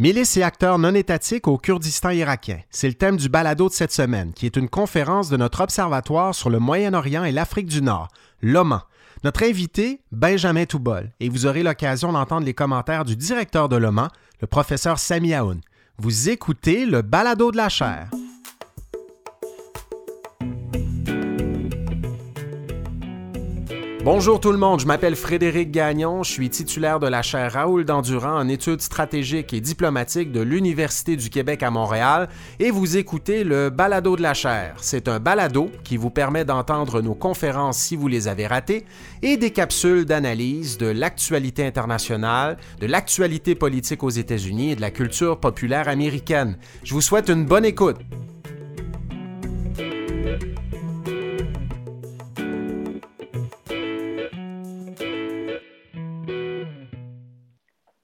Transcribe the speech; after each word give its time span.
Milices 0.00 0.36
et 0.36 0.44
acteurs 0.44 0.78
non 0.78 0.94
étatiques 0.94 1.48
au 1.48 1.58
Kurdistan 1.58 2.10
irakien. 2.10 2.60
C'est 2.70 2.86
le 2.86 2.94
thème 2.94 3.16
du 3.16 3.28
balado 3.28 3.68
de 3.68 3.74
cette 3.74 3.90
semaine, 3.90 4.32
qui 4.32 4.46
est 4.46 4.54
une 4.54 4.68
conférence 4.68 5.28
de 5.28 5.36
notre 5.36 5.60
observatoire 5.60 6.36
sur 6.36 6.50
le 6.50 6.60
Moyen-Orient 6.60 7.24
et 7.24 7.32
l'Afrique 7.32 7.66
du 7.66 7.82
Nord, 7.82 8.06
l'OMAN. 8.40 8.82
Notre 9.24 9.42
invité, 9.42 10.00
Benjamin 10.12 10.66
Toubol, 10.66 11.10
et 11.18 11.28
vous 11.28 11.46
aurez 11.46 11.64
l'occasion 11.64 12.12
d'entendre 12.12 12.46
les 12.46 12.54
commentaires 12.54 13.04
du 13.04 13.16
directeur 13.16 13.68
de 13.68 13.74
l'OMAN, 13.74 14.06
le 14.40 14.46
professeur 14.46 15.00
Sami 15.00 15.34
Aoun. 15.34 15.60
Vous 15.98 16.28
écoutez 16.28 16.86
le 16.86 17.02
balado 17.02 17.50
de 17.50 17.56
la 17.56 17.68
chaire. 17.68 18.08
Bonjour 24.10 24.40
tout 24.40 24.52
le 24.52 24.58
monde, 24.58 24.80
je 24.80 24.86
m'appelle 24.86 25.16
Frédéric 25.16 25.70
Gagnon, 25.70 26.22
je 26.22 26.32
suis 26.32 26.48
titulaire 26.48 26.98
de 26.98 27.06
la 27.06 27.20
chaire 27.20 27.52
Raoul 27.52 27.84
Dandurand 27.84 28.38
en 28.38 28.48
études 28.48 28.80
stratégiques 28.80 29.52
et 29.52 29.60
diplomatiques 29.60 30.32
de 30.32 30.40
l'Université 30.40 31.14
du 31.14 31.28
Québec 31.28 31.62
à 31.62 31.70
Montréal 31.70 32.30
et 32.58 32.70
vous 32.70 32.96
écoutez 32.96 33.44
le 33.44 33.68
Balado 33.68 34.16
de 34.16 34.22
la 34.22 34.32
chaire. 34.32 34.76
C'est 34.78 35.08
un 35.08 35.20
balado 35.20 35.70
qui 35.84 35.98
vous 35.98 36.08
permet 36.08 36.46
d'entendre 36.46 37.02
nos 37.02 37.14
conférences 37.14 37.76
si 37.76 37.96
vous 37.96 38.08
les 38.08 38.28
avez 38.28 38.46
ratées 38.46 38.86
et 39.20 39.36
des 39.36 39.50
capsules 39.50 40.06
d'analyse 40.06 40.78
de 40.78 40.86
l'actualité 40.86 41.66
internationale, 41.66 42.56
de 42.80 42.86
l'actualité 42.86 43.54
politique 43.54 44.02
aux 44.02 44.08
États-Unis 44.08 44.70
et 44.70 44.76
de 44.76 44.80
la 44.80 44.90
culture 44.90 45.38
populaire 45.38 45.86
américaine. 45.86 46.56
Je 46.82 46.94
vous 46.94 47.02
souhaite 47.02 47.28
une 47.28 47.44
bonne 47.44 47.66
écoute. 47.66 47.98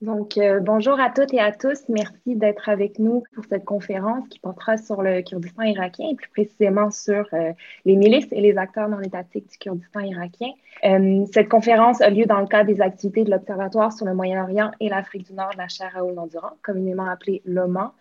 Donc, 0.01 0.37
euh, 0.37 0.59
bonjour 0.59 0.99
à 0.99 1.09
toutes 1.09 1.33
et 1.33 1.39
à 1.39 1.53
tous. 1.53 1.79
Merci 1.87 2.35
d'être 2.35 2.67
avec 2.67 2.99
nous 2.99 3.23
pour 3.33 3.45
cette 3.45 3.63
conférence 3.63 4.27
qui 4.27 4.39
portera 4.39 4.75
sur 4.75 5.01
le 5.01 5.21
Kurdistan 5.21 5.63
irakien 5.63 6.09
et 6.11 6.15
plus 6.15 6.29
précisément 6.31 6.91
sur 6.91 7.25
euh, 7.31 7.53
les 7.85 7.95
milices 7.95 8.27
et 8.33 8.41
les 8.41 8.57
acteurs 8.57 8.89
non 8.89 8.99
étatiques 8.99 9.49
du 9.49 9.57
Kurdistan 9.57 10.01
irakien. 10.01 10.49
Euh, 10.83 11.25
cette 11.31 11.47
conférence 11.47 12.01
a 12.01 12.09
lieu 12.09 12.25
dans 12.25 12.41
le 12.41 12.47
cadre 12.47 12.67
des 12.73 12.81
activités 12.81 13.23
de 13.23 13.31
l'Observatoire 13.31 13.93
sur 13.93 14.05
le 14.05 14.13
Moyen-Orient 14.13 14.71
et 14.81 14.89
l'Afrique 14.89 15.27
du 15.27 15.33
Nord 15.33 15.51
de 15.53 15.59
la 15.59 15.69
chaire 15.69 15.91
Raoul 15.93 16.19
Endurant, 16.19 16.57
communément 16.61 17.09
appelée 17.09 17.41
l'OMAN. 17.45 17.93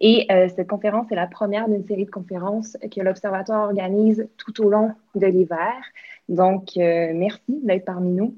Et 0.00 0.26
cette 0.56 0.66
conférence 0.66 1.12
est 1.12 1.14
la 1.14 1.28
première 1.28 1.68
d'une 1.68 1.86
série 1.86 2.06
de 2.06 2.10
conférences 2.10 2.76
que 2.90 3.00
l'Observatoire 3.02 3.66
organise 3.66 4.26
tout 4.36 4.64
au 4.64 4.68
long 4.68 4.90
de 5.14 5.26
l'hiver. 5.26 5.74
Donc, 6.28 6.70
merci 6.74 7.60
d'être 7.62 7.84
parmi 7.84 8.10
nous. 8.10 8.34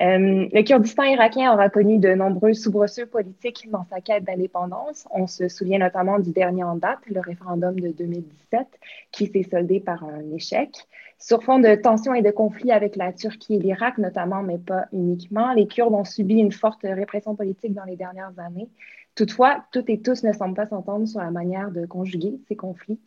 Euh, 0.00 0.48
le 0.52 0.62
Kurdistan 0.62 1.02
irakien 1.02 1.52
aura 1.52 1.70
connu 1.70 1.98
de 1.98 2.14
nombreux 2.14 2.54
soubresauts 2.54 3.06
politiques 3.06 3.68
dans 3.70 3.84
sa 3.90 4.00
quête 4.00 4.24
d'indépendance. 4.24 5.08
On 5.10 5.26
se 5.26 5.48
souvient 5.48 5.78
notamment 5.78 6.20
du 6.20 6.30
dernier 6.30 6.62
en 6.62 6.76
date, 6.76 7.00
le 7.10 7.20
référendum 7.20 7.78
de 7.80 7.88
2017, 7.88 8.66
qui 9.10 9.26
s'est 9.26 9.48
soldé 9.50 9.80
par 9.80 10.04
un 10.04 10.30
échec. 10.32 10.70
Sur 11.18 11.42
fond 11.42 11.58
de 11.58 11.74
tensions 11.74 12.14
et 12.14 12.22
de 12.22 12.30
conflits 12.30 12.70
avec 12.70 12.94
la 12.94 13.12
Turquie 13.12 13.56
et 13.56 13.58
l'Irak 13.58 13.98
notamment, 13.98 14.42
mais 14.42 14.58
pas 14.58 14.84
uniquement, 14.92 15.52
les 15.52 15.66
Kurdes 15.66 15.94
ont 15.94 16.04
subi 16.04 16.36
une 16.36 16.52
forte 16.52 16.82
répression 16.84 17.34
politique 17.34 17.74
dans 17.74 17.84
les 17.84 17.96
dernières 17.96 18.38
années. 18.38 18.68
Toutefois, 19.16 19.64
toutes 19.72 19.90
et 19.90 20.00
tous 20.00 20.22
ne 20.22 20.32
semblent 20.32 20.54
pas 20.54 20.68
s'entendre 20.68 21.08
sur 21.08 21.18
la 21.18 21.32
manière 21.32 21.72
de 21.72 21.86
conjuguer 21.86 22.38
ces 22.46 22.54
conflits. 22.54 23.00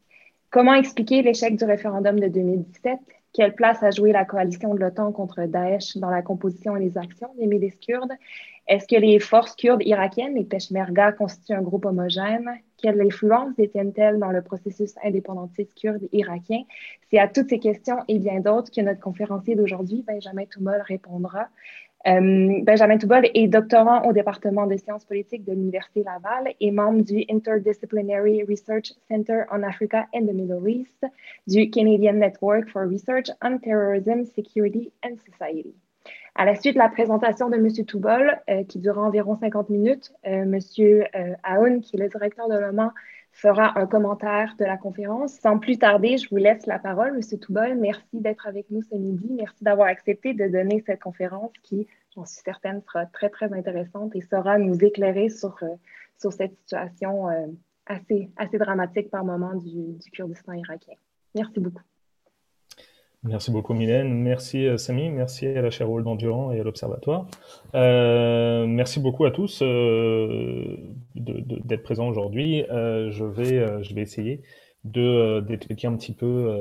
Comment 0.50 0.74
expliquer 0.74 1.22
l'échec 1.22 1.56
du 1.56 1.64
référendum 1.64 2.20
de 2.20 2.28
2017 2.28 3.00
quelle 3.34 3.56
place 3.56 3.82
a 3.84 3.92
joué 3.92 4.12
la 4.12 4.26
coalition 4.26 4.74
de 4.74 4.80
l'OTAN 4.80 5.12
contre 5.12 5.46
Daesh 5.46 5.98
dans 5.98 6.10
la 6.10 6.22
composition 6.22 6.76
et 6.76 6.82
les 6.82 6.98
actions 6.98 7.30
des 7.40 7.48
milices 7.48 7.78
kurdes? 7.78 8.12
Est-ce 8.68 8.88
que 8.88 8.96
les 8.96 9.20
forces 9.20 9.56
kurdes 9.56 9.82
irakiennes, 9.84 10.36
les 10.36 10.44
Peshmerga, 10.44 11.12
constituent 11.12 11.54
un 11.54 11.62
groupe 11.62 11.86
homogène? 11.86 12.50
Quelle 12.78 13.02
influence 13.02 13.56
détiennent-elles 13.56 14.20
dans 14.20 14.32
le 14.32 14.42
processus 14.42 14.94
indépendantiste 15.04 15.74
kurde 15.76 16.08
irakien? 16.12 16.64
C'est 17.10 17.20
à 17.20 17.28
toutes 17.28 17.50
ces 17.50 17.60
questions 17.60 17.98
et 18.08 18.20
bien 18.20 18.40
d'autres 18.40 18.72
que 18.72 18.82
notre 18.82 19.00
conférencier 19.00 19.56
d'aujourd'hui, 19.56 20.04
Benjamin 20.08 20.46
Toumol, 20.46 20.82
répondra. 20.88 21.48
Euh, 22.08 22.62
Benjamin 22.64 22.98
Toubol 22.98 23.30
est 23.34 23.48
doctorant 23.48 24.08
au 24.08 24.14
département 24.14 24.66
de 24.66 24.76
sciences 24.76 25.06
politiques 25.06 25.46
de 25.46 25.52
l'Université 25.52 26.04
Laval 26.04 26.54
et 26.60 26.72
membre 26.72 27.04
du 27.04 27.24
Interdisciplinary 27.30 28.44
Research 28.44 28.94
Center 29.08 29.44
on 29.52 29.62
Africa 29.62 30.08
and 30.14 30.26
the 30.26 30.34
Middle 30.34 30.68
East 30.68 31.06
du 31.48 31.70
Canadian 31.70 32.14
Network 32.14 32.70
for 32.70 32.88
Research 32.88 33.30
on 33.44 33.60
Terrorism, 33.60 34.26
Security 34.26 34.92
and 35.06 35.18
Society. 35.32 35.76
À 36.34 36.46
la 36.46 36.56
suite 36.56 36.74
de 36.74 36.80
la 36.80 36.90
présentation 36.90 37.50
de 37.50 37.58
M. 37.58 37.86
Toubol, 37.86 38.40
euh, 38.50 38.64
qui 38.64 38.80
durera 38.80 39.02
environ 39.06 39.36
50 39.36 39.70
minutes, 39.70 40.12
euh, 40.26 40.44
M. 40.44 40.60
Aoun, 41.44 41.82
qui 41.82 41.98
est 41.98 42.00
le 42.00 42.10
directeur 42.10 42.48
de 42.48 42.56
l'OMAN, 42.56 42.92
fera 43.32 43.80
un 43.80 43.88
commentaire 43.88 44.56
de 44.60 44.66
la 44.66 44.78
conférence. 44.78 45.34
Sans 45.34 45.58
plus 45.58 45.78
tarder, 45.78 46.18
je 46.18 46.30
vous 46.30 46.38
laisse 46.38 46.66
la 46.66 46.80
parole, 46.80 47.16
M. 47.16 47.40
Toubol. 47.40 47.76
Merci 47.76 48.04
d'être 48.14 48.48
avec 48.48 48.70
nous 48.70 48.82
ce 48.82 48.96
midi. 48.96 49.28
Merci 49.32 49.64
d'avoir 49.64 49.88
accepté 49.88 50.34
de 50.34 50.48
donner 50.48 50.84
cette 50.86 51.02
conférence 51.02 51.52
qui, 51.64 51.88
j'en 52.16 52.26
suis 52.26 52.42
certaine, 52.44 52.82
sera 52.82 53.06
très, 53.06 53.30
très 53.30 53.54
intéressante 53.54 54.16
et 54.16 54.22
saura 54.22 54.58
nous 54.58 54.84
éclairer 54.84 55.30
sur, 55.30 55.58
euh, 55.64 55.76
sur 56.18 56.34
cette 56.34 56.58
situation 56.60 57.30
euh, 57.30 57.48
assez, 57.86 58.30
assez 58.38 58.58
dramatique 58.58 59.10
par 59.10 59.24
moment 59.24 59.56
du, 59.56 59.94
du 59.94 60.12
Kurdistan 60.12 60.54
irakien. 60.54 60.96
Merci 61.36 61.60
beaucoup. 61.60 61.91
Merci 63.24 63.52
beaucoup 63.52 63.76
Mylène, 63.76 64.12
merci 64.12 64.66
euh, 64.66 64.78
Samy, 64.78 65.12
merci 65.12 65.46
à 65.46 65.62
la 65.62 65.70
chaire 65.70 65.88
Rôle 65.88 66.04
d'Endurant 66.04 66.52
et 66.52 66.60
à 66.60 66.64
l'Observatoire. 66.64 67.28
Euh, 67.76 68.66
merci 68.66 69.00
beaucoup 69.00 69.26
à 69.26 69.32
tous 69.32 69.62
euh, 69.62 70.78
d'être 71.14 71.84
présents 71.84 72.08
aujourd'hui. 72.08 72.66
Euh, 72.72 73.12
je, 73.12 73.24
vais, 73.24 73.60
euh, 73.60 73.84
je 73.84 73.94
vais 73.94 74.02
essayer 74.02 74.42
de 74.86 75.40
d'expliquer 75.42 75.86
un 75.86 75.96
petit 75.96 76.14
peu 76.14 76.52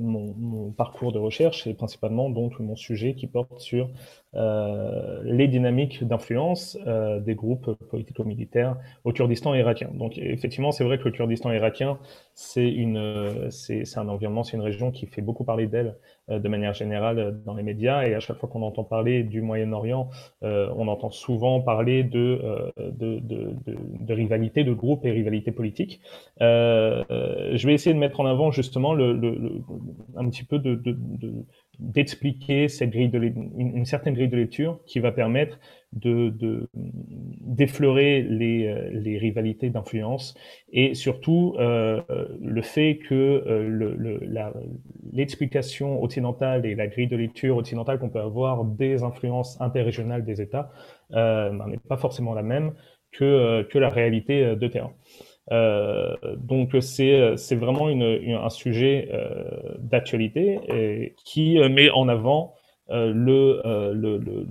mon, 0.00 0.32
mon, 0.38 0.70
parcours 0.70 1.12
de 1.12 1.18
recherche 1.18 1.66
et 1.66 1.74
principalement 1.74 2.30
donc 2.30 2.58
mon 2.60 2.76
sujet 2.76 3.14
qui 3.14 3.26
porte 3.26 3.60
sur 3.60 3.84
euh, 3.84 3.90
les 4.34 5.48
dynamiques 5.48 6.04
d'influence 6.04 6.78
euh, 6.86 7.20
des 7.20 7.34
groupes 7.34 7.72
politico-militaires 7.90 8.76
au 9.04 9.12
Kurdistan 9.12 9.54
irakien. 9.54 9.90
Donc 9.94 10.18
effectivement, 10.18 10.72
c'est 10.72 10.84
vrai 10.84 10.98
que 10.98 11.04
le 11.04 11.12
Kurdistan 11.12 11.50
irakien, 11.52 11.98
c'est 12.34 12.74
un 13.96 14.08
environnement, 14.08 14.44
c'est 14.44 14.56
une 14.56 14.62
région 14.62 14.90
qui 14.90 15.06
fait 15.06 15.22
beaucoup 15.22 15.44
parler 15.44 15.66
d'elle 15.66 15.96
euh, 16.30 16.38
de 16.38 16.48
manière 16.48 16.74
générale 16.74 17.40
dans 17.44 17.54
les 17.54 17.62
médias. 17.62 18.06
Et 18.06 18.14
à 18.14 18.20
chaque 18.20 18.38
fois 18.38 18.48
qu'on 18.48 18.62
entend 18.62 18.84
parler 18.84 19.22
du 19.22 19.40
Moyen-Orient, 19.40 20.10
on 20.42 20.88
entend 20.88 21.10
souvent 21.10 21.60
parler 21.60 22.02
de, 22.02 22.72
de, 22.78 23.18
de, 23.20 23.54
de, 23.66 24.14
rivalité 24.14 24.64
de 24.64 24.72
groupes 24.72 25.04
et 25.04 25.10
rivalité 25.10 25.52
politique. 25.52 26.00
je 26.40 27.66
vais 27.66 27.74
essayer 27.74 27.94
de 27.94 27.98
mettre 27.98 28.20
en 28.20 28.26
avant 28.26 28.50
justement 28.50 28.94
le, 28.94 29.12
le, 29.12 29.62
un 30.16 30.28
petit 30.28 30.44
peu 30.44 30.58
de, 30.58 30.80
d'expliquer 31.78 32.68
cette 32.68 32.90
grille 32.90 33.08
de 33.08 33.18
une, 33.18 33.84
certaine 33.84 34.14
grille 34.14 34.28
de 34.28 34.36
lecture 34.36 34.80
qui 34.86 34.98
va 34.98 35.12
permettre 35.12 35.58
de 35.92 36.68
d'effleurer 36.74 38.22
les, 38.22 38.66
euh, 38.66 38.90
les 38.92 39.16
rivalités 39.16 39.70
d'influence 39.70 40.34
et 40.70 40.94
surtout 40.94 41.54
euh, 41.58 42.02
le 42.40 42.60
fait 42.62 42.98
que 42.98 43.14
euh, 43.14 44.54
l'explication 45.12 46.02
occidentale 46.02 46.66
et 46.66 46.74
la 46.74 46.88
grille 46.88 47.08
de 47.08 47.16
lecture 47.16 47.56
occidentale 47.56 47.98
qu'on 47.98 48.10
peut 48.10 48.20
avoir 48.20 48.64
des 48.64 49.02
influences 49.02 49.58
interrégionales 49.60 50.24
des 50.24 50.42
États 50.42 50.70
euh, 51.12 51.52
n'est 51.66 51.78
pas 51.78 51.96
forcément 51.96 52.34
la 52.34 52.42
même 52.42 52.74
que, 53.12 53.24
euh, 53.24 53.64
que 53.64 53.78
la 53.78 53.88
réalité 53.88 54.56
de 54.56 54.68
terrain. 54.68 54.92
Euh, 55.50 56.14
donc 56.36 56.76
c'est 56.80 57.54
vraiment 57.54 57.88
une, 57.88 58.34
un 58.34 58.50
sujet 58.50 59.08
euh, 59.12 59.76
d'actualité 59.78 61.14
qui 61.24 61.58
met 61.58 61.90
en 61.90 62.08
avant 62.08 62.54
euh, 62.90 63.12
le, 63.14 63.60
le, 63.94 64.46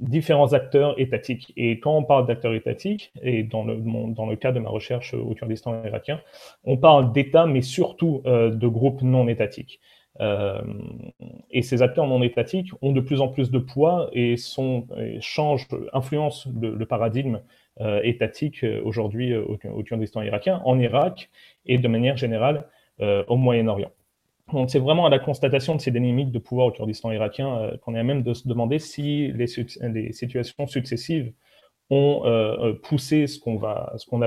différents 0.00 0.52
acteurs 0.52 0.98
étatiques. 1.00 1.52
Et 1.56 1.80
quand 1.80 1.96
on 1.96 2.02
parle 2.02 2.26
d'acteurs 2.26 2.54
étatiques, 2.54 3.12
et 3.22 3.42
dans 3.44 3.64
le, 3.64 3.76
dans 3.76 4.26
le 4.26 4.36
cas 4.36 4.52
de 4.52 4.60
ma 4.60 4.68
recherche 4.68 5.14
au 5.14 5.34
Kurdistan 5.34 5.82
irakien, 5.84 6.20
on 6.64 6.76
parle 6.76 7.12
d'États, 7.12 7.46
mais 7.46 7.62
surtout 7.62 8.22
de 8.24 8.68
groupes 8.68 9.02
non 9.02 9.28
étatiques. 9.28 9.80
Euh, 10.20 10.60
et 11.50 11.62
ces 11.62 11.82
acteurs 11.82 12.06
non 12.06 12.22
étatiques 12.22 12.70
ont 12.80 12.92
de 12.92 13.00
plus 13.00 13.20
en 13.20 13.28
plus 13.28 13.50
de 13.50 13.58
poids 13.58 14.08
et, 14.12 14.36
sont, 14.36 14.86
changent, 15.20 15.68
influencent 15.92 16.48
le, 16.60 16.84
paradigme 16.86 17.36
euh, 17.36 17.40
étatique 18.02 18.64
euh, 18.64 18.80
aujourd'hui 18.84 19.32
euh, 19.32 19.44
au, 19.44 19.82
Kurdistan 19.82 20.22
irakien, 20.22 20.62
en 20.64 20.78
Irak 20.78 21.30
et 21.66 21.78
de 21.78 21.88
manière 21.88 22.16
générale 22.16 22.68
au 23.28 23.36
Moyen-Orient. 23.36 23.90
Donc 24.54 24.70
c'est 24.70 24.78
vraiment 24.78 25.04
à 25.04 25.10
la 25.10 25.18
constatation 25.18 25.74
de 25.74 25.82
ces 25.82 25.90
dynamiques 25.90 26.32
de 26.32 26.38
pouvoir 26.38 26.68
au 26.68 26.70
Kurdistan 26.70 27.12
irakien 27.12 27.72
qu'on 27.82 27.94
est 27.94 27.98
à 27.98 28.02
même 28.02 28.22
de 28.22 28.32
se 28.32 28.48
demander 28.48 28.78
si 28.78 29.30
les, 29.32 29.46
situations 30.12 30.66
successives 30.66 31.30
ont 31.90 32.22
euh, 32.24 32.72
poussé 32.74 33.26
ce 33.26 33.38
qu'on 33.38 33.56
va, 33.56 33.92
ce 33.96 34.06
qu'on 34.06 34.22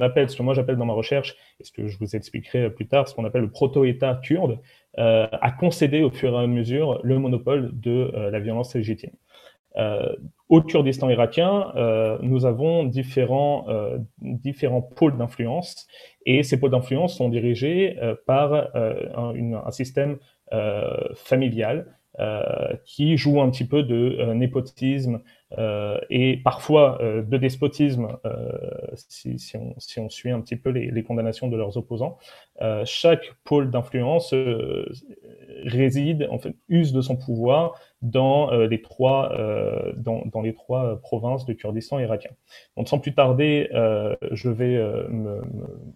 appelle, 0.00 0.30
ce 0.30 0.36
que 0.36 0.42
moi 0.42 0.54
j'appelle 0.54 0.76
dans 0.76 0.86
ma 0.86 0.94
recherche, 0.94 1.36
et 1.60 1.64
ce 1.64 1.72
que 1.72 1.86
je 1.86 1.98
vous 1.98 2.16
expliquerai 2.16 2.70
plus 2.70 2.86
tard, 2.86 3.06
ce 3.08 3.14
qu'on 3.14 3.24
appelle 3.24 3.42
le 3.42 3.50
proto-État 3.50 4.20
kurde, 4.22 4.58
euh, 4.98 5.26
à 5.30 5.50
concéder 5.50 6.02
au 6.02 6.10
fur 6.10 6.32
et 6.32 6.42
à 6.42 6.46
mesure 6.46 7.00
le 7.02 7.18
monopole 7.18 7.70
de 7.78 8.10
euh, 8.14 8.30
la 8.30 8.40
violence 8.40 8.74
légitime. 8.74 9.12
Au 10.48 10.62
Kurdistan 10.62 11.10
irakien, 11.10 11.72
nous 12.22 12.46
avons 12.46 12.84
différents, 12.84 13.66
différents 14.20 14.82
pôles 14.82 15.16
d'influence. 15.16 15.86
Et 16.24 16.42
ces 16.42 16.58
pôles 16.58 16.70
d'influence 16.70 17.16
sont 17.16 17.28
dirigés 17.28 17.98
par 18.26 18.52
un, 18.54 19.54
un, 19.54 19.70
système 19.70 20.18
familial 21.14 21.95
qui 22.84 23.16
joue 23.16 23.40
un 23.40 23.50
petit 23.50 23.66
peu 23.66 23.82
de 23.82 24.32
népotisme 24.34 25.20
euh, 25.58 26.00
et 26.10 26.38
parfois 26.38 27.00
euh, 27.00 27.22
de 27.22 27.36
despotisme, 27.36 28.18
euh, 28.24 28.50
si, 28.96 29.38
si, 29.38 29.56
on, 29.56 29.74
si, 29.78 30.00
on, 30.00 30.10
suit 30.10 30.30
un 30.30 30.40
petit 30.40 30.56
peu 30.56 30.70
les, 30.70 30.90
les 30.90 31.02
condamnations 31.04 31.46
de 31.48 31.56
leurs 31.56 31.76
opposants. 31.76 32.18
chaque 32.84 33.32
pôle 33.44 33.70
d'influence 33.70 34.34
réside, 35.64 36.26
en 36.30 36.38
fait, 36.38 36.56
use 36.68 36.92
de 36.92 37.00
son 37.00 37.16
pouvoir 37.16 37.74
dans 38.02 38.50
les 38.50 38.80
trois, 38.82 39.32
dans, 39.96 40.22
dans, 40.26 40.40
les 40.40 40.54
trois 40.54 41.00
provinces 41.00 41.44
du 41.44 41.54
Kurdistan 41.56 41.98
irakien. 41.98 42.30
Donc, 42.76 42.88
sans 42.88 42.98
plus 42.98 43.14
tarder, 43.14 43.68
je 44.32 44.48
vais 44.48 44.78
me, 45.08 45.42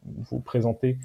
vous 0.04 0.40
présenter 0.40 0.98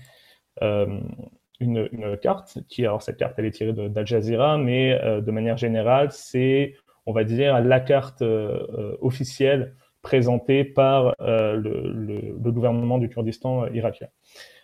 une, 1.60 1.88
une, 1.92 2.18
carte 2.18 2.60
qui, 2.68 2.86
alors 2.86 3.02
cette 3.02 3.18
carte, 3.18 3.36
elle 3.38 3.46
est 3.46 3.52
tirée 3.52 3.74
d'Al 3.74 4.06
Jazeera, 4.06 4.58
mais 4.58 5.00
de 5.22 5.32
manière 5.32 5.58
générale, 5.58 6.12
c'est 6.12 6.76
on 7.06 7.14
va 7.14 7.24
dire, 7.24 7.62
la 7.62 7.80
carte 7.80 8.22
euh, 8.22 8.66
euh, 8.78 8.98
officielle 9.02 9.76
présentée 10.02 10.64
par 10.64 11.16
euh, 11.22 11.56
le, 11.56 12.52
gouvernement 12.52 12.98
du 12.98 13.10
Kurdistan 13.10 13.68
irakien. 13.68 14.08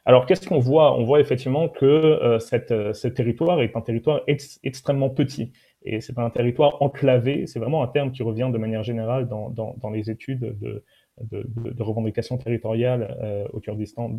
Alors, 0.06 0.26
qu'est-ce 0.26 0.48
qu'on 0.48 0.60
voit? 0.60 0.98
On 0.98 1.04
voit 1.04 1.20
effectivement 1.20 1.70
que 1.70 2.38
cette, 2.40 2.70
ce 2.94 3.08
territoire 3.08 3.62
est 3.62 3.76
un 3.76 3.82
territoire 3.82 4.22
extrêmement 4.64 5.12
petit. 5.12 5.52
Et 5.84 6.02
c'est 6.02 6.18
un 6.18 6.30
territoire 6.32 6.82
enclavé. 6.82 7.46
C'est 7.46 7.60
vraiment 7.60 7.84
un 7.84 7.88
terme 7.88 8.12
qui 8.12 8.24
revient 8.24 8.50
de 8.52 8.58
manière 8.58 8.82
générale 8.82 9.28
dans, 9.28 9.50
dans, 9.50 9.90
les 9.92 10.10
études 10.10 10.58
de, 10.60 10.84
de, 11.22 11.46
de, 11.56 11.84
revendication 11.84 12.40
territoriale 12.40 13.48
au 13.54 13.60
Kurdistan, 13.60 14.18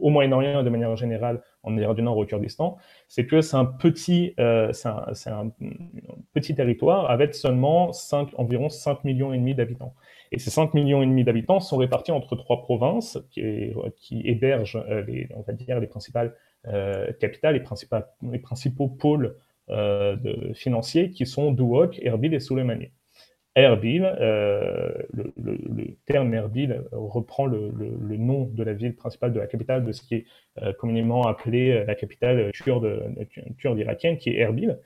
au 0.00 0.10
Moyen-Orient 0.10 0.62
de 0.62 0.70
manière 0.70 0.94
générale 0.96 1.42
en 1.62 1.76
Irak 1.76 1.96
du 1.96 2.02
Nord 2.02 2.16
au 2.16 2.24
Kurdistan, 2.24 2.76
c'est 3.08 3.26
que 3.26 3.40
c'est 3.40 3.56
un 3.56 3.64
petit, 3.64 4.34
euh, 4.38 4.72
territoire 6.56 7.10
avec 7.10 7.34
seulement 7.34 7.92
5, 7.92 8.30
environ 8.38 8.68
5 8.68 9.04
millions 9.04 9.32
et 9.32 9.38
demi 9.38 9.54
d'habitants. 9.54 9.94
Et 10.32 10.38
ces 10.38 10.50
5 10.50 10.74
millions 10.74 11.02
et 11.02 11.06
demi 11.06 11.24
d'habitants 11.24 11.60
sont 11.60 11.76
répartis 11.76 12.12
entre 12.12 12.36
trois 12.36 12.62
provinces 12.62 13.18
qui, 13.30 14.22
hébergent 14.24 14.82
euh, 14.88 15.02
les, 15.06 15.28
on 15.34 15.44
les 15.80 15.86
principales 15.86 16.34
euh, 16.66 17.12
capitales, 17.20 17.54
les, 17.54 17.60
principaux, 17.60 17.96
les 18.22 18.38
principaux 18.38 18.88
pôles 18.88 19.36
financiers 20.54 21.10
qui 21.10 21.26
sont 21.26 21.52
Duhok, 21.52 21.98
Erbil 22.00 22.32
et 22.32 22.40
Soleimani. 22.40 22.90
Erbil, 23.58 24.04
euh, 24.04 24.92
le, 25.12 25.96
terme 26.06 26.32
Erbil 26.32 26.84
reprend 26.92 27.46
le, 27.46 27.72
nom 28.16 28.44
de 28.44 28.62
la 28.62 28.72
ville 28.72 28.94
principale 28.94 29.32
de 29.32 29.40
la 29.40 29.48
capitale 29.48 29.84
de 29.84 29.90
ce 29.90 30.02
qui 30.02 30.14
est 30.14 30.24
euh, 30.62 30.72
communément 30.72 31.22
appelé 31.22 31.72
euh, 31.72 31.84
la 31.84 31.96
capitale 31.96 32.52
kurde, 32.52 32.88
irakienne, 33.64 34.16
qui 34.16 34.30
est 34.30 34.38
Erbil. 34.38 34.78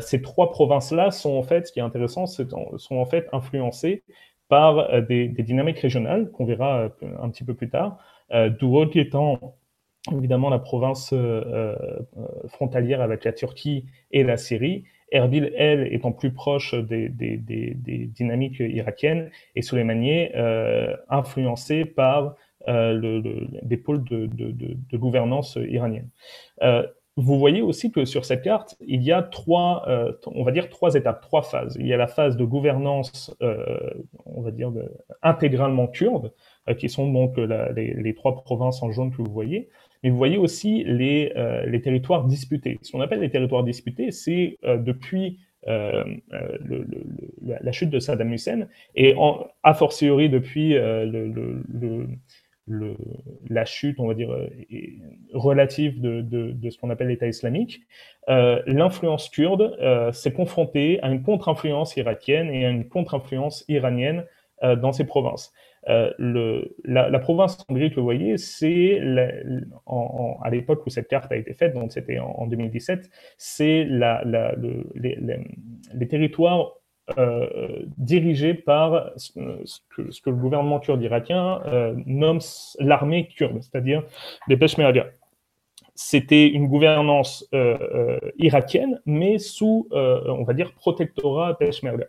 ces 0.00 0.20
trois 0.20 0.50
provinces-là 0.50 1.12
sont 1.12 1.36
en 1.36 1.42
fait, 1.42 1.68
ce 1.68 1.72
qui 1.72 1.78
est 1.78 1.82
intéressant, 1.82 2.26
sont 2.26 2.96
en 2.96 3.06
fait 3.06 3.28
influencées 3.32 4.02
par 4.48 5.02
des, 5.02 5.28
dynamiques 5.28 5.78
régionales 5.78 6.30
qu'on 6.32 6.44
verra 6.44 6.90
un 7.20 7.30
petit 7.30 7.44
peu 7.44 7.54
plus 7.54 7.68
tard. 7.68 7.98
Duhok 8.58 8.96
étant 8.96 9.56
évidemment 10.10 10.48
la 10.48 10.58
province 10.58 11.14
frontalière 12.48 13.02
avec 13.02 13.24
la 13.24 13.32
Turquie 13.32 13.84
et 14.10 14.24
la 14.24 14.38
Syrie, 14.38 14.84
Erbil, 15.10 15.52
elle, 15.56 15.92
étant 15.92 16.12
plus 16.12 16.32
proche 16.32 16.74
des, 16.74 17.08
dynamiques 17.08 18.60
irakiennes, 18.60 19.30
et 19.54 19.62
Soleimani, 19.62 20.28
euh, 20.34 20.94
influencé 21.08 21.84
par 21.84 22.36
euh, 22.68 23.22
des 23.62 23.76
pôles 23.78 24.04
de, 24.04 24.96
gouvernance 24.96 25.56
iranienne. 25.68 26.10
Euh, 26.62 26.86
vous 27.16 27.38
voyez 27.38 27.62
aussi 27.62 27.90
que 27.90 28.04
sur 28.04 28.24
cette 28.24 28.42
carte, 28.42 28.76
il 28.86 29.02
y 29.02 29.10
a 29.10 29.22
trois, 29.22 29.84
euh, 29.88 30.12
on 30.26 30.44
va 30.44 30.52
dire 30.52 30.68
trois 30.68 30.94
étapes, 30.94 31.22
trois 31.22 31.42
phases. 31.42 31.76
Il 31.80 31.86
y 31.86 31.94
a 31.94 31.96
la 31.96 32.08
phase 32.08 32.36
de 32.36 32.44
gouvernance, 32.44 33.34
on 34.26 34.42
va 34.42 34.50
dire 34.50 34.70
intégralement 35.22 35.86
kurde, 35.86 36.32
qui 36.78 36.88
sont 36.88 37.10
donc 37.10 37.38
les, 37.38 38.14
trois 38.14 38.34
provinces 38.34 38.82
en 38.82 38.90
jaune 38.90 39.12
que 39.12 39.22
vous 39.22 39.32
voyez 39.32 39.70
mais 40.02 40.10
vous 40.10 40.16
voyez 40.16 40.36
aussi 40.36 40.84
les, 40.84 41.32
euh, 41.36 41.66
les 41.66 41.80
territoires 41.80 42.24
disputés. 42.24 42.78
Ce 42.82 42.92
qu'on 42.92 43.00
appelle 43.00 43.20
les 43.20 43.30
territoires 43.30 43.64
disputés, 43.64 44.10
c'est 44.10 44.58
euh, 44.64 44.76
depuis 44.76 45.38
euh, 45.66 46.04
la 47.42 47.72
chute 47.72 47.90
de 47.90 47.98
Saddam 47.98 48.32
Hussein 48.32 48.68
et 48.94 49.14
a 49.62 49.74
fortiori 49.74 50.30
depuis 50.30 50.74
la 53.50 53.64
chute, 53.64 53.98
on 53.98 54.06
va 54.06 54.14
dire, 54.14 54.30
relative 55.34 56.00
de 56.00 56.70
ce 56.70 56.78
qu'on 56.78 56.90
appelle 56.90 57.08
l'État 57.08 57.26
islamique, 57.26 57.80
l'influence 58.28 59.28
kurde 59.28 59.76
s'est 60.12 60.32
confrontée 60.32 61.02
à 61.02 61.10
une 61.10 61.22
contre-influence 61.22 61.96
irakienne 61.96 62.50
et 62.50 62.64
à 62.64 62.70
une 62.70 62.88
contre-influence 62.88 63.64
iranienne 63.68 64.24
dans 64.62 64.92
ces 64.92 65.06
provinces. 65.06 65.52
Euh, 65.88 66.10
le, 66.18 66.76
la, 66.84 67.08
la, 67.08 67.18
province 67.18 67.64
Hongrie 67.68 67.90
que 67.90 67.96
vous 67.96 68.02
voyez, 68.02 68.36
c'est 68.36 69.00
à 69.00 70.50
l'époque 70.50 70.84
où 70.86 70.90
cette 70.90 71.08
carte 71.08 71.32
a 71.32 71.36
été 71.36 71.54
faite, 71.54 71.72
donc 71.72 71.92
c'était 71.92 72.18
en, 72.18 72.46
2017, 72.46 73.08
c'est 73.38 73.84
les, 73.84 75.16
territoires 76.08 76.72
euh, 77.16 77.86
dirigés 77.96 78.52
par 78.52 79.12
ce 79.16 79.32
que, 79.88 80.02
le 80.26 80.36
gouvernement 80.36 80.78
kurde 80.78 81.02
irakien 81.02 81.62
euh, 81.66 81.94
nomme 82.04 82.40
l'armée 82.80 83.28
kurde, 83.28 83.62
c'est-à-dire 83.62 84.02
les 84.46 84.58
Peshmerga. 84.58 85.06
C'était 85.94 86.48
une 86.48 86.68
gouvernance 86.68 87.48
irakienne, 88.36 89.00
mais 89.04 89.38
sous, 89.38 89.88
on 89.90 90.44
va 90.44 90.52
dire, 90.52 90.72
protectorat 90.74 91.58
Peshmerga. 91.58 92.06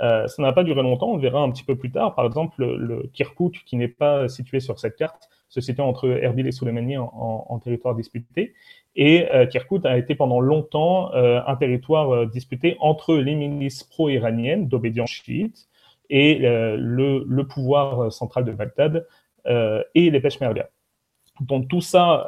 Euh, 0.00 0.26
ça 0.26 0.42
n'a 0.42 0.52
pas 0.52 0.64
duré 0.64 0.82
longtemps, 0.82 1.08
on 1.08 1.16
verra 1.16 1.40
un 1.40 1.50
petit 1.50 1.64
peu 1.64 1.76
plus 1.76 1.90
tard. 1.90 2.14
Par 2.14 2.26
exemple, 2.26 2.64
le, 2.64 3.10
Kirkuk, 3.14 3.62
qui 3.64 3.76
n'est 3.76 3.88
pas 3.88 4.28
situé 4.28 4.60
sur 4.60 4.78
cette 4.78 4.96
carte, 4.96 5.28
se 5.48 5.60
situe 5.60 5.80
entre 5.80 6.08
Erbil 6.08 6.46
et 6.46 6.52
Soleimani 6.52 6.96
en, 6.98 7.60
territoire 7.62 7.94
disputé. 7.94 8.54
Et 8.94 9.26
euh, 9.32 9.46
Kirkuk 9.46 9.84
a 9.84 9.96
été 9.96 10.14
pendant 10.14 10.40
longtemps 10.40 11.14
euh, 11.14 11.40
un 11.46 11.56
territoire 11.56 12.10
euh, 12.10 12.26
disputé 12.26 12.76
entre 12.80 13.14
les 13.14 13.34
milices 13.34 13.84
pro-iraniennes 13.84 14.68
d'obédience 14.68 15.10
chiite 15.10 15.68
et 16.08 16.38
le, 16.38 17.24
le, 17.26 17.46
pouvoir 17.46 18.12
central 18.12 18.44
de 18.44 18.52
Bagdad 18.52 19.06
et 19.94 20.10
les 20.10 20.20
Peshmerga. 20.20 20.68
Donc 21.40 21.66
tout 21.66 21.80
ça 21.80 22.24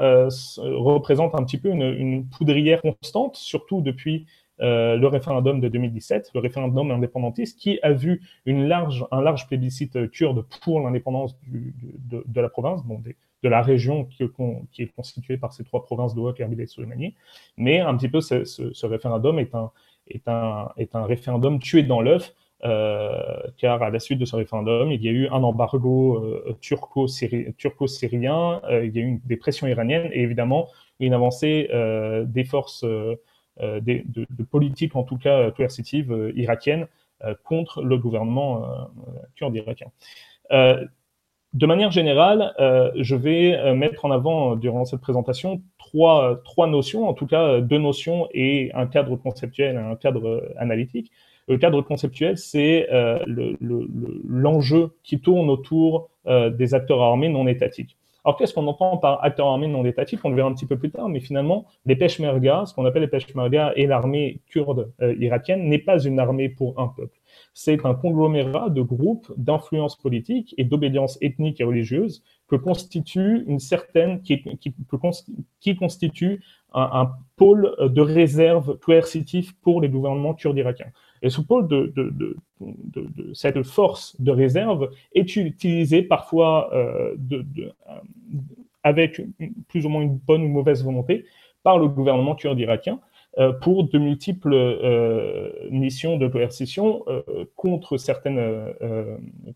représente 0.58 1.36
un 1.36 1.44
petit 1.44 1.58
peu 1.58 1.68
une 1.68 2.26
poudrière 2.28 2.82
constante, 2.82 3.36
surtout 3.36 3.80
depuis 3.80 4.26
euh, 4.60 4.96
le 4.96 5.06
référendum 5.06 5.60
de 5.60 5.68
2017, 5.68 6.30
le 6.34 6.40
référendum 6.40 6.90
indépendantiste, 6.90 7.58
qui 7.58 7.78
a 7.82 7.92
vu 7.92 8.22
large, 8.46 9.06
un 9.10 9.20
large 9.20 9.46
plébiscite 9.46 10.10
kurde 10.10 10.44
pour 10.62 10.80
l'indépendance 10.80 11.38
de, 11.46 12.40
la 12.40 12.48
province, 12.48 12.86
donc 12.86 13.02
de 13.04 13.48
la 13.48 13.62
région 13.62 14.04
qui, 14.04 14.24
est 14.24 14.92
constituée 14.94 15.36
par 15.36 15.52
ces 15.52 15.64
trois 15.64 15.84
provinces 15.84 16.14
Haute, 16.16 16.40
Erbil 16.40 16.60
et 16.60 16.66
Soleimani. 16.66 17.14
Mais 17.56 17.80
un 17.80 17.96
petit 17.96 18.08
peu, 18.08 18.20
ce, 18.20 18.86
référendum 18.86 19.38
est 19.38 19.54
un, 20.28 21.04
référendum 21.04 21.58
tué 21.60 21.82
dans 21.82 22.00
l'œuf, 22.00 22.34
euh, 22.64 23.38
car 23.56 23.82
à 23.82 23.90
la 23.90 24.00
suite 24.00 24.18
de 24.18 24.24
ce 24.24 24.34
référendum, 24.34 24.90
il 24.90 25.02
y 25.02 25.08
a 25.08 25.12
eu 25.12 25.28
un 25.28 25.42
embargo 25.44 26.16
euh, 26.16 26.56
turco-syrien, 26.60 27.52
turco 27.56 27.86
euh, 27.86 28.84
il 28.84 28.96
y 28.96 28.98
a 28.98 29.02
eu 29.02 29.20
des 29.24 29.36
pressions 29.36 29.68
iraniennes 29.68 30.10
et 30.12 30.22
évidemment 30.22 30.68
une 30.98 31.14
avancée 31.14 31.68
euh, 31.72 32.24
des 32.24 32.44
forces 32.44 32.84
euh, 33.60 33.80
de, 33.80 34.04
de, 34.06 34.42
politique, 34.44 34.94
en 34.94 35.02
tout 35.02 35.18
cas 35.18 35.50
coercitive 35.50 36.12
euh, 36.12 36.32
irakienne, 36.36 36.86
euh, 37.24 37.34
contre 37.44 37.82
le 37.82 37.98
gouvernement 37.98 38.64
kurde 39.34 39.56
irakien. 39.56 39.88
de 40.50 41.66
manière 41.66 41.90
générale, 41.90 42.52
je 42.94 43.16
vais 43.16 43.74
mettre 43.74 44.04
en 44.04 44.10
avant 44.10 44.54
durant 44.54 44.84
cette 44.84 45.00
présentation 45.00 45.60
trois, 45.78 46.40
trois 46.44 46.68
notions, 46.68 47.08
en 47.08 47.14
tout 47.14 47.26
cas 47.26 47.60
deux 47.60 47.78
notions 47.78 48.28
et 48.32 48.70
un 48.74 48.86
cadre 48.86 49.16
conceptuel 49.16 49.74
et 49.74 49.78
un 49.78 49.96
cadre 49.96 50.54
analytique. 50.56 51.10
Le 51.48 51.58
cadre 51.58 51.82
conceptuel, 51.82 52.38
c'est 52.38 52.86
l'enjeu 53.26 54.80
le, 54.80 54.90
qui 55.02 55.20
tourne 55.20 55.50
autour 55.50 56.10
des 56.26 56.74
acteurs 56.74 57.02
armés 57.02 57.28
non 57.28 57.48
étatiques. 57.48 57.97
Alors, 58.28 58.36
qu'est-ce 58.36 58.52
qu'on 58.52 58.66
entend 58.66 58.98
par 58.98 59.24
acteurs 59.24 59.46
armés 59.46 59.68
non 59.68 59.86
étatiques 59.86 60.20
On 60.22 60.28
le 60.28 60.36
verra 60.36 60.50
un 60.50 60.52
petit 60.52 60.66
peu 60.66 60.76
plus 60.76 60.90
tard, 60.90 61.08
mais 61.08 61.18
finalement, 61.18 61.64
les 61.86 61.96
Peshmerga, 61.96 62.64
ce 62.66 62.74
qu'on 62.74 62.84
appelle 62.84 63.00
les 63.00 63.08
Peshmerga 63.08 63.72
et 63.74 63.86
l'armée 63.86 64.42
kurde 64.50 64.92
euh, 65.00 65.14
irakienne, 65.18 65.66
n'est 65.66 65.78
pas 65.78 65.98
une 65.98 66.20
armée 66.20 66.50
pour 66.50 66.78
un 66.78 66.88
peuple. 66.88 67.18
C'est 67.54 67.86
un 67.86 67.94
conglomérat 67.94 68.68
de 68.68 68.82
groupes 68.82 69.32
d'influence 69.38 69.96
politique 69.96 70.54
et 70.58 70.64
d'obédience 70.64 71.16
ethnique 71.22 71.58
et 71.62 71.64
religieuse 71.64 72.22
qui, 72.50 72.58
constitue 75.76 76.44
un, 76.74 77.10
pôle 77.36 77.74
de 77.80 78.00
réserve 78.02 78.78
coercitif 78.78 79.58
pour 79.62 79.80
les 79.80 79.88
gouvernements 79.88 80.34
kurdes 80.34 80.58
irakiens. 80.58 80.92
Et 81.22 81.30
ce 81.30 81.40
pôle 81.40 81.68
de, 81.68 82.36
cette 83.34 83.62
force 83.62 84.20
de 84.20 84.30
réserve 84.30 84.90
est 85.14 85.36
utilisé 85.36 86.02
parfois 86.02 86.70
avec 88.82 89.20
plus 89.68 89.86
ou 89.86 89.88
moins 89.88 90.02
une 90.02 90.16
bonne 90.16 90.42
ou 90.42 90.48
mauvaise 90.48 90.84
volonté 90.84 91.24
par 91.62 91.78
le 91.78 91.88
gouvernement 91.88 92.34
kurde 92.34 92.58
irakien 92.58 93.00
euh, 93.38 93.52
pour 93.52 93.84
de 93.84 93.98
multiples 93.98 94.54
euh, 94.54 95.50
missions 95.70 96.16
de 96.16 96.26
coercition 96.26 97.04
euh, 97.08 97.22
contre 97.56 97.96
certaines 97.96 98.40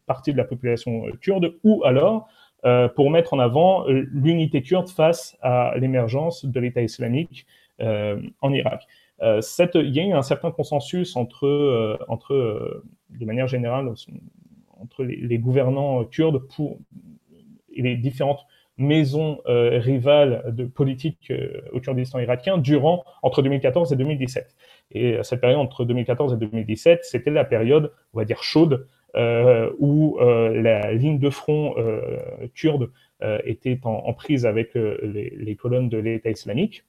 parties 0.06 0.32
de 0.32 0.36
la 0.36 0.44
population 0.44 1.04
kurde 1.20 1.54
ou 1.64 1.82
alors 1.84 2.28
pour 2.94 3.10
mettre 3.10 3.34
en 3.34 3.40
avant 3.40 3.86
l'unité 3.88 4.62
kurde 4.62 4.88
face 4.88 5.36
à 5.42 5.72
l'émergence 5.76 6.44
de 6.44 6.60
l'État 6.60 6.80
islamique 6.80 7.44
en 7.80 8.52
Irak. 8.52 8.86
Cette, 9.40 9.76
il 9.76 9.94
y 9.94 10.00
a 10.00 10.04
eu 10.04 10.12
un 10.12 10.22
certain 10.22 10.50
consensus 10.50 11.14
entre, 11.14 11.98
entre 12.08 12.82
de 13.10 13.24
manière 13.24 13.46
générale, 13.46 13.88
entre 14.80 15.04
les, 15.04 15.38
gouvernants 15.38 16.04
kurdes 16.04 16.42
et 17.72 17.82
les 17.82 17.96
différentes 17.96 18.44
maison 18.78 19.40
euh, 19.46 19.78
rivale 19.78 20.44
de 20.48 20.64
politique 20.64 21.30
euh, 21.30 21.60
au 21.72 21.80
Kurdistan 21.80 22.18
irakien 22.18 22.58
durant 22.58 23.04
entre 23.22 23.42
2014 23.42 23.92
et 23.92 23.96
2017. 23.96 24.54
Et 24.92 25.18
cette 25.22 25.40
période 25.40 25.58
entre 25.58 25.84
2014 25.84 26.34
et 26.34 26.36
2017, 26.36 27.00
c'était 27.04 27.30
la 27.30 27.44
période, 27.44 27.92
on 28.12 28.18
va 28.18 28.24
dire 28.24 28.42
chaude, 28.42 28.86
euh, 29.14 29.70
où 29.78 30.18
la 30.20 30.92
ligne 30.92 31.18
de 31.18 31.30
front 31.30 31.74
kurde 32.54 32.90
était 33.44 33.78
en, 33.84 34.12
prise 34.12 34.44
avec 34.44 34.74
les, 34.74 35.56
colonnes 35.58 35.88
de 35.88 35.96
l'État 35.96 36.30
islamique. 36.30 36.84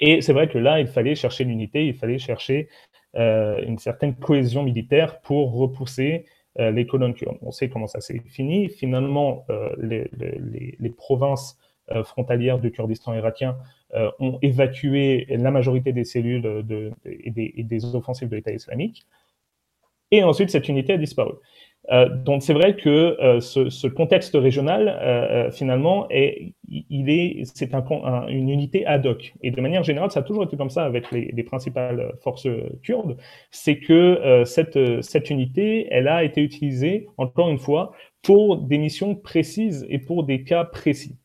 Et 0.00 0.20
c'est 0.22 0.32
vrai 0.32 0.48
que 0.48 0.58
là, 0.58 0.80
il 0.80 0.86
fallait 0.88 1.14
chercher 1.14 1.44
l'unité, 1.44 1.86
il 1.86 1.94
fallait 1.94 2.18
chercher 2.18 2.68
une 3.14 3.78
certaine 3.78 4.14
cohésion 4.14 4.62
militaire 4.62 5.20
pour 5.20 5.52
repousser 5.52 6.26
euh, 6.58 6.72
les 6.72 6.84
colonnes 6.84 7.14
kurdes. 7.14 7.38
On 7.42 7.52
sait 7.52 7.68
comment 7.68 7.86
ça 7.86 8.00
s'est 8.00 8.20
fini. 8.26 8.68
Finalement, 8.68 9.44
euh, 9.50 9.74
les, 9.78 10.90
provinces 10.90 11.56
euh, 11.92 12.02
frontalières 12.02 12.58
du 12.58 12.72
Kurdistan 12.72 13.14
irakien 13.14 13.56
ont 14.20 14.38
évacué 14.40 15.26
la 15.30 15.50
majorité 15.50 15.92
des 15.92 16.04
cellules 16.04 16.64
et, 17.04 17.30
des, 17.64 17.94
offensives 17.96 18.28
de 18.28 18.36
l'État 18.36 18.52
islamique. 18.52 19.04
Et 20.12 20.22
ensuite, 20.22 20.50
cette 20.50 20.68
unité 20.68 20.92
a 20.92 20.96
disparu. 20.96 21.32
Euh, 21.90 22.08
donc 22.08 22.42
c'est 22.42 22.52
vrai 22.52 22.76
que 22.76 22.88
euh, 23.20 23.40
ce, 23.40 23.86
contexte 23.88 24.34
régional, 24.34 24.88
euh, 24.88 25.50
finalement, 25.50 26.06
est, 26.10 26.52
il 26.68 27.10
est, 27.10 27.42
c'est 27.54 27.74
un, 27.74 27.82
une 28.28 28.48
unité 28.48 28.86
ad 28.86 29.06
hoc. 29.06 29.34
Et 29.42 29.50
de 29.50 29.60
manière 29.60 29.82
générale, 29.82 30.10
ça 30.10 30.20
a 30.20 30.22
toujours 30.22 30.44
été 30.44 30.56
comme 30.56 30.70
ça 30.70 30.84
avec 30.84 31.10
les, 31.10 31.32
les 31.32 31.42
principales 31.42 32.12
forces 32.22 32.46
kurdes, 32.82 33.16
c'est 33.50 33.78
que 33.78 34.42
cette, 34.44 35.02
cette 35.02 35.30
unité, 35.30 35.88
elle 35.90 36.06
a 36.06 36.22
été 36.22 36.42
utilisée, 36.42 37.08
encore 37.16 37.48
une 37.48 37.58
fois, 37.58 37.92
pour 38.22 38.58
des 38.58 38.78
missions 38.78 39.14
précises 39.14 39.86
et 39.88 39.98
pour 39.98 40.24
des 40.24 40.44
cas 40.44 40.64
précis. 40.64 41.16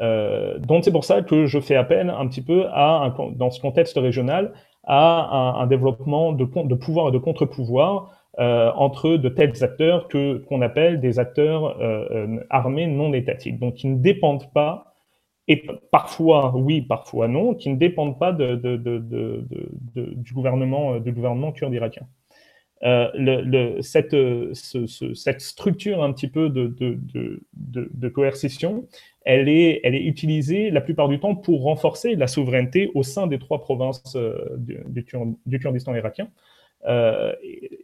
donc 0.00 0.84
c'est 0.84 0.92
pour 0.92 1.04
ça 1.04 1.22
que 1.22 1.46
je 1.46 1.60
fais 1.60 1.76
appel 1.76 2.10
un 2.10 2.26
petit 2.26 2.42
peu 2.42 2.64
à, 2.70 3.14
dans 3.36 3.50
ce 3.50 3.60
contexte 3.60 3.96
régional, 3.98 4.52
à 4.84 5.28
un, 5.36 5.62
un 5.62 5.66
développement 5.66 6.32
de, 6.32 6.44
de 6.44 6.74
pouvoir 6.74 7.08
et 7.08 7.12
de 7.12 7.18
contre-pouvoir 7.18 8.19
euh, 8.38 8.70
entre 8.76 9.16
de 9.16 9.28
tels 9.28 9.64
acteurs 9.64 10.06
que 10.06 10.38
qu'on 10.46 10.62
appelle 10.62 11.00
des 11.00 11.18
acteurs 11.18 11.80
euh, 11.80 12.06
euh, 12.12 12.44
armés 12.48 12.86
non 12.86 13.12
étatiques, 13.12 13.58
donc 13.58 13.74
qui 13.74 13.88
ne 13.88 13.98
dépendent 13.98 14.52
pas 14.52 14.94
et 15.48 15.66
parfois 15.90 16.54
oui, 16.54 16.80
parfois 16.80 17.26
non, 17.26 17.54
qui 17.54 17.70
ne 17.70 17.76
dépendent 17.76 18.20
pas 18.20 18.30
de, 18.30 18.54
de, 18.54 18.76
de, 18.76 19.44
du 20.14 20.32
gouvernement 20.32 21.00
du 21.00 21.10
gouvernement 21.10 21.50
kurde 21.50 21.74
irakien. 21.74 22.06
Cette, 23.80 24.12
ce, 24.12 24.86
ce, 24.86 25.12
cette 25.12 25.40
structure 25.40 26.00
un 26.04 26.12
petit 26.12 26.28
peu 26.28 26.50
de, 26.50 26.72
de, 27.52 28.08
coercition, 28.08 28.86
elle 29.24 29.48
est, 29.48 29.80
elle 29.82 29.96
est 29.96 30.04
utilisée 30.04 30.70
la 30.70 30.80
plupart 30.80 31.08
du 31.08 31.18
temps 31.18 31.34
pour 31.34 31.64
renforcer 31.64 32.14
la 32.14 32.28
souveraineté 32.28 32.92
au 32.94 33.02
sein 33.02 33.26
des 33.26 33.40
trois 33.40 33.60
provinces 33.60 34.16
du, 34.56 35.04
Kurdistan 35.58 35.96
irakien. 35.96 36.28
Euh, 36.86 37.32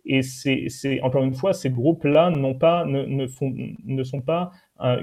et 0.06 0.22
c'est 0.22 1.00
encore 1.02 1.24
une 1.24 1.34
fois, 1.34 1.52
ces 1.52 1.70
groupes-là 1.70 2.32
pas, 2.58 2.84
ne, 2.84 3.04
ne, 3.04 4.04
sont 4.04 4.20
pas 4.20 4.52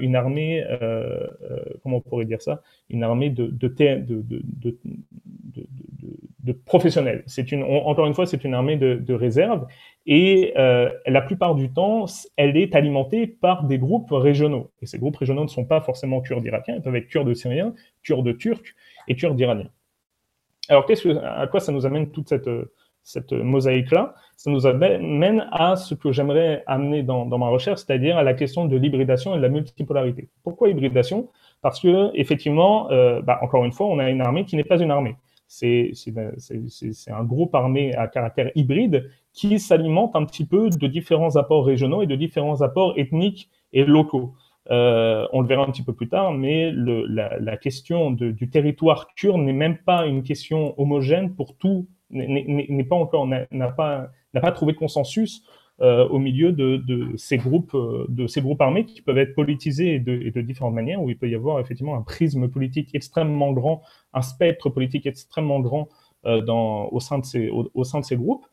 une 0.00 0.16
armée, 0.16 0.64
euh, 0.64 1.26
euh, 1.50 1.62
comment 1.82 1.98
on 1.98 2.00
pourrait 2.00 2.24
dire 2.24 2.40
ça, 2.40 2.62
une 2.88 3.02
armée 3.02 3.30
de, 3.30 3.46
de, 3.46 3.68
professionnels. 6.64 7.22
C'est 7.26 7.52
une, 7.52 7.62
encore 7.62 8.06
une 8.06 8.14
fois, 8.14 8.26
c'est 8.26 8.44
une 8.44 8.54
armée 8.54 8.76
de, 8.76 9.14
réserve 9.14 9.66
et 10.06 10.52
euh, 10.56 10.90
la 11.06 11.22
plupart 11.22 11.54
du 11.54 11.72
temps, 11.72 12.06
elle 12.36 12.56
est 12.56 12.74
alimentée 12.74 13.26
par 13.26 13.64
des 13.64 13.78
groupes 13.78 14.10
régionaux. 14.10 14.70
Et 14.80 14.86
ces 14.86 14.98
groupes 14.98 15.16
régionaux 15.16 15.44
ne 15.44 15.48
sont 15.48 15.64
pas 15.64 15.80
forcément 15.80 16.20
kurdes 16.20 16.44
irakiens, 16.44 16.76
ils 16.76 16.82
peuvent 16.82 16.96
être 16.96 17.08
kurdes 17.08 17.34
syriens, 17.34 17.74
kurdes 18.02 18.36
turcs 18.38 18.74
et 19.08 19.16
kurdes 19.16 19.38
iraniens. 19.38 19.70
Alors, 20.68 20.86
qu'est-ce 20.86 21.02
que, 21.02 21.16
à 21.18 21.46
quoi 21.46 21.60
ça 21.60 21.72
nous 21.72 21.84
amène 21.84 22.10
toute 22.10 22.28
cette 22.30 22.48
cette 23.04 23.32
mosaïque-là, 23.32 24.14
ça 24.36 24.50
nous 24.50 24.66
amène 24.66 25.46
à 25.52 25.76
ce 25.76 25.94
que 25.94 26.10
j'aimerais 26.10 26.64
amener 26.66 27.02
dans, 27.02 27.26
ma 27.26 27.48
recherche, 27.48 27.80
c'est-à-dire 27.80 28.16
à 28.16 28.22
la 28.22 28.34
question 28.34 28.64
de 28.64 28.76
l'hybridation 28.76 29.34
et 29.34 29.36
de 29.36 29.42
la 29.42 29.50
multipolarité. 29.50 30.30
Pourquoi 30.42 30.70
hybridation? 30.70 31.28
Parce 31.60 31.80
que 31.80 32.10
effectivement, 32.14 32.90
euh, 32.90 33.20
bah, 33.22 33.38
encore 33.42 33.64
une 33.64 33.72
fois, 33.72 33.86
on 33.86 33.98
a 33.98 34.10
une 34.10 34.22
armée 34.22 34.44
qui 34.44 34.56
n'est 34.56 34.64
pas 34.64 34.78
une 34.78 34.90
armée. 34.90 35.16
C'est 35.46 35.92
un 37.08 37.24
groupe 37.24 37.54
armé 37.54 37.94
à 37.94 38.08
caractère 38.08 38.50
hybride 38.54 39.10
qui 39.32 39.60
s'alimente 39.60 40.16
un 40.16 40.24
petit 40.24 40.46
peu 40.46 40.70
de 40.70 40.86
différents 40.86 41.36
apports 41.36 41.66
régionaux 41.66 42.02
et 42.02 42.06
de 42.06 42.16
différents 42.16 42.62
apports 42.62 42.94
ethniques 42.96 43.50
et 43.72 43.84
locaux. 43.84 44.34
Euh, 44.70 45.26
on 45.32 45.42
le 45.42 45.46
verra 45.46 45.64
un 45.64 45.70
petit 45.70 45.82
peu 45.82 45.92
plus 45.92 46.08
tard, 46.08 46.32
mais 46.32 46.72
la, 46.72 47.56
question 47.58 48.10
du 48.10 48.48
territoire 48.48 49.14
kurde 49.14 49.40
n'est 49.40 49.52
même 49.52 49.76
pas 49.76 50.06
une 50.06 50.22
question 50.22 50.78
homogène 50.80 51.34
pour 51.34 51.56
tout 51.56 51.86
n'est 52.14 52.84
pas 52.84 52.96
encore 52.96 53.26
n'a 53.26 53.68
pas 53.72 54.10
n'a 54.32 54.40
pas 54.40 54.52
trouvé 54.52 54.74
consensus 54.74 55.44
euh, 55.80 56.06
au 56.06 56.20
milieu 56.20 56.52
de, 56.52 56.76
de, 56.76 57.16
ces 57.16 57.36
groupes 57.36 57.74
euh, 57.74 58.06
de 58.08 58.28
ces 58.28 58.40
groupes 58.40 58.60
armés 58.60 58.86
qui 58.86 59.02
peuvent 59.02 59.18
être 59.18 59.34
politisés 59.34 59.98
de, 59.98 60.12
et 60.22 60.30
de 60.30 60.40
différentes 60.40 60.74
manières 60.74 61.02
où 61.02 61.10
il 61.10 61.18
peut 61.18 61.28
y 61.28 61.34
avoir 61.34 61.58
effectivement 61.58 61.96
un 61.96 62.02
prisme 62.02 62.48
politique 62.48 62.94
extrêmement 62.94 63.50
grand, 63.50 63.82
un 64.12 64.22
spectre 64.22 64.70
politique 64.70 65.04
extrêmement 65.06 65.58
grand 65.58 65.88
euh, 66.26 66.42
dans, 66.42 66.86
au 66.90 67.00
sein 67.00 67.18
de 67.18 67.24
ces 67.24 67.48
au, 67.50 67.82
sein 67.82 67.98
de 67.98 68.04
ces 68.04 68.16
groupes. 68.16 68.46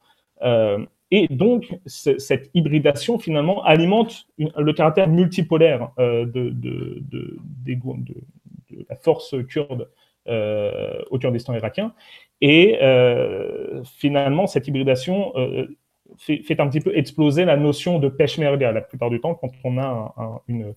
et 1.12 1.27
donc, 1.30 1.77
cette 1.86 2.50
hybridation, 2.56 3.20
finalement, 3.20 3.63
alimente 3.63 4.25
le 4.39 4.74
caractère 4.74 5.08
multipolaire 5.08 5.91
de, 6.00 6.24
de, 6.25 6.50
de, 6.50 7.38
de, 7.63 8.86
la 8.89 8.96
force 8.96 9.36
kurde 9.48 9.89
au 10.25 11.20
Kurdistan 11.20 11.53
irakien. 11.53 11.94
Et 12.42 12.80
euh, 12.82 13.84
finalement, 13.84 14.48
cette 14.48 14.68
hybridation 14.68 15.32
euh, 15.38 15.68
fait, 16.18 16.38
fait, 16.40 16.60
un 16.60 16.68
petit 16.68 16.82
peu 16.82 16.96
exploser 16.98 17.46
la 17.46 17.56
notion 17.56 18.00
de 18.00 18.10
peshmerga 18.10 18.72
la 18.72 18.82
plupart 18.82 19.10
du 19.10 19.20
temps 19.20 19.36
quand 19.36 19.52
on 19.64 19.78
a 19.78 20.42
une 20.48 20.74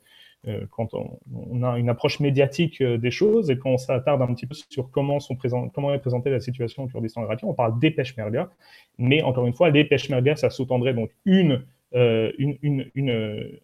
quand 0.69 0.93
on, 0.93 1.63
a 1.63 1.79
une 1.79 1.89
approche 1.89 2.21
médiatique 2.21 2.83
des 2.83 3.11
choses 3.11 3.51
et 3.51 3.57
qu'on 3.57 3.79
s'attarde 3.79 4.21
un 4.21 4.27
petit 4.35 4.47
peu 4.47 4.55
sur 4.69 4.91
comment, 4.91 5.17
est 5.17 5.99
présentée 5.99 6.29
la 6.29 6.39
situation 6.39 6.83
au 6.83 6.87
Kurdistan 6.87 7.23
irakien, 7.23 7.49
on 7.49 7.55
parle 7.55 7.79
des 7.79 7.91
peshmerga, 7.91 8.51
mais 8.99 9.23
encore 9.23 9.47
une 9.47 9.55
fois, 9.55 9.71
les 9.71 9.85
peshmerga, 9.85 10.37
ça 10.37 10.51
sous-tendrait 10.51 10.93
donc 10.93 11.09
une, 11.25 11.65
une, 11.95 12.59
une, 12.95 13.59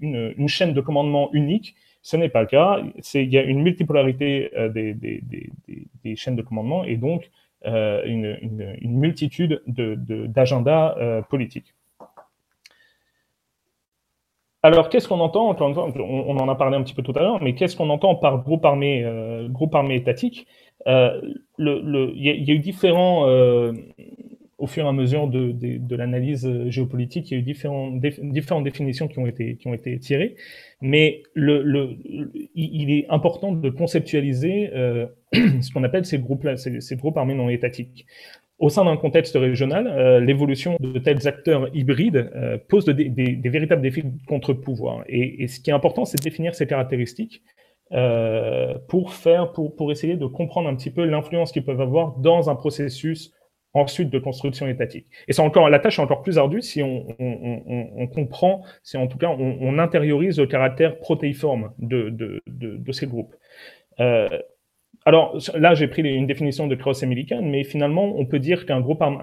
une, 0.00 0.48
chaîne 0.48 0.72
de 0.72 0.80
commandement 0.80 1.28
unique. 1.34 1.74
Ce 2.02 2.16
n'est 2.16 2.28
pas 2.28 2.40
le 2.40 2.48
cas. 2.48 2.82
Il 3.14 3.32
y 3.32 3.38
a 3.38 3.42
une 3.42 3.62
multipolarité 3.62 4.50
euh, 4.56 4.68
des, 4.68 4.92
des, 4.92 5.20
des, 5.22 5.50
des, 6.04 6.16
chaînes 6.16 6.36
de 6.36 6.42
commandement 6.42 6.84
et 6.84 6.96
donc 6.96 7.22
euh, 7.22 7.28
une, 7.64 8.36
une, 8.80 8.98
multitude 8.98 9.62
d'agendas 9.66 10.94
de, 10.94 11.00
euh, 11.00 11.22
politiques. 11.22 11.74
Alors, 14.62 14.88
qu'est-ce 14.88 15.08
qu'on 15.08 15.20
entend 15.20 15.48
Encore 15.48 15.68
une 15.68 15.74
fois, 15.74 15.88
on, 15.96 16.36
en 16.36 16.48
a 16.48 16.54
parlé 16.54 16.76
un 16.76 16.82
petit 16.82 16.94
peu 16.94 17.02
tout 17.02 17.12
à 17.16 17.20
l'heure, 17.20 17.42
mais 17.42 17.54
qu'est-ce 17.54 17.76
qu'on 17.76 17.90
entend 17.90 18.14
par 18.14 18.42
groupe 18.42 18.64
armé, 18.64 19.04
euh, 19.04 19.48
groupe 19.48 19.74
armé 19.74 19.96
étatique? 19.96 20.46
Il 20.86 21.42
y, 21.58 22.50
a 22.50 22.54
eu 22.54 22.58
différents 22.58 23.26
au 24.62 24.68
fur 24.68 24.84
et 24.84 24.88
à 24.88 24.92
mesure 24.92 25.26
de, 25.26 25.96
l'analyse 25.96 26.48
géopolitique, 26.68 27.32
il 27.32 27.34
y 27.34 27.36
a 27.36 27.40
eu 27.40 27.42
différentes, 27.42 28.62
définitions 28.62 29.08
qui 29.08 29.18
ont 29.18 29.26
été, 29.26 29.98
tirées, 29.98 30.36
mais 30.80 31.24
il 31.34 32.90
est 32.92 33.06
important 33.10 33.50
de 33.50 33.70
conceptualiser 33.70 34.70
euh, 34.72 35.06
ce 35.34 35.72
qu'on 35.72 35.82
appelle 35.82 36.04
ces 36.04 36.20
groupes, 36.20 36.48
ces, 36.54 36.80
ces, 36.80 36.94
groupes 36.94 37.16
armés 37.16 37.34
non 37.34 37.48
étatiques. 37.48 38.06
Au 38.60 38.68
sein 38.68 38.84
d'un 38.84 38.96
contexte 38.96 39.34
régional, 39.34 39.88
euh, 39.88 40.20
l'évolution 40.20 40.76
de 40.78 40.96
tels 41.00 41.26
acteurs 41.26 41.68
hybrides 41.74 42.30
euh, 42.36 42.56
pose 42.68 42.84
des, 42.84 43.40
véritables 43.42 43.82
défis 43.82 44.04
de 44.04 44.12
contre-pouvoir. 44.28 45.02
Et, 45.08 45.48
ce 45.48 45.58
qui 45.58 45.70
est 45.70 45.72
important, 45.72 46.04
c'est 46.04 46.18
de 46.18 46.22
définir 46.22 46.54
ces 46.54 46.68
caractéristiques 46.68 47.42
euh, 47.90 48.74
pour 48.86 49.12
faire, 49.14 49.50
pour 49.52 49.90
essayer 49.90 50.14
de 50.14 50.26
comprendre 50.26 50.68
un 50.68 50.76
petit 50.76 50.92
peu 50.92 51.04
l'influence 51.04 51.50
qu'ils 51.50 51.64
peuvent 51.64 51.80
avoir 51.80 52.16
dans 52.18 52.48
un 52.48 52.54
processus 52.54 53.32
ensuite 53.74 54.10
de 54.10 54.18
construction 54.18 54.66
étatique. 54.68 55.06
Et 55.28 55.32
c'est 55.32 55.42
encore, 55.42 55.70
la 55.70 55.78
tâche 55.78 55.98
est 55.98 56.02
encore 56.02 56.22
plus 56.22 56.38
ardue 56.38 56.62
si 56.62 56.82
on, 56.82 57.06
on, 57.18 57.90
on, 57.96 58.06
comprend, 58.06 58.62
si 58.82 58.96
en 58.96 59.06
tout 59.06 59.18
cas 59.18 59.28
on, 59.28 59.78
intériorise 59.78 60.38
le 60.38 60.46
caractère 60.46 60.98
protéiforme 60.98 61.72
de, 61.78 62.10
de, 62.10 62.42
de, 62.46 62.76
de 62.76 62.92
ces 62.92 63.06
groupes. 63.06 63.34
Euh, 64.00 64.28
alors 65.04 65.36
là, 65.54 65.74
j'ai 65.74 65.88
pris 65.88 66.02
une 66.02 66.26
définition 66.26 66.68
de 66.68 66.74
cross 66.76 67.02
américaine, 67.02 67.50
mais 67.50 67.64
finalement, 67.64 68.14
on 68.16 68.24
peut 68.24 68.38
dire 68.38 68.66
qu'un 68.66 68.80
groupe, 68.80 69.02
un, 69.02 69.18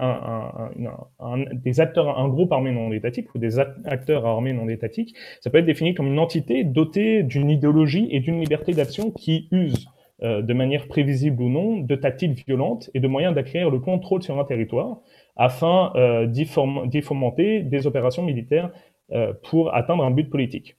un, 1.20 1.44
des 1.54 1.80
acteurs, 1.80 2.18
un 2.18 2.28
groupe 2.28 2.52
armé 2.52 2.70
non 2.70 2.92
étatique 2.92 3.34
ou 3.34 3.38
des 3.38 3.58
acteurs 3.58 4.26
armés 4.26 4.52
non 4.52 4.68
étatiques, 4.68 5.14
ça 5.40 5.48
peut 5.48 5.58
être 5.58 5.64
défini 5.64 5.94
comme 5.94 6.08
une 6.08 6.18
entité 6.18 6.64
dotée 6.64 7.22
d'une 7.22 7.48
idéologie 7.48 8.08
et 8.10 8.20
d'une 8.20 8.40
liberté 8.40 8.72
d'action 8.72 9.10
qui 9.10 9.48
use 9.52 9.88
euh, 10.22 10.42
de 10.42 10.52
manière 10.52 10.86
prévisible 10.86 11.42
ou 11.42 11.48
non, 11.48 11.78
de 11.78 11.94
tactiques 11.94 12.46
violentes 12.46 12.90
et 12.94 13.00
de 13.00 13.08
moyens 13.08 13.34
d'acquérir 13.34 13.70
le 13.70 13.78
contrôle 13.78 14.22
sur 14.22 14.38
un 14.38 14.44
territoire 14.44 14.98
afin 15.36 15.92
euh, 15.94 16.26
d'y 16.26 16.44
fomenter 16.44 17.62
des 17.62 17.86
opérations 17.86 18.22
militaires 18.22 18.70
euh, 19.12 19.32
pour 19.48 19.74
atteindre 19.74 20.04
un 20.04 20.10
but 20.10 20.28
politique. 20.28 20.76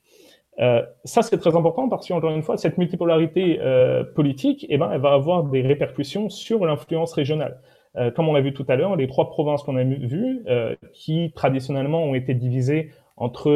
Euh, 0.59 0.83
ça, 1.05 1.21
c'est 1.21 1.37
très 1.37 1.55
important 1.55 1.89
parce 1.89 2.07
que, 2.07 2.13
encore 2.13 2.31
une 2.31 2.43
fois, 2.43 2.57
cette 2.57 2.77
multipolarité 2.77 3.59
euh, 3.61 4.03
politique, 4.03 4.65
eh 4.69 4.77
ben, 4.77 4.91
elle 4.93 5.01
va 5.01 5.13
avoir 5.13 5.43
des 5.45 5.61
répercussions 5.61 6.29
sur 6.29 6.65
l'influence 6.65 7.13
régionale. 7.13 7.59
Euh, 7.95 8.11
comme 8.11 8.29
on 8.29 8.33
l'a 8.33 8.41
vu 8.41 8.53
tout 8.53 8.65
à 8.67 8.75
l'heure, 8.75 8.95
les 8.95 9.07
trois 9.07 9.29
provinces 9.29 9.63
qu'on 9.63 9.75
a 9.75 9.83
vues, 9.83 10.45
qui 10.93 11.31
traditionnellement 11.35 12.03
ont 12.03 12.13
été 12.13 12.33
divisées 12.33 12.91
entre 13.17 13.51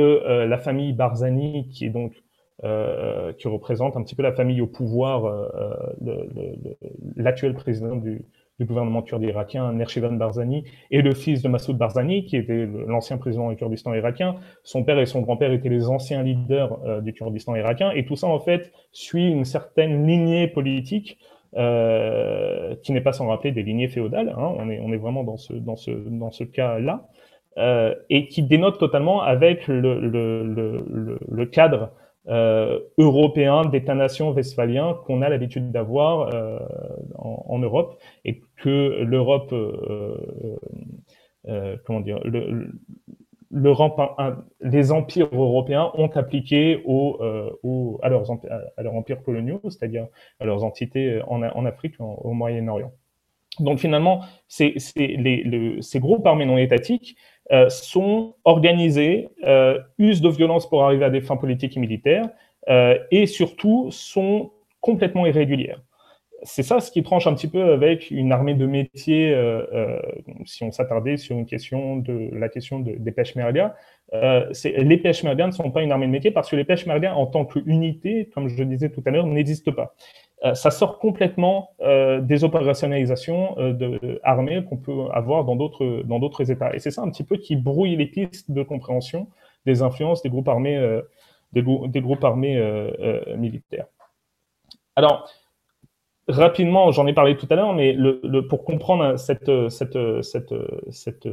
la 0.45 0.57
famille 0.57 0.93
Barzani, 0.93 1.69
qui 1.69 1.85
est 1.85 1.89
donc 1.89 2.13
qui 2.61 3.47
représente 3.47 3.97
un 3.97 4.03
petit 4.03 4.15
peu 4.15 4.23
la 4.23 4.31
famille 4.33 4.61
au 4.61 4.67
pouvoir, 4.67 5.51
l'actuel 7.15 7.53
président 7.53 7.95
du, 7.95 8.25
du 8.59 8.65
gouvernement 8.65 9.01
kurde 9.01 9.23
irakien, 9.23 9.73
Nershivan 9.73 10.13
Barzani, 10.13 10.63
et 10.91 11.01
le 11.01 11.13
fils 11.13 11.41
de 11.41 11.49
Massoud 11.49 11.77
Barzani, 11.77 12.25
qui 12.25 12.37
était 12.37 12.67
l'ancien 12.87 13.17
président 13.17 13.49
du 13.49 13.57
Kurdistan 13.57 13.93
irakien. 13.93 14.35
Son 14.63 14.83
père 14.83 14.97
et 14.99 15.05
son 15.05 15.21
grand-père 15.21 15.51
étaient 15.51 15.69
les 15.69 15.89
anciens 15.89 16.23
leaders 16.23 16.79
euh, 16.85 17.01
du 17.01 17.11
Kurdistan 17.11 17.55
irakien, 17.55 17.91
et 17.91 18.05
tout 18.05 18.15
ça, 18.15 18.27
en 18.27 18.39
fait, 18.39 18.71
suit 18.93 19.29
une 19.29 19.45
certaine 19.45 20.07
lignée 20.07 20.47
politique 20.47 21.17
euh, 21.57 22.75
qui 22.81 22.93
n'est 22.93 23.01
pas 23.01 23.13
sans 23.13 23.27
rappeler 23.27 23.51
des 23.51 23.63
lignées 23.63 23.89
féodales. 23.89 24.29
Hein. 24.29 24.53
on, 24.57 24.69
est, 24.69 24.79
on 24.79 24.93
est 24.93 24.97
vraiment 24.97 25.23
dans 25.23 25.37
ce, 25.37 25.53
dans 25.53 25.75
ce, 25.75 25.91
dans 25.91 26.31
ce 26.31 26.43
cas-là. 26.45 27.07
Euh, 27.57 27.95
et 28.09 28.27
qui 28.27 28.43
dénote 28.43 28.77
totalement 28.79 29.21
avec 29.21 29.67
le, 29.69 30.01
le, 30.01 30.43
le, 30.43 31.19
le 31.25 31.45
cadre 31.45 31.91
euh, 32.27 32.79
européen 32.97 33.65
d'État-nation 33.65 34.35
qu'on 35.05 35.21
a 35.21 35.29
l'habitude 35.29 35.71
d'avoir 35.71 36.33
euh, 36.33 36.59
en, 37.17 37.59
Europe 37.59 37.99
et 38.23 38.41
que 38.57 39.03
l'Europe, 39.03 39.53
euh, 39.53 40.57
euh 41.47 41.77
comment 41.85 41.99
dire, 41.99 42.19
le, 42.23 42.71
les 43.51 44.91
empires 44.91 45.29
européens 45.31 45.91
ont 45.93 46.07
appliqué 46.07 46.81
au, 46.85 47.19
au, 47.63 47.99
à, 48.01 48.09
leurs, 48.09 48.31
empires 48.31 49.23
coloniaux, 49.23 49.61
c'est-à-dire 49.65 50.07
à 50.39 50.45
leurs 50.45 50.63
entités 50.63 51.21
en, 51.27 51.43
en 51.43 51.65
Afrique, 51.65 51.95
au 51.99 52.33
Moyen-Orient. 52.33 52.91
Donc 53.59 53.79
finalement, 53.79 54.21
les, 54.59 55.43
le, 55.43 55.81
ces 55.81 55.99
groupes 55.99 56.25
armés 56.25 56.45
non 56.45 56.57
étatiques 56.57 57.15
euh, 57.51 57.69
sont 57.69 58.35
organisés, 58.43 59.29
euh, 59.43 59.79
usent 59.99 60.21
de 60.21 60.29
violence 60.29 60.67
pour 60.67 60.83
arriver 60.83 61.05
à 61.05 61.09
des 61.09 61.21
fins 61.21 61.37
politiques 61.37 61.77
et 61.77 61.79
militaires, 61.79 62.27
euh, 62.69 62.97
et 63.11 63.27
surtout 63.27 63.89
sont 63.91 64.51
complètement 64.81 65.25
irrégulières. 65.27 65.81
C'est 66.41 66.63
ça 66.63 66.79
ce 66.79 66.91
qui 66.91 67.03
tranche 67.03 67.27
un 67.27 67.33
petit 67.33 67.47
peu 67.47 67.71
avec 67.71 68.11
une 68.11 68.31
armée 68.31 68.53
de 68.53 68.65
métiers, 68.65 69.35
si 70.45 70.63
on 70.63 70.71
s'attardait 70.71 71.17
sur 71.17 71.35
une 71.35 71.45
question 71.45 71.97
de 71.97 72.29
la 72.33 72.49
question 72.49 72.79
de, 72.79 72.91
des 72.91 73.11
peshmerga. 73.11 73.75
Euh, 74.13 74.51
les 74.63 74.97
peshmerga 74.97 75.47
ne 75.47 75.51
sont 75.51 75.71
pas 75.71 75.81
une 75.81 75.91
armée 75.91 76.05
de 76.05 76.11
métiers 76.11 76.31
parce 76.31 76.49
que 76.49 76.55
les 76.55 76.63
peshmerga 76.63 77.15
en 77.15 77.25
tant 77.25 77.45
qu'unité, 77.45 78.29
comme 78.33 78.47
je 78.47 78.57
le 78.57 78.65
disais 78.65 78.89
tout 78.89 79.01
à 79.05 79.11
l'heure, 79.11 79.25
n'existent 79.25 79.71
pas. 79.71 79.95
Euh, 80.43 80.53
ça 80.53 80.69
sort 80.69 80.99
complètement 80.99 81.71
euh, 81.81 82.19
des 82.19 82.43
opérationnalisations 82.43 83.57
euh, 83.57 83.71
de, 83.71 84.19
armées 84.23 84.65
qu'on 84.65 84.75
peut 84.75 85.05
avoir 85.13 85.45
dans 85.45 85.55
d'autres 85.55 86.03
dans 86.03 86.19
d'autres 86.19 86.51
États. 86.51 86.75
Et 86.75 86.79
c'est 86.79 86.91
ça 86.91 87.01
un 87.03 87.09
petit 87.09 87.23
peu 87.23 87.37
qui 87.37 87.55
brouille 87.55 87.95
les 87.95 88.05
pistes 88.05 88.51
de 88.51 88.61
compréhension 88.61 89.29
des 89.65 89.81
influences 89.81 90.21
des 90.21 90.29
groupes 90.29 90.49
armés 90.49 90.77
des, 91.53 91.63
des, 91.87 92.01
groupes 92.01 92.23
armés 92.23 92.61
militaires. 93.35 93.87
Alors, 94.95 95.27
Rapidement, 96.27 96.91
j'en 96.91 97.05
ai 97.05 97.13
parlé 97.13 97.37
tout 97.37 97.45
à 97.51 97.55
l'heure, 97.55 97.73
mais 97.73 97.93
le, 97.93 98.19
le, 98.23 98.47
pour 98.47 98.63
comprendre 98.63 99.15
cette, 99.19 99.51
cette, 99.69 99.97
cette, 100.23 100.53
cette, 100.89 101.27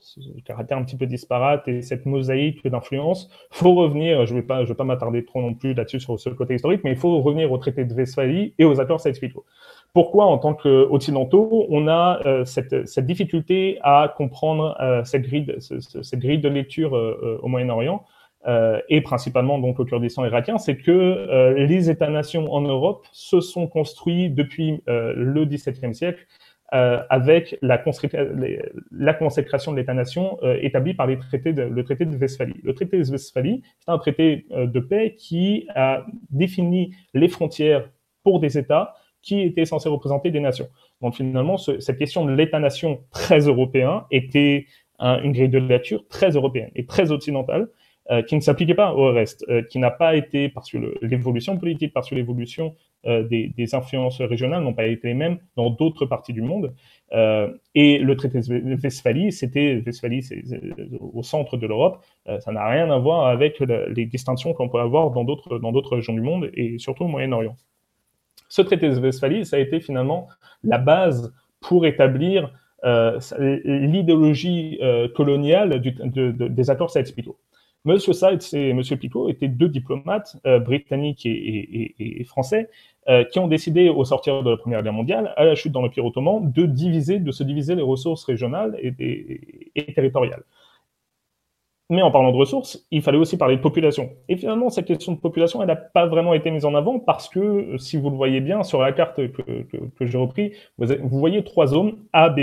ce 0.00 0.20
caractère 0.44 0.76
un 0.76 0.84
petit 0.84 0.96
peu 0.98 1.06
disparate 1.06 1.66
et 1.68 1.80
cette 1.80 2.04
mosaïque 2.04 2.66
d'influence, 2.68 3.30
faut 3.50 3.72
revenir, 3.72 4.26
je 4.26 4.34
ne 4.34 4.40
vais 4.40 4.46
pas, 4.46 4.64
je 4.64 4.68
vais 4.68 4.74
pas 4.74 4.84
m'attarder 4.84 5.24
trop 5.24 5.40
non 5.40 5.54
plus 5.54 5.72
là-dessus 5.72 6.00
sur 6.00 6.20
ce 6.20 6.28
côté 6.28 6.54
historique, 6.54 6.82
mais 6.84 6.90
il 6.90 6.98
faut 6.98 7.18
revenir 7.22 7.50
au 7.50 7.56
traité 7.56 7.86
de 7.86 7.94
Westphalie 7.94 8.52
et 8.58 8.66
aux 8.66 8.78
accords 8.78 9.00
sykes 9.00 9.32
Pourquoi, 9.94 10.26
en 10.26 10.36
tant 10.36 10.52
qu'occidentaux, 10.52 11.64
on 11.70 11.88
a 11.88 12.20
euh, 12.26 12.44
cette, 12.44 12.86
cette, 12.86 13.06
difficulté 13.06 13.78
à 13.82 14.12
comprendre 14.14 14.76
euh, 14.82 15.02
cette, 15.04 15.22
grille, 15.22 15.56
cette 15.60 16.20
grille 16.20 16.40
de 16.40 16.50
lecture 16.50 16.94
euh, 16.94 17.40
au 17.42 17.48
Moyen-Orient 17.48 18.04
euh, 18.46 18.80
et 18.88 19.00
principalement 19.00 19.58
donc 19.58 19.80
au 19.80 19.84
Kurdistan 19.84 20.24
irakien, 20.24 20.58
c'est 20.58 20.76
que 20.76 20.92
euh, 20.92 21.66
les 21.66 21.90
États-nations 21.90 22.52
en 22.52 22.60
Europe 22.60 23.04
se 23.12 23.40
sont 23.40 23.66
construits 23.66 24.30
depuis 24.30 24.82
euh, 24.88 25.12
le 25.16 25.44
XVIIe 25.44 25.94
siècle 25.94 26.26
avec 26.68 27.56
la, 27.62 27.78
consécration 27.78 29.70
de 29.70 29.76
l'État-nation 29.76 30.36
établie 30.60 30.94
par 30.94 31.06
les 31.06 31.16
traités 31.16 31.52
de, 31.52 31.62
le 31.62 31.84
traité 31.84 32.04
de 32.04 32.16
Westphalie. 32.16 32.56
Le 32.64 32.74
traité 32.74 32.98
de 32.98 33.08
Westphalie, 33.08 33.62
c'est 33.78 33.90
un 33.92 33.98
traité 33.98 34.46
de 34.50 34.80
paix 34.80 35.14
qui 35.16 35.68
a 35.76 36.04
défini 36.30 36.92
les 37.14 37.28
frontières 37.28 37.88
pour 38.24 38.40
des 38.40 38.58
États 38.58 38.94
qui 39.22 39.42
étaient 39.42 39.64
censés 39.64 39.88
représenter 39.88 40.32
des 40.32 40.40
nations. 40.40 40.68
Donc 41.02 41.14
finalement, 41.14 41.56
ce, 41.56 41.78
cette 41.78 41.98
question 41.98 42.24
de 42.24 42.32
l'État-nation 42.32 42.98
très 43.12 43.38
européen 43.38 44.04
était 44.10 44.66
un, 44.98 45.22
une 45.22 45.32
grille 45.32 45.48
de 45.48 45.58
lecture 45.58 46.06
très 46.08 46.30
européenne 46.30 46.70
et 46.74 46.84
très 46.84 47.12
occidentale, 47.12 47.62
euh, 47.62 47.66
qui 48.22 48.36
ne 48.36 48.40
s'appliquait 48.40 48.74
pas 48.74 48.94
au 48.94 49.12
reste, 49.12 49.44
euh, 49.48 49.62
qui 49.62 49.78
n'a 49.80 49.90
pas 49.90 50.14
été, 50.14 50.48
parce 50.48 50.70
que 50.70 50.78
l'évolution 51.02 51.56
politique, 51.58 51.92
parce 51.92 52.08
que 52.08 52.14
l'évolution 52.14 52.76
euh, 53.06 53.24
des, 53.24 53.48
des, 53.56 53.74
influences 53.74 54.20
régionales 54.20 54.62
n'ont 54.62 54.74
pas 54.74 54.86
été 54.86 55.08
les 55.08 55.14
mêmes 55.14 55.38
dans 55.56 55.70
d'autres 55.70 56.06
parties 56.06 56.32
du 56.32 56.42
monde. 56.42 56.72
et 57.74 57.98
le 57.98 58.16
traité 58.16 58.40
de 58.40 58.76
Westphalie, 58.82 59.32
c'était 59.32 59.82
Westphalie, 59.84 60.22
c'est 60.22 60.42
au 61.00 61.22
centre 61.22 61.56
de 61.56 61.66
l'Europe. 61.66 62.04
ça 62.40 62.52
n'a 62.52 62.68
rien 62.68 62.90
à 62.90 62.98
voir 62.98 63.26
avec 63.26 63.60
les 63.60 64.06
distinctions 64.06 64.54
qu'on 64.54 64.68
peut 64.68 64.80
avoir 64.80 65.10
dans 65.10 65.24
d'autres 65.24 65.58
dans 65.58 65.72
d'autres 65.72 65.96
régions 65.96 66.14
du 66.14 66.20
monde 66.20 66.50
et 66.54 66.78
surtout 66.78 67.04
au 67.04 67.08
Moyen-Orient. 67.08 67.56
Ce 68.48 68.62
traité 68.62 68.88
de 68.88 68.98
Westphalie, 68.98 69.44
ça 69.46 69.56
a 69.56 69.60
été 69.60 69.80
finalement 69.80 70.28
la 70.64 70.78
base 70.78 71.32
pour 71.60 71.86
établir 71.86 72.52
l'idéologie 72.84 74.80
coloniale 75.14 75.80
du, 75.80 75.92
de, 75.92 76.30
des 76.48 76.70
accords 76.70 76.90
Sykes-Picot. 76.90 77.36
Monsieur 77.86 78.12
Seitz 78.12 78.52
et 78.52 78.72
Monsieur 78.72 78.96
Picot 78.96 79.28
étaient 79.28 79.46
deux 79.46 79.68
diplomates 79.68 80.36
euh, 80.44 80.58
britanniques 80.58 81.24
et, 81.24 82.24
français 82.24 82.68
euh, 83.08 83.22
qui 83.22 83.38
ont 83.38 83.46
décidé, 83.46 83.88
au 83.88 84.04
sortir 84.04 84.42
de 84.42 84.50
la 84.50 84.56
Première 84.56 84.82
Guerre 84.82 84.92
mondiale, 84.92 85.32
à 85.36 85.44
la 85.44 85.54
chute 85.54 85.70
dans 85.70 85.82
l'Empire 85.82 86.04
ottoman, 86.04 86.50
de 86.50 86.66
diviser, 86.66 87.22
se 87.30 87.44
diviser 87.44 87.76
les 87.76 87.82
ressources 87.82 88.24
régionales 88.24 88.76
et, 88.82 89.92
territoriales. 89.94 90.42
Mais 91.88 92.02
en 92.02 92.10
parlant 92.10 92.32
de 92.32 92.36
ressources, 92.36 92.84
il 92.90 93.02
fallait 93.02 93.18
aussi 93.18 93.38
parler 93.38 93.56
de 93.56 93.60
population. 93.60 94.10
Et 94.28 94.36
finalement, 94.36 94.68
cette 94.68 94.86
question 94.86 95.12
de 95.12 95.18
population, 95.18 95.62
elle 95.62 95.68
n'a 95.68 95.76
pas 95.76 96.06
vraiment 96.06 96.34
été 96.34 96.50
mise 96.50 96.64
en 96.64 96.74
avant 96.74 96.98
parce 96.98 97.28
que, 97.28 97.76
si 97.78 97.96
vous 97.96 98.10
le 98.10 98.16
voyez 98.16 98.40
bien 98.40 98.64
sur 98.64 98.82
la 98.82 98.90
carte 98.90 99.14
que, 99.14 100.04
j'ai 100.04 100.18
repris, 100.18 100.54
vous, 100.78 101.18
voyez 101.20 101.44
trois 101.44 101.68
zones 101.68 101.98
A, 102.12 102.34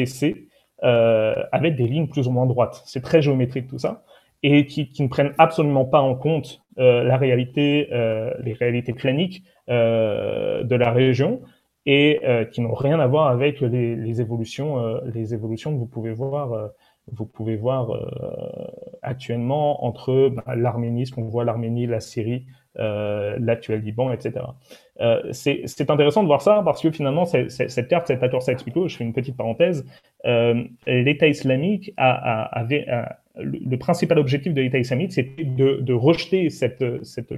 euh, 0.83 1.35
avec 1.51 1.75
des 1.75 1.87
lignes 1.87 2.07
plus 2.07 2.29
ou 2.29 2.31
moins 2.31 2.45
droites. 2.45 2.81
C'est 2.85 3.01
très 3.01 3.21
géométrique 3.21 3.67
tout 3.67 3.79
ça 3.79 4.05
et 4.43 4.65
qui, 4.65 4.89
qui, 4.89 5.03
ne 5.03 5.07
prennent 5.07 5.33
absolument 5.37 5.85
pas 5.85 6.01
en 6.01 6.15
compte 6.15 6.61
euh, 6.77 7.03
la 7.03 7.17
réalité, 7.17 7.87
euh, 7.91 8.33
les 8.43 8.53
réalités 8.53 8.93
claniques 8.93 9.43
euh, 9.69 10.63
de 10.63 10.75
la 10.75 10.91
région 10.91 11.41
et 11.85 12.21
euh, 12.23 12.45
qui 12.45 12.61
n'ont 12.61 12.73
rien 12.73 12.99
à 12.99 13.07
voir 13.07 13.27
avec 13.27 13.61
les, 13.61 13.95
les 13.95 14.21
évolutions, 14.21 14.79
euh, 14.79 14.99
les 15.13 15.33
évolutions 15.33 15.73
que 15.73 15.79
vous 15.79 15.85
pouvez 15.85 16.11
voir, 16.11 16.53
euh, 16.53 16.67
vous 17.11 17.25
pouvez 17.25 17.57
voir 17.57 17.89
actuellement 19.01 19.83
entre 19.85 20.29
bah, 20.29 20.55
l'Arménie, 20.55 21.05
ce 21.05 21.11
qu'on 21.11 21.23
voit 21.23 21.43
l'Arménie, 21.43 21.85
la 21.85 21.99
Syrie, 21.99 22.45
l'actuel 22.75 23.81
Liban, 23.81 24.11
etc. 24.11 24.45
c'est 25.31 25.89
intéressant 25.89 26.23
de 26.23 26.27
voir 26.27 26.41
ça 26.41 26.61
parce 26.65 26.81
que 26.81 26.91
finalement, 26.91 27.25
cette 27.25 27.87
carte, 27.87 28.07
cet 28.07 28.23
accord 28.23 28.41
Sykes-Picot, 28.41 28.87
je 28.87 28.97
fais 28.97 29.03
une 29.03 29.13
petite 29.13 29.37
parenthèse, 29.37 29.85
l'État 30.87 31.27
islamique 31.27 31.93
a, 31.97 32.65
le, 33.35 33.75
principal 33.77 34.19
objectif 34.19 34.53
de 34.53 34.61
l'État 34.61 34.77
islamique, 34.77 35.13
c'était 35.13 35.43
de, 35.43 35.93
rejeter 35.93 36.49
cette, 36.49 36.83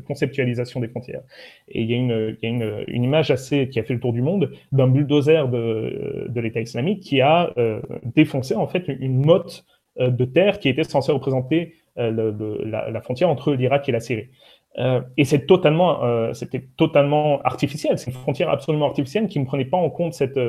conceptualisation 0.06 0.80
des 0.80 0.88
frontières. 0.88 1.21
Et 1.69 1.82
il 1.82 1.91
y 1.91 1.93
a, 1.93 1.98
une, 1.98 3.04
image 3.04 3.32
assez 3.32 3.69
qui 3.69 3.80
a 3.80 3.84
fait 3.84 3.93
le 3.93 4.00
tour 4.00 4.13
du 4.13 4.21
monde 4.21 4.52
d'un 4.71 4.88
bulldozer 4.88 5.48
de, 5.48 6.39
l'État 6.39 6.62
islamique 6.62 7.02
qui 7.02 7.21
a 7.21 7.54
euh, 7.58 7.82
défoncé 8.04 8.56
en 8.56 8.67
fait 8.67 8.88
une 8.88 9.26
motte 9.26 9.65
euh, 10.00 10.10
de 10.10 10.26
terre 10.26 10.60
qui 10.60 10.69
était 10.69 10.84
censée 10.84 11.12
représenter 11.12 11.76
euh, 11.98 12.34
la, 12.65 13.02
frontière 13.02 13.30
entre 13.30 13.54
l'Irak 13.54 13.88
et 13.88 13.91
la 13.93 14.02
Syrie. 14.02 14.28
Et 15.18 15.24
c'est 15.24 15.46
totalement, 15.46 16.34
c'était 16.34 16.68
totalement 16.76 17.42
artificiel. 17.44 17.98
C'est 17.98 18.12
une 18.12 18.18
frontière 18.18 18.50
absolument 18.50 18.88
artificielle 18.88 19.28
qui 19.28 19.40
ne 19.40 19.46
prenait 19.46 19.66
pas 19.66 19.78
en 19.78 19.90
compte 19.90 20.14
cette, 20.14 20.40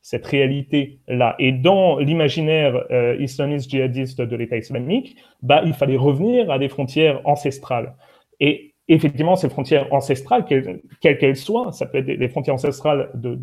cette 0.00 0.26
réalité-là. 0.26 1.36
Et 1.38 1.52
dans 1.52 1.98
l'imaginaire 1.98 2.84
euh, 2.90 3.16
islamiste 3.20 3.70
djihadiste 3.70 4.20
de 4.20 4.36
l'État 4.36 4.56
islamique, 4.56 5.16
bah, 5.42 5.62
il 5.64 5.72
fallait 5.74 5.96
revenir 5.96 6.50
à 6.50 6.58
des 6.58 6.68
frontières 6.68 7.20
ancestrales. 7.26 7.94
Et 8.40 8.74
effectivement, 8.88 9.36
ces 9.36 9.48
frontières 9.48 9.92
ancestrales, 9.92 10.44
quelles 10.46 10.80
qu'elles 11.00 11.36
soient, 11.36 11.72
ça 11.72 11.86
peut 11.86 11.98
être 11.98 12.06
des, 12.06 12.28
frontières 12.28 12.54
ancestrales 12.54 13.10
de, 13.14 13.36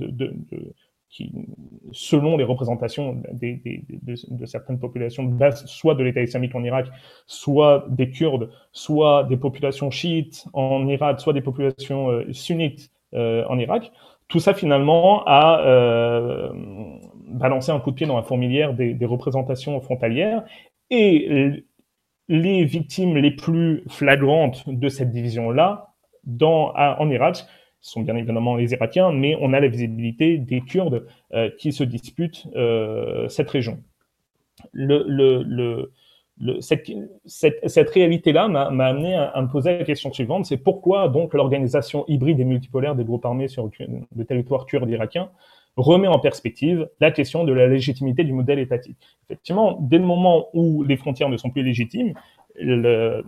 qui, 1.15 1.32
selon 1.93 2.36
les 2.36 2.43
représentations 2.43 3.21
de, 3.32 4.45
certaines 4.45 4.80
populations, 4.80 5.32
soit 5.65 5.95
de 5.95 6.04
l'État 6.04 6.21
islamique 6.21 6.54
en 6.56 6.63
Irak, 6.63 6.88
soit 7.25 7.86
des 7.89 8.10
Kurdes, 8.10 8.49
soit 8.73 9.23
des 9.23 9.38
populations 9.38 9.89
chiites 9.91 10.45
en 10.51 10.86
Irak, 10.88 11.21
soit 11.21 11.32
des 11.32 11.41
populations 11.41 12.10
euh, 12.10 12.34
sunnites 12.34 12.91
euh, 13.13 13.45
en 13.47 13.58
Irak, 13.60 13.93
tout 14.28 14.39
ça 14.39 14.54
finalement 14.54 15.23
a 15.25 15.62
euh, 15.65 16.49
balancé 17.30 17.71
un 17.71 17.80
coup 17.80 17.91
de 17.91 17.95
pied 17.95 18.08
dans 18.08 18.17
la 18.17 18.23
fourmilière 18.23 18.73
des, 18.73 18.97
représentations 19.06 19.80
frontalières. 19.80 20.43
Et 20.89 21.63
les 22.28 22.65
victimes 22.65 23.17
les 23.17 23.32
plus 23.32 23.84
flagrantes 23.88 24.63
de 24.67 24.89
cette 24.89 25.12
division-là 25.12 25.93
en 26.41 27.10
Irak 27.10 27.45
sont 27.89 28.02
bien 28.02 28.15
évidemment 28.15 28.56
les 28.56 28.74
Irakiens, 28.74 29.12
mais 29.12 29.38
on 29.39 29.54
a 29.54 29.60
la 29.60 29.67
visibilité 29.67 30.38
des 30.38 30.62
Kurdes 30.62 31.06
euh, 31.34 31.50
qui 31.60 31.71
se 31.71 31.84
disputent 31.84 32.48
euh, 32.56 33.30
cette 33.30 33.50
région. 33.50 33.80
Cette, 36.60 37.89
réalité-là 37.89 38.48
m'a 38.48 38.86
amené 38.86 39.15
à, 39.15 39.39
me 39.41 39.48
poser 39.48 39.78
la 39.78 39.84
question 39.84 40.12
suivante, 40.12 40.45
c'est 40.45 40.58
pourquoi 40.58 41.10
donc 41.10 41.34
l'organisation 41.34 42.06
hybride 42.08 42.39
et 42.39 42.45
multipolaire 42.45 42.95
des 42.95 43.04
groupes 43.04 43.26
armés 43.26 43.48
sur 43.48 43.69
le 44.15 44.26
territoire 44.26 44.65
kurde 44.65 44.89
irakien 44.89 45.30
remet 45.78 46.08
en 46.08 46.19
perspective 46.19 46.89
la 47.00 47.12
question 47.12 47.43
de 47.43 47.54
la 47.54 47.67
légitimité 47.67 48.24
du 48.24 48.34
modèle 48.34 48.60
étatique. 48.60 48.98
Effectivement, 49.26 49.78
dès 49.82 49.98
le 49.98 50.06
moment 50.06 50.48
où 50.54 50.84
les 50.84 50.98
frontières 50.98 51.30
ne 51.30 51.38
sont 51.38 51.50
plus 51.50 51.63
légitimes, 51.63 52.13
les, 52.60 53.24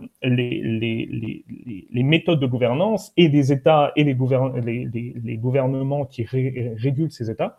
méthodes 2.02 2.40
de 2.40 2.46
gouvernance 2.46 3.12
et 3.16 3.28
des 3.28 3.52
États 3.52 3.92
et 3.96 4.04
les, 4.04 4.14
gouvernements 4.14 6.04
qui 6.06 6.24
régulent 6.24 7.10
ces 7.12 7.30
États 7.30 7.58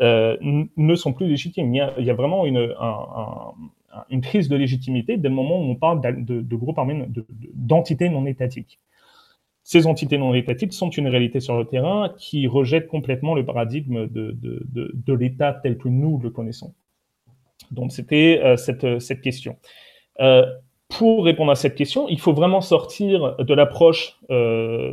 euh, 0.00 0.36
ne 0.76 0.94
sont 0.94 1.12
plus 1.12 1.28
légitimes. 1.28 1.74
Il 1.74 2.04
y 2.04 2.10
a, 2.10 2.14
vraiment 2.14 2.46
une, 2.46 2.74
un, 2.80 4.20
crise 4.20 4.48
de 4.48 4.56
légitimité 4.56 5.16
dès 5.16 5.28
le 5.28 5.34
moment 5.34 5.60
où 5.60 5.64
on 5.64 5.76
parle 5.76 6.00
de, 6.00 6.56
groupes 6.56 6.78
armés, 6.78 7.06
d'entités 7.54 8.08
non 8.08 8.26
étatiques. 8.26 8.78
Ces 9.62 9.86
entités 9.86 10.18
non 10.18 10.34
étatiques 10.34 10.72
sont 10.72 10.90
une 10.90 11.06
réalité 11.06 11.40
sur 11.40 11.56
le 11.56 11.64
terrain 11.64 12.12
qui 12.18 12.46
rejette 12.46 12.88
complètement 12.88 13.34
le 13.34 13.44
paradigme 13.44 14.06
de, 14.06 15.12
l'État 15.12 15.52
tel 15.62 15.76
que 15.76 15.88
nous 15.88 16.18
le 16.18 16.30
connaissons. 16.30 16.74
Donc 17.70 17.92
c'était 17.92 18.40
euh, 18.42 18.56
cette, 18.56 19.00
cette, 19.00 19.20
question. 19.20 19.56
Euh, 20.20 20.44
pour 20.90 21.24
répondre 21.24 21.52
à 21.52 21.54
cette 21.54 21.76
question, 21.76 22.08
il 22.08 22.20
faut 22.20 22.32
vraiment 22.32 22.60
sortir 22.60 23.36
de 23.38 23.54
l'approche 23.54 24.18
euh, 24.30 24.92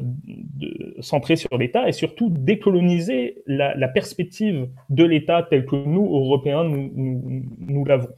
centrée 1.00 1.36
sur 1.36 1.58
l'État 1.58 1.90
et 1.90 1.92
surtout 1.92 2.30
décoloniser 2.30 3.42
la, 3.48 3.88
perspective 3.88 4.70
de 4.90 5.04
l'État 5.04 5.46
tel 5.50 5.66
que 5.66 5.76
nous, 5.76 6.06
Européens, 6.06 6.64
nous, 6.64 7.86
l'avons. 7.86 8.10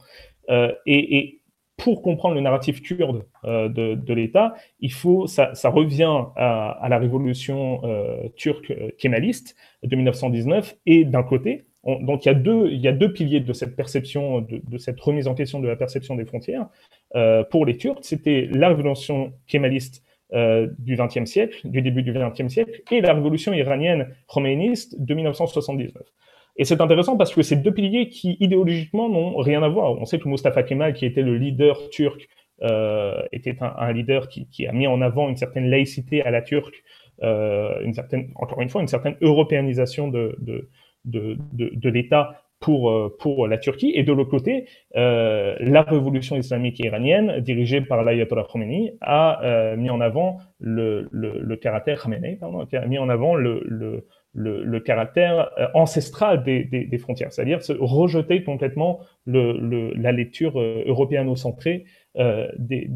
Euh, 0.50 0.72
et, 0.86 1.38
pour 1.78 2.02
comprendre 2.02 2.34
le 2.34 2.42
narratif 2.42 2.82
kurde 2.82 3.24
euh, 3.44 3.70
de, 3.70 4.12
l'État, 4.12 4.54
il 4.80 4.92
faut, 4.92 5.26
ça, 5.26 5.54
revient 5.64 6.24
à, 6.36 6.86
la 6.90 6.98
révolution 6.98 7.80
euh, 7.84 8.28
turque 8.36 8.74
kémaliste 8.98 9.56
de 9.82 9.96
1919 9.96 10.76
et 10.84 11.06
d'un 11.06 11.22
côté, 11.22 11.64
donc 11.84 12.26
il 12.26 12.28
y, 12.28 12.88
a 12.88 12.92
deux, 12.92 13.12
piliers 13.12 13.40
de 13.40 13.52
cette 13.52 13.74
perception, 13.74 14.40
de, 14.40 14.78
cette 14.78 15.00
remise 15.00 15.26
en 15.26 15.34
question 15.34 15.60
de 15.60 15.68
la 15.68 15.76
perception 15.76 16.14
des 16.14 16.24
frontières 16.24 16.66
pour 17.50 17.64
les 17.64 17.76
Turcs. 17.76 18.00
C'était 18.02 18.48
la 18.52 18.68
révolution 18.68 19.32
kémaliste 19.46 20.04
du 20.32 20.96
XXe 20.96 21.24
siècle, 21.24 21.60
du 21.64 21.80
début 21.80 22.02
du 22.02 22.12
XXe 22.12 22.52
siècle, 22.52 22.82
et 22.90 23.00
la 23.00 23.14
révolution 23.14 23.54
iranienne 23.54 24.14
khomeiniste 24.28 25.00
de 25.00 25.14
1979. 25.14 25.92
Et 26.56 26.64
c'est 26.64 26.80
intéressant 26.82 27.16
parce 27.16 27.34
que 27.34 27.40
c'est 27.40 27.56
deux 27.56 27.72
piliers 27.72 28.08
qui 28.08 28.36
idéologiquement 28.40 29.08
n'ont 29.08 29.36
rien 29.38 29.62
à 29.62 29.68
voir. 29.68 29.92
On 29.92 30.04
sait 30.04 30.18
que 30.18 30.28
Mustafa 30.28 30.62
Kemal, 30.62 30.92
qui 30.92 31.06
était 31.06 31.22
le 31.22 31.38
leader 31.38 31.88
turc, 31.88 32.28
euh, 32.62 33.22
était 33.32 33.56
un, 33.60 33.92
leader 33.92 34.28
qui, 34.28 34.66
a 34.66 34.72
mis 34.72 34.86
en 34.86 35.00
avant 35.00 35.30
une 35.30 35.38
certaine 35.38 35.70
laïcité 35.70 36.22
à 36.22 36.30
la 36.30 36.42
turque, 36.42 36.82
euh, 37.22 37.80
une 37.82 37.94
certaine, 37.94 38.30
encore 38.34 38.60
une 38.60 38.68
fois, 38.68 38.82
une 38.82 38.88
certaine 38.88 39.16
européanisation 39.22 40.08
de, 40.08 40.36
de, 40.40 40.68
de, 41.04 41.36
de, 41.52 41.88
l'État 41.88 42.42
pour, 42.60 42.90
euh, 42.90 43.16
pour 43.18 43.48
la 43.48 43.58
Turquie. 43.58 43.92
Et 43.94 44.02
de 44.02 44.12
l'autre 44.12 44.30
côté, 44.30 44.66
la 44.94 45.82
révolution 45.82 46.36
islamique 46.36 46.78
iranienne, 46.80 47.40
dirigée 47.40 47.80
par 47.80 48.02
l'ayatollah 48.02 48.46
Khomeini, 48.50 48.92
a 49.00 49.74
mis 49.76 49.90
en 49.90 50.00
avant 50.00 50.38
le, 50.58 51.08
le, 51.10 51.40
le 51.40 51.56
caractère 51.56 52.02
Khamenei, 52.02 52.36
pardon, 52.36 52.66
a 52.70 52.86
mis 52.86 52.98
en 52.98 53.08
avant 53.08 53.34
le, 53.34 53.62
le 53.66 54.06
le, 54.32 54.78
caractère 54.80 55.50
euh, 55.58 55.66
ancestral 55.74 56.42
des, 56.42 56.98
frontières, 56.98 57.32
c'est-à-dire 57.32 57.62
se 57.62 57.72
rejeter 57.72 58.44
complètement 58.44 59.00
la 59.26 60.12
lecture 60.12 60.60
euh, 60.60 60.84
européano-centrée 60.86 61.84
euh, 62.16 62.48
des, 62.58 62.90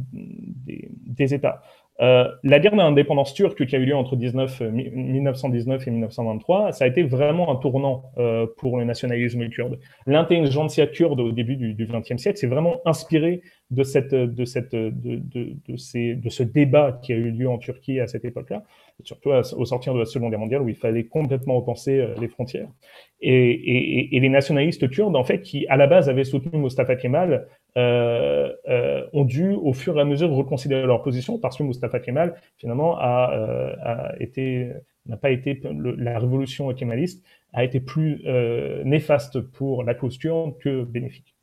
États. 1.35 1.63
La 1.99 2.59
guerre 2.59 2.77
d'indépendance 2.77 3.35
turque 3.35 3.67
qui 3.67 3.77
a 3.77 3.79
eu 3.79 3.85
lieu 3.85 3.97
entre 3.97 4.17
1919 4.17 5.87
et 5.87 5.91
1923, 5.91 6.73
ça 6.73 6.85
a 6.85 6.89
été 6.89 7.03
vraiment 7.03 7.53
un 7.53 7.57
tournant 7.57 8.13
pour 8.59 8.79
le 8.79 8.85
nationalisme 8.85 9.49
kurde. 9.49 9.79
L'intelligentsia 10.07 10.87
kurde 10.87 11.21
au 11.21 11.33
début 11.33 11.57
du 11.57 11.87
XXe 11.87 12.21
siècle 12.21 12.39
s'est 12.39 12.47
vraiment 12.47 12.81
inspirée 12.85 13.43
de, 13.71 13.83
cette, 13.83 14.15
de, 14.15 14.45
cette, 14.45 14.75
de, 14.75 14.91
de, 14.93 15.57
de, 15.67 15.77
ces, 15.77 16.15
de 16.15 16.29
ce 16.29 16.43
débat 16.43 16.99
qui 17.03 17.13
a 17.13 17.17
eu 17.17 17.31
lieu 17.31 17.49
en 17.49 17.59
Turquie 17.59 18.01
à 18.01 18.07
cette 18.07 18.25
époque-là, 18.25 18.63
surtout 19.03 19.31
au 19.31 19.65
sortir 19.65 19.95
de 19.95 20.01
la 20.01 20.05
Seconde 20.05 20.31
Guerre 20.31 20.41
mondiale 20.41 20.63
où 20.63 20.69
il 20.69 20.77
fallait 20.77 21.05
complètement 21.05 21.57
repenser 21.57 21.99
euh, 21.99 22.15
les 22.21 22.29
frontières. 22.29 22.69
Et, 23.21 23.33
et, 23.33 24.17
et, 24.17 24.21
les 24.21 24.29
nationalistes 24.29 24.89
kurdes, 24.91 25.17
en 25.17 25.25
fait, 25.25 25.41
qui 25.41 25.67
à 25.69 25.77
la 25.77 25.87
base 25.87 26.09
avaient 26.09 26.25
soutenu 26.25 26.59
Mustafa 26.59 26.97
Kemal, 26.97 27.49
euh, 27.77 28.53
euh, 28.69 29.07
ont 29.13 29.25
dû 29.25 29.51
au 29.51 29.73
fur 29.73 29.99
et 29.99 30.01
à 30.01 30.05
mesure 30.05 30.31
reconsidérer 30.31 30.87
leur 30.87 31.03
position 31.03 31.39
parce 31.39 31.57
que 31.57 31.63
Mustafa 31.63 31.99
Kemal, 31.99 32.35
finalement, 32.59 32.97
a, 32.99 33.33
euh, 33.35 33.75
a 33.83 34.15
été 34.21 34.71
n'a 35.07 35.17
pas 35.17 35.31
été 35.31 35.61
la 35.99 36.19
révolution 36.19 36.73
kémaliste 36.73 37.25
a 37.53 37.65
été 37.65 37.81
plus 37.81 38.23
euh, 38.27 38.83
néfaste 38.85 39.41
pour 39.41 39.85
la 39.85 39.95
cause 39.95 40.19
que 40.19 40.83
bénéfique. 40.85 41.34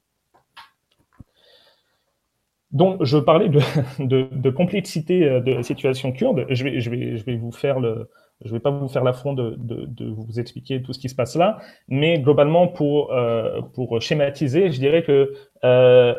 Donc, 2.71 3.03
je 3.03 3.17
parlais 3.17 3.49
de, 3.49 3.59
de, 3.99 4.27
de 4.31 4.49
complexité 4.49 5.25
euh, 5.25 5.39
de 5.41 5.51
la 5.53 5.63
situation 5.63 6.11
kurde. 6.11 6.45
Je 6.49 6.63
vais, 6.63 6.79
je 6.79 6.89
vais, 6.89 7.17
je 7.17 7.25
vais 7.25 7.35
vous 7.35 7.51
faire 7.51 7.79
le, 7.79 8.09
je 8.45 8.51
vais 8.51 8.59
pas 8.59 8.71
vous 8.71 8.87
faire 8.87 9.03
l'affront 9.03 9.33
de, 9.33 9.55
de, 9.57 9.85
de, 9.85 10.05
vous 10.09 10.39
expliquer 10.39 10.81
tout 10.81 10.93
ce 10.93 10.99
qui 10.99 11.09
se 11.09 11.15
passe 11.15 11.35
là, 11.35 11.59
mais 11.87 12.19
globalement, 12.19 12.67
pour, 12.67 13.13
euh, 13.13 13.61
pour 13.73 14.01
schématiser, 14.01 14.71
je 14.71 14.79
dirais 14.79 15.03
que 15.03 15.33
euh, 15.63 16.15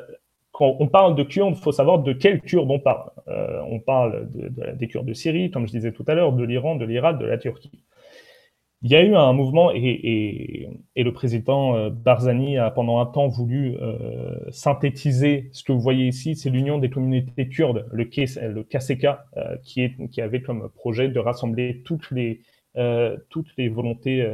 quand 0.52 0.76
on 0.78 0.86
parle 0.88 1.14
de 1.16 1.22
Kurdes, 1.22 1.54
il 1.56 1.62
faut 1.62 1.72
savoir 1.72 2.00
de 2.00 2.12
quelle 2.12 2.40
Kurdes 2.40 2.70
on 2.70 2.78
parle. 2.78 3.10
Euh, 3.28 3.60
on 3.70 3.80
parle 3.80 4.28
de, 4.30 4.72
des 4.72 4.88
Kurdes 4.88 5.06
de 5.06 5.14
Syrie, 5.14 5.50
comme 5.50 5.66
je 5.66 5.72
disais 5.72 5.92
tout 5.92 6.04
à 6.06 6.14
l'heure, 6.14 6.32
de 6.32 6.44
l'Iran, 6.44 6.76
de 6.76 6.84
l'Irak, 6.84 7.18
de 7.18 7.26
la 7.26 7.38
Turquie. 7.38 7.82
Il 8.84 8.90
y 8.90 8.96
a 8.96 9.02
eu 9.04 9.14
un 9.14 9.32
mouvement 9.32 9.70
et, 9.72 10.68
le 10.96 11.12
président 11.12 11.76
euh, 11.76 11.90
Barzani 11.90 12.58
a 12.58 12.70
pendant 12.72 12.98
un 12.98 13.06
temps 13.06 13.28
voulu 13.28 13.76
euh, 13.80 14.50
synthétiser 14.50 15.50
ce 15.52 15.62
que 15.62 15.70
vous 15.70 15.80
voyez 15.80 16.08
ici, 16.08 16.34
c'est 16.34 16.50
l'union 16.50 16.78
des 16.78 16.90
communautés 16.90 17.48
kurdes, 17.48 17.86
le, 17.92 18.02
le 18.02 18.62
KCK, 18.64 19.04
euh, 19.36 19.56
qui, 19.62 19.82
est, 19.82 20.08
qui 20.10 20.20
avait 20.20 20.42
comme 20.42 20.68
projet 20.74 21.08
de 21.08 21.20
rassembler 21.20 21.82
toutes 21.84 22.10
les, 22.10 22.40
volontés, 23.68 24.28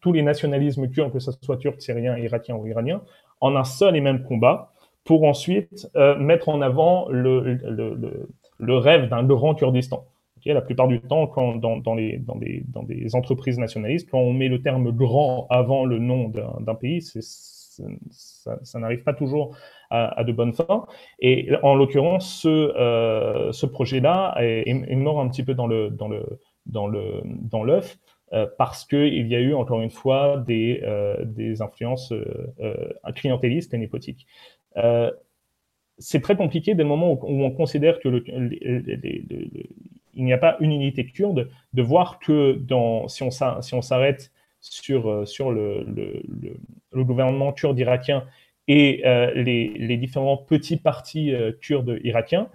tous 0.00 0.12
les 0.12 0.22
nationalismes 0.22 0.88
kurdes, 0.88 1.12
que 1.12 1.20
ce 1.20 1.30
soit 1.42 1.58
turc, 1.58 1.80
syrien, 1.80 2.18
irakien 2.18 2.56
ou 2.56 2.66
iranien, 2.66 3.02
en 3.40 3.54
un 3.54 3.64
seul 3.64 3.94
et 3.94 4.00
même 4.00 4.24
combat, 4.24 4.72
pour 5.04 5.22
ensuite 5.24 5.88
mettre 6.18 6.48
en 6.48 6.60
avant 6.60 7.08
le, 7.08 7.54
le, 7.54 8.28
le 8.58 8.76
rêve 8.76 9.08
d'un 9.08 9.22
grand 9.22 9.54
Kurdistan 9.54 10.06
la 10.46 10.60
plupart 10.60 10.88
du 10.88 11.00
temps, 11.00 11.26
quand 11.26 11.56
dans, 11.56 11.94
les, 11.94 12.18
dans, 12.18 12.82
des 12.82 13.14
entreprises 13.14 13.58
nationalistes, 13.58 14.08
quand 14.10 14.18
on 14.18 14.32
met 14.32 14.48
le 14.48 14.60
terme 14.60 14.90
grand 14.90 15.46
avant 15.50 15.84
le 15.84 15.98
nom 15.98 16.28
d'un 16.28 16.74
pays, 16.74 17.02
ça, 17.02 18.78
n'arrive 18.78 19.02
pas 19.02 19.14
toujours 19.14 19.56
à, 19.90 20.24
de 20.24 20.32
bonnes 20.32 20.52
fins. 20.52 20.86
Et 21.20 21.50
en 21.62 21.74
l'occurrence, 21.74 22.40
ce, 22.42 23.50
ce 23.52 23.66
projet-là 23.66 24.34
est, 24.38 24.94
mort 24.94 25.20
un 25.20 25.28
petit 25.28 25.42
peu 25.42 25.54
dans 25.54 25.66
le 25.66 25.90
dans 25.90 26.08
le 26.08 26.22
dans 26.66 26.86
le 26.86 27.22
dans 27.24 27.62
l'œuf 27.62 27.98
parce 28.56 28.84
qu'il 28.84 29.28
y 29.28 29.34
a 29.34 29.40
eu 29.40 29.54
encore 29.54 29.80
une 29.82 29.90
fois 29.90 30.42
des, 30.46 30.82
des 31.24 31.62
influences 31.62 32.12
clientélistes 33.14 33.74
et 33.74 33.78
népotiques 33.78 34.26
c'est 35.98 36.20
très 36.20 36.36
compliqué 36.36 36.74
dès 36.74 36.82
le 36.82 36.88
moment 36.88 37.12
où, 37.12 37.44
on 37.44 37.50
considère 37.50 37.98
que 38.00 38.08
il 40.14 40.24
n'y 40.24 40.32
a 40.32 40.38
pas 40.38 40.56
une 40.60 40.72
unité 40.72 41.06
kurde, 41.06 41.50
de 41.72 41.82
voir 41.82 42.18
que 42.18 42.52
dans, 42.52 43.08
si 43.08 43.22
on 43.22 43.30
s'arrête 43.82 44.32
sur, 44.62 45.10
euh, 45.10 45.26
sur 45.26 45.50
le, 45.50 45.84
le, 46.92 47.04
gouvernement 47.04 47.52
kurde 47.52 47.78
irakien 47.78 48.24
et 48.68 49.02
euh, 49.04 49.32
les, 49.34 49.96
différents 49.96 50.36
petits 50.36 50.76
partis 50.76 51.34
euh, 51.34 51.52
kurdes 51.60 51.98
irakiens, 52.04 52.48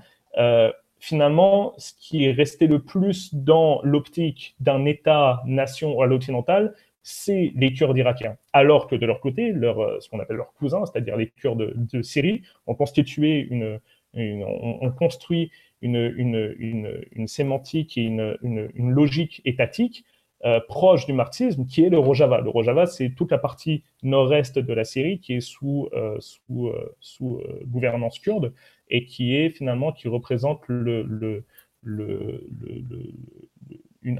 finalement, 0.99 1.73
ce 1.77 1.93
qui 1.99 2.25
est 2.25 2.31
resté 2.31 2.65
le 2.67 2.79
plus 2.79 3.33
dans 3.33 3.81
l'optique 3.83 4.55
d'un 4.59 4.85
État-nation 4.85 5.99
à 6.01 6.07
l'occidental, 6.07 6.73
c'est 7.03 7.51
les 7.55 7.73
Kurdes 7.73 7.97
irakiens. 7.97 8.35
Alors 8.51 8.87
que 8.87 8.95
de 8.95 9.05
leur 9.05 9.19
côté, 9.19 9.51
leur, 9.51 10.01
ce 10.01 10.09
qu'on 10.09 10.19
appelle 10.19 10.37
leurs 10.37 10.53
cousins, 10.53 10.83
c'est-à-dire 10.85 11.15
les 11.15 11.27
Kurdes 11.27 11.73
de, 11.75 12.01
Syrie, 12.01 12.41
ont 12.65 12.75
constitué 12.75 13.47
une, 13.49 13.79
ont 14.15 14.91
construit 14.91 15.51
une, 15.81 17.27
sémantique 17.27 17.97
et 17.97 18.03
une, 18.03 18.91
logique 18.91 19.41
étatique 19.45 20.05
euh, 20.45 20.59
proche 20.67 21.07
du 21.07 21.13
marxisme, 21.13 21.65
qui 21.65 21.83
est 21.83 21.89
le 21.89 21.97
Rojava. 21.97 22.41
Le 22.41 22.49
Rojava, 22.49 22.85
c'est 22.85 23.09
toute 23.09 23.31
la 23.31 23.39
partie 23.39 23.83
nord-est 24.03 24.59
de 24.59 24.73
la 24.73 24.83
Syrie 24.83 25.19
qui 25.19 25.33
est 25.33 25.41
sous, 25.41 25.89
euh, 25.93 26.15
sous, 26.19 26.67
euh, 26.67 26.95
sous 26.99 27.41
gouvernance 27.65 28.19
kurde 28.19 28.53
et 28.89 29.05
qui 29.05 29.35
est 29.35 29.49
finalement 29.49 29.91
qui 29.91 30.07
représente 30.07 30.61
le, 30.67 31.03
le, 31.03 31.43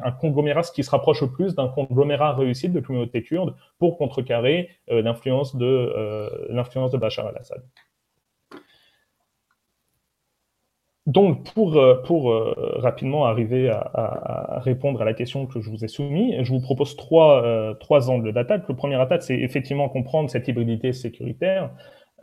un 0.03 0.11
conglomérat 0.11 0.63
qui 0.63 0.83
se 0.83 0.89
rapproche 0.89 1.21
au 1.21 1.27
plus 1.27 1.53
d'un 1.53 1.67
conglomérat 1.67 2.33
réussi 2.33 2.69
de 2.69 2.79
communauté 2.79 3.21
kurde 3.21 3.55
pour 3.77 3.97
contrecarrer 3.97 4.69
l'influence 4.87 5.55
de 5.55 6.49
l'influence 6.49 6.91
de 6.91 6.97
Bachar 6.97 7.27
al-Assad. 7.27 7.61
Donc, 11.07 11.53
pour, 11.53 11.77
euh, 11.77 12.01
pour 12.03 12.31
euh, 12.31 12.53
rapidement 12.79 13.25
arriver 13.25 13.69
à, 13.69 14.59
répondre 14.61 15.01
à 15.01 15.05
la 15.05 15.13
question 15.13 15.45
que 15.45 15.61
je 15.61 15.69
vous 15.69 15.85
ai 15.85 15.87
soumise, 15.87 16.43
je 16.43 16.51
vous 16.51 16.59
propose 16.59 16.97
trois, 16.97 17.43
euh, 17.43 17.73
trois 17.75 18.09
angles 18.09 18.33
d'attaque. 18.33 18.67
Le 18.67 18.75
premier 18.75 18.95
attaque, 18.95 19.23
c'est 19.23 19.39
effectivement 19.39 19.87
comprendre 19.87 20.29
cette 20.29 20.49
hybridité 20.49 20.91
sécuritaire 20.91 21.71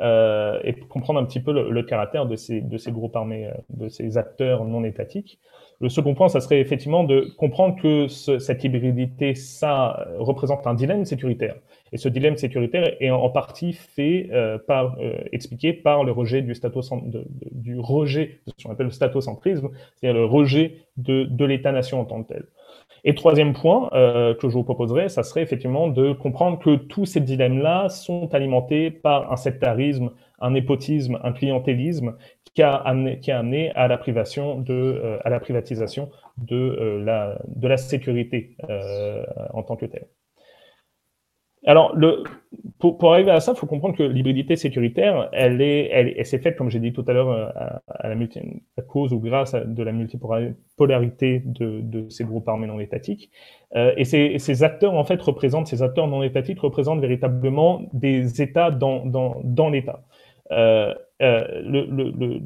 et 0.01 0.75
comprendre 0.89 1.21
un 1.21 1.25
petit 1.25 1.39
peu 1.39 1.53
le, 1.53 1.83
caractère 1.85 2.27
de 2.27 2.35
ces, 2.35 2.61
de 2.61 2.77
ces 2.79 2.91
groupes 2.91 3.15
armés, 3.15 3.49
de 3.71 3.89
ces 3.89 4.19
acteurs 4.19 4.65
non 4.65 4.83
étatiques. 4.83 5.39
Le 5.81 5.89
second 5.89 6.15
point, 6.15 6.29
ça 6.29 6.41
serait 6.41 6.59
effectivement 6.59 7.05
de 7.05 7.33
comprendre 7.39 7.81
que 7.81 8.09
cette 8.09 8.65
hybridité, 8.65 9.37
ça 9.37 10.09
représente 10.19 10.67
un 10.67 10.75
dilemme 10.75 11.05
sécuritaire. 11.05 11.55
Et 11.95 11.97
ce 11.97 12.09
dilemme 12.09 12.37
sécuritaire 12.37 12.97
est 12.99 13.11
en 13.11 13.31
partie 13.31 13.73
fait 13.73 14.29
euh, 14.33 14.59
par, 14.59 14.97
euh, 14.99 15.15
expliqué 15.31 15.73
par 15.73 16.03
le 16.03 16.11
rejet 16.11 16.43
du, 16.43 16.53
du 17.53 17.79
rejet 17.79 18.41
de 18.49 18.53
ce 18.57 18.65
qu'on 18.65 18.73
appelle 18.73 18.87
le 18.87 18.93
statocentrisme, 18.93 19.71
c'est-à-dire 19.95 20.21
le 20.21 20.27
rejet 20.27 20.79
de, 20.97 21.45
l'État-nation 21.45 22.01
en 22.01 22.05
tant 22.05 22.25
que 22.25 22.33
tel. 22.35 22.47
Et 23.05 23.15
troisième 23.15 23.53
point 23.53 23.91
euh, 23.93 24.35
que 24.35 24.49
je 24.49 24.55
vous 24.55 24.65
proposerais, 24.65 25.09
ça 25.09 25.23
serait 25.23 25.43
effectivement 25.43 25.87
de 25.87 26.13
comprendre 26.13 26.59
que 26.59 26.75
tous 26.75 27.05
ces 27.05 27.21
dilemmes-là 27.21 27.89
sont 27.89 28.35
alimentés 28.35 28.91
par 28.91 29.31
un 29.31 29.37
sectarisme, 29.37 30.11
un 30.41 30.51
népotisme, 30.51 31.21
un 31.23 31.31
clientélisme 31.31 32.17
qui 32.55 32.63
a 32.63 32.75
amené, 32.75 33.71
à 33.77 33.87
la 33.87 33.99
privation 33.99 34.59
de, 34.59 35.19
à 35.23 35.31
la 35.31 35.39
privatisation 35.39 36.11
de, 36.39 37.01
la, 37.05 37.39
de 37.47 37.69
la 37.69 37.77
sécurité 37.77 38.57
en 39.53 39.63
tant 39.63 39.77
que 39.77 39.87
telle. 39.87 40.07
Alors, 41.67 41.97
le, 41.97 42.23
pour, 42.79 42.99
pour, 42.99 43.13
arriver 43.15 43.31
à 43.31 43.41
ça, 43.41 43.53
il 43.55 43.59
faut 43.59 43.67
comprendre 43.67 43.97
que 43.97 44.03
l'hybridité 44.03 44.57
sécuritaire, 44.57 45.31
elle 45.33 45.63
est, 45.63 45.89
elle, 45.91 46.27
s'est 46.27 46.39
faite, 46.39 46.57
comme 46.57 46.71
j'ai 46.71 46.79
dit 46.79 46.93
tout 46.93 47.05
à 47.07 47.13
l'heure, 47.13 47.31
euh, 47.31 47.49
à, 47.87 48.09
la 48.09 48.15
multi, 48.15 48.41
à 48.77 48.83
cause 48.83 49.13
ou 49.13 49.21
grâce 49.21 49.55
à 49.55 49.61
de 49.61 49.83
la 49.83 49.93
multipolarité 49.93 51.43
de, 51.45 51.81
de 51.81 52.09
ces 52.11 52.25
groupes 52.25 52.49
armés 52.49 52.67
non 52.67 52.81
étatiques. 52.81 53.31
Euh, 53.77 53.95
et 53.97 54.05
ces, 54.05 54.39
ces, 54.39 54.63
acteurs, 54.63 54.95
en 54.95 55.05
fait, 55.05 55.21
représentent, 55.23 55.67
ces 55.67 55.83
acteurs 55.83 56.07
non 56.07 56.23
étatiques 56.23 56.61
représentent 56.61 57.01
véritablement 57.01 57.83
des 57.93 58.43
États 58.43 58.71
dans, 58.71 59.07
dans, 59.07 59.41
dans 59.43 59.71
l'État. 59.71 60.03
Euh, 60.53 60.95
euh, 61.23 61.63
le, 61.63 61.87
le, 61.87 62.11
le, 62.11 62.41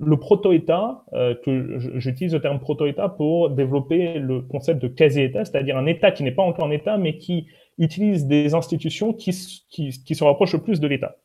le 0.00 0.16
proto-État, 0.16 1.04
euh, 1.12 1.34
que 1.44 1.78
j'utilise 1.98 2.32
le 2.32 2.40
terme 2.40 2.58
proto-État 2.58 3.10
pour 3.10 3.50
développer 3.50 4.18
le 4.18 4.40
concept 4.40 4.80
de 4.80 4.88
quasi-État, 4.88 5.44
c'est-à-dire 5.44 5.76
un 5.76 5.86
État 5.86 6.10
qui 6.10 6.22
n'est 6.22 6.32
pas 6.32 6.42
encore 6.42 6.64
un 6.64 6.70
État, 6.70 6.96
mais 6.96 7.18
qui 7.18 7.46
utilise 7.78 8.26
des 8.26 8.54
institutions 8.54 9.12
qui, 9.12 9.30
qui, 9.70 10.14
se 10.14 10.24
rapprochent 10.24 10.54
le 10.54 10.62
plus 10.62 10.80
de 10.80 10.86
l'État. 10.86 11.16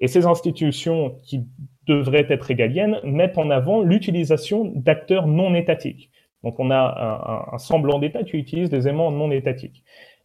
Et 0.00 0.06
ces 0.06 0.26
institutions 0.26 1.16
qui 1.24 1.44
devraient 1.86 2.26
être 2.28 2.42
régaliennes 2.42 2.98
mettent 3.02 3.38
en 3.38 3.50
avant 3.50 3.82
l'utilisation 3.82 4.72
d'acteurs 4.76 5.26
non 5.26 5.54
étatiques. 5.54 6.10
Donc 6.44 6.60
on 6.60 6.70
a 6.70 7.48
un, 7.52 7.58
semblant 7.58 7.98
d'État 7.98 8.22
qui 8.22 8.36
utilise 8.36 8.70
des 8.70 8.86
aimants 8.86 9.10
non 9.10 9.30
étatiques. 9.32 9.82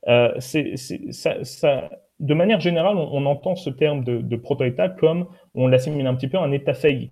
Euh, 0.08 0.34
de 2.20 2.34
manière 2.36 2.60
générale, 2.60 2.96
on, 2.96 3.26
entend 3.26 3.56
ce 3.56 3.72
terme 3.72 4.04
de, 4.04 4.22
de 4.22 4.36
proto-État 4.36 4.90
comme 4.90 5.26
on 5.56 5.68
l'assimile 5.68 6.06
un 6.06 6.14
petit 6.14 6.28
peu 6.28 6.38
un 6.38 6.52
État 6.52 6.74
failli. 6.74 7.10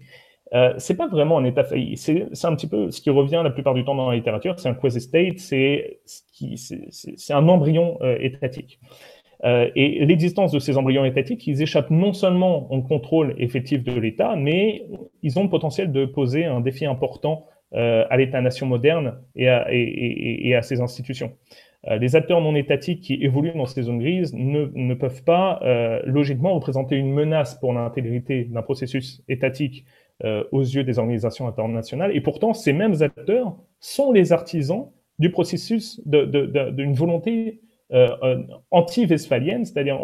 Euh, 0.54 0.74
c'est 0.78 0.96
pas 0.96 1.08
vraiment 1.08 1.38
un 1.38 1.46
état 1.46 1.64
failli. 1.64 1.96
C'est 1.98 2.28
un 2.44 2.56
petit 2.56 2.68
peu 2.68 2.92
ce 2.92 3.02
qui 3.02 3.10
revient 3.10 3.42
la 3.44 3.52
plupart 3.52 3.74
du 3.74 3.86
temps 3.86 3.96
dans 3.96 4.10
la 4.10 4.16
littérature. 4.16 4.60
C'est 4.60 4.70
un 4.70 4.74
quasi-state, 4.74 5.40
c'est 5.40 6.00
un 7.30 7.48
embryon 7.48 7.98
euh, 8.02 8.18
étatique. 8.20 8.80
Euh, 9.44 9.70
et 9.76 10.06
l'existence 10.06 10.52
de 10.52 10.60
ces 10.60 10.78
embryons 10.78 11.06
étatiques, 11.06 11.48
ils 11.48 11.62
échappent 11.62 11.90
non 11.90 12.14
seulement 12.14 12.72
au 12.72 12.82
contrôle 12.82 13.34
effectif 13.38 13.84
de 13.84 14.00
l'État, 14.00 14.36
mais 14.36 14.86
ils 15.24 15.40
ont 15.40 15.44
le 15.44 15.50
potentiel 15.50 15.92
de 15.92 16.06
poser 16.06 16.46
un 16.46 16.62
défi 16.62 16.86
important 16.86 17.46
euh, 17.74 18.06
à 18.10 18.18
l'État-nation 18.18 18.68
moderne 18.68 19.18
et 19.36 19.50
à, 19.50 19.68
et, 19.72 20.54
à, 20.56 20.62
ses 20.62 20.82
institutions. 20.82 21.32
Euh, 21.88 21.98
les 21.98 22.16
acteurs 22.16 22.42
non 22.42 22.54
étatiques 22.56 23.02
qui 23.02 23.16
évoluent 23.16 23.54
dans 23.56 23.66
ces 23.66 23.84
zones 23.84 24.00
grises 24.00 24.34
ne, 24.36 24.70
ne 24.76 24.94
peuvent 24.94 25.24
pas 25.24 25.60
logiquement 26.06 26.54
représenter 26.54 26.96
une 26.96 27.12
menace 27.12 27.56
pour 27.56 27.74
l'intégrité 27.74 28.44
d'un 28.44 28.62
processus 28.62 29.24
étatique 29.28 29.86
euh, 30.24 30.44
aux 30.52 30.62
yeux 30.62 30.84
des 30.84 31.00
organisations 31.00 31.48
internationales. 31.48 32.16
Et 32.16 32.22
pourtant, 32.22 32.54
ces 32.54 32.74
mêmes 32.74 33.02
acteurs 33.02 33.56
sont 33.80 34.12
les 34.12 34.32
artisans 34.32 34.92
du 35.18 35.32
processus 35.32 36.00
d'une 36.06 36.94
volonté 36.94 37.62
euh, 37.92 38.08
euh, 38.22 38.44
anti-westphalienne, 38.70 39.66
c'est-à-dire 39.66 40.00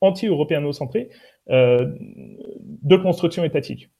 anti-européano-centrée, 0.00 1.10
de 1.48 2.96
construction 2.96 3.44
étatique. 3.44 3.90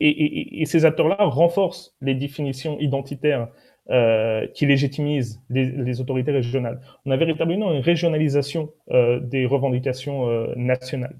Et, 0.00 0.64
ces 0.64 0.86
acteurs-là 0.86 1.16
renforcent 1.20 1.94
les 2.00 2.14
définitions 2.14 2.78
identitaires 2.80 3.48
qui 4.54 4.64
légitimisent 4.64 5.42
les, 5.50 6.00
autorités 6.00 6.32
régionales. 6.32 6.80
On 7.04 7.10
a 7.10 7.18
véritablement 7.18 7.70
une 7.72 7.82
régionalisation 7.82 8.72
des 8.88 9.44
revendications 9.44 10.46
nationales 10.56 11.16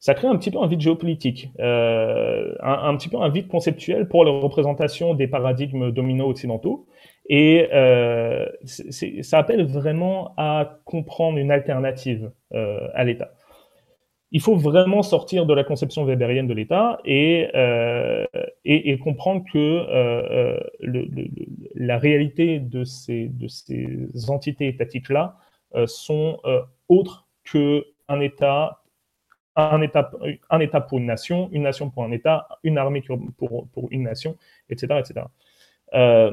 ça 0.00 0.14
crée 0.14 0.28
un 0.28 0.36
petit 0.36 0.50
peu 0.50 0.58
un 0.58 0.68
vide 0.68 0.80
géopolitique, 0.80 1.50
euh, 1.58 2.54
un, 2.60 2.90
un, 2.90 2.96
petit 2.96 3.08
peu 3.08 3.16
un 3.16 3.28
vide 3.28 3.48
conceptuel 3.48 4.08
pour 4.08 4.24
la 4.24 4.30
représentation 4.30 5.14
des 5.14 5.26
paradigmes 5.26 5.90
dominants 5.90 6.28
occidentaux. 6.28 6.86
Et 7.28 7.68
euh, 7.72 8.46
ça 8.64 9.38
appelle 9.38 9.66
vraiment 9.66 10.34
à 10.36 10.78
comprendre 10.84 11.38
une 11.38 11.50
alternative 11.50 12.30
euh, 12.54 12.88
à 12.94 13.04
l'État. 13.04 13.32
Il 14.30 14.40
faut 14.40 14.54
vraiment 14.54 15.02
sortir 15.02 15.46
de 15.46 15.54
la 15.54 15.64
conception 15.64 16.04
weberienne 16.04 16.46
de 16.46 16.54
l'État 16.54 17.00
et, 17.04 17.48
comprendre 19.02 19.42
que 19.50 20.58
la 21.74 21.98
réalité 21.98 22.58
de 22.58 22.84
ces, 22.84 23.28
de 23.28 23.48
ces 23.48 24.08
entités 24.28 24.68
étatiques-là 24.68 25.38
sont 25.86 26.40
autres 26.88 27.26
qu'un 27.50 28.20
État 28.20 28.77
un 29.58 29.80
État, 29.82 30.80
pour 30.80 30.98
une 30.98 31.06
nation, 31.06 31.48
une 31.52 31.62
nation 31.62 31.90
pour 31.90 32.04
un 32.04 32.12
État, 32.12 32.48
une 32.62 32.78
armée 32.78 33.02
pour, 33.36 33.88
une 33.90 34.04
nation, 34.04 34.36
etc. 34.70 35.00
etc. 35.00 35.26
Euh, 35.94 36.32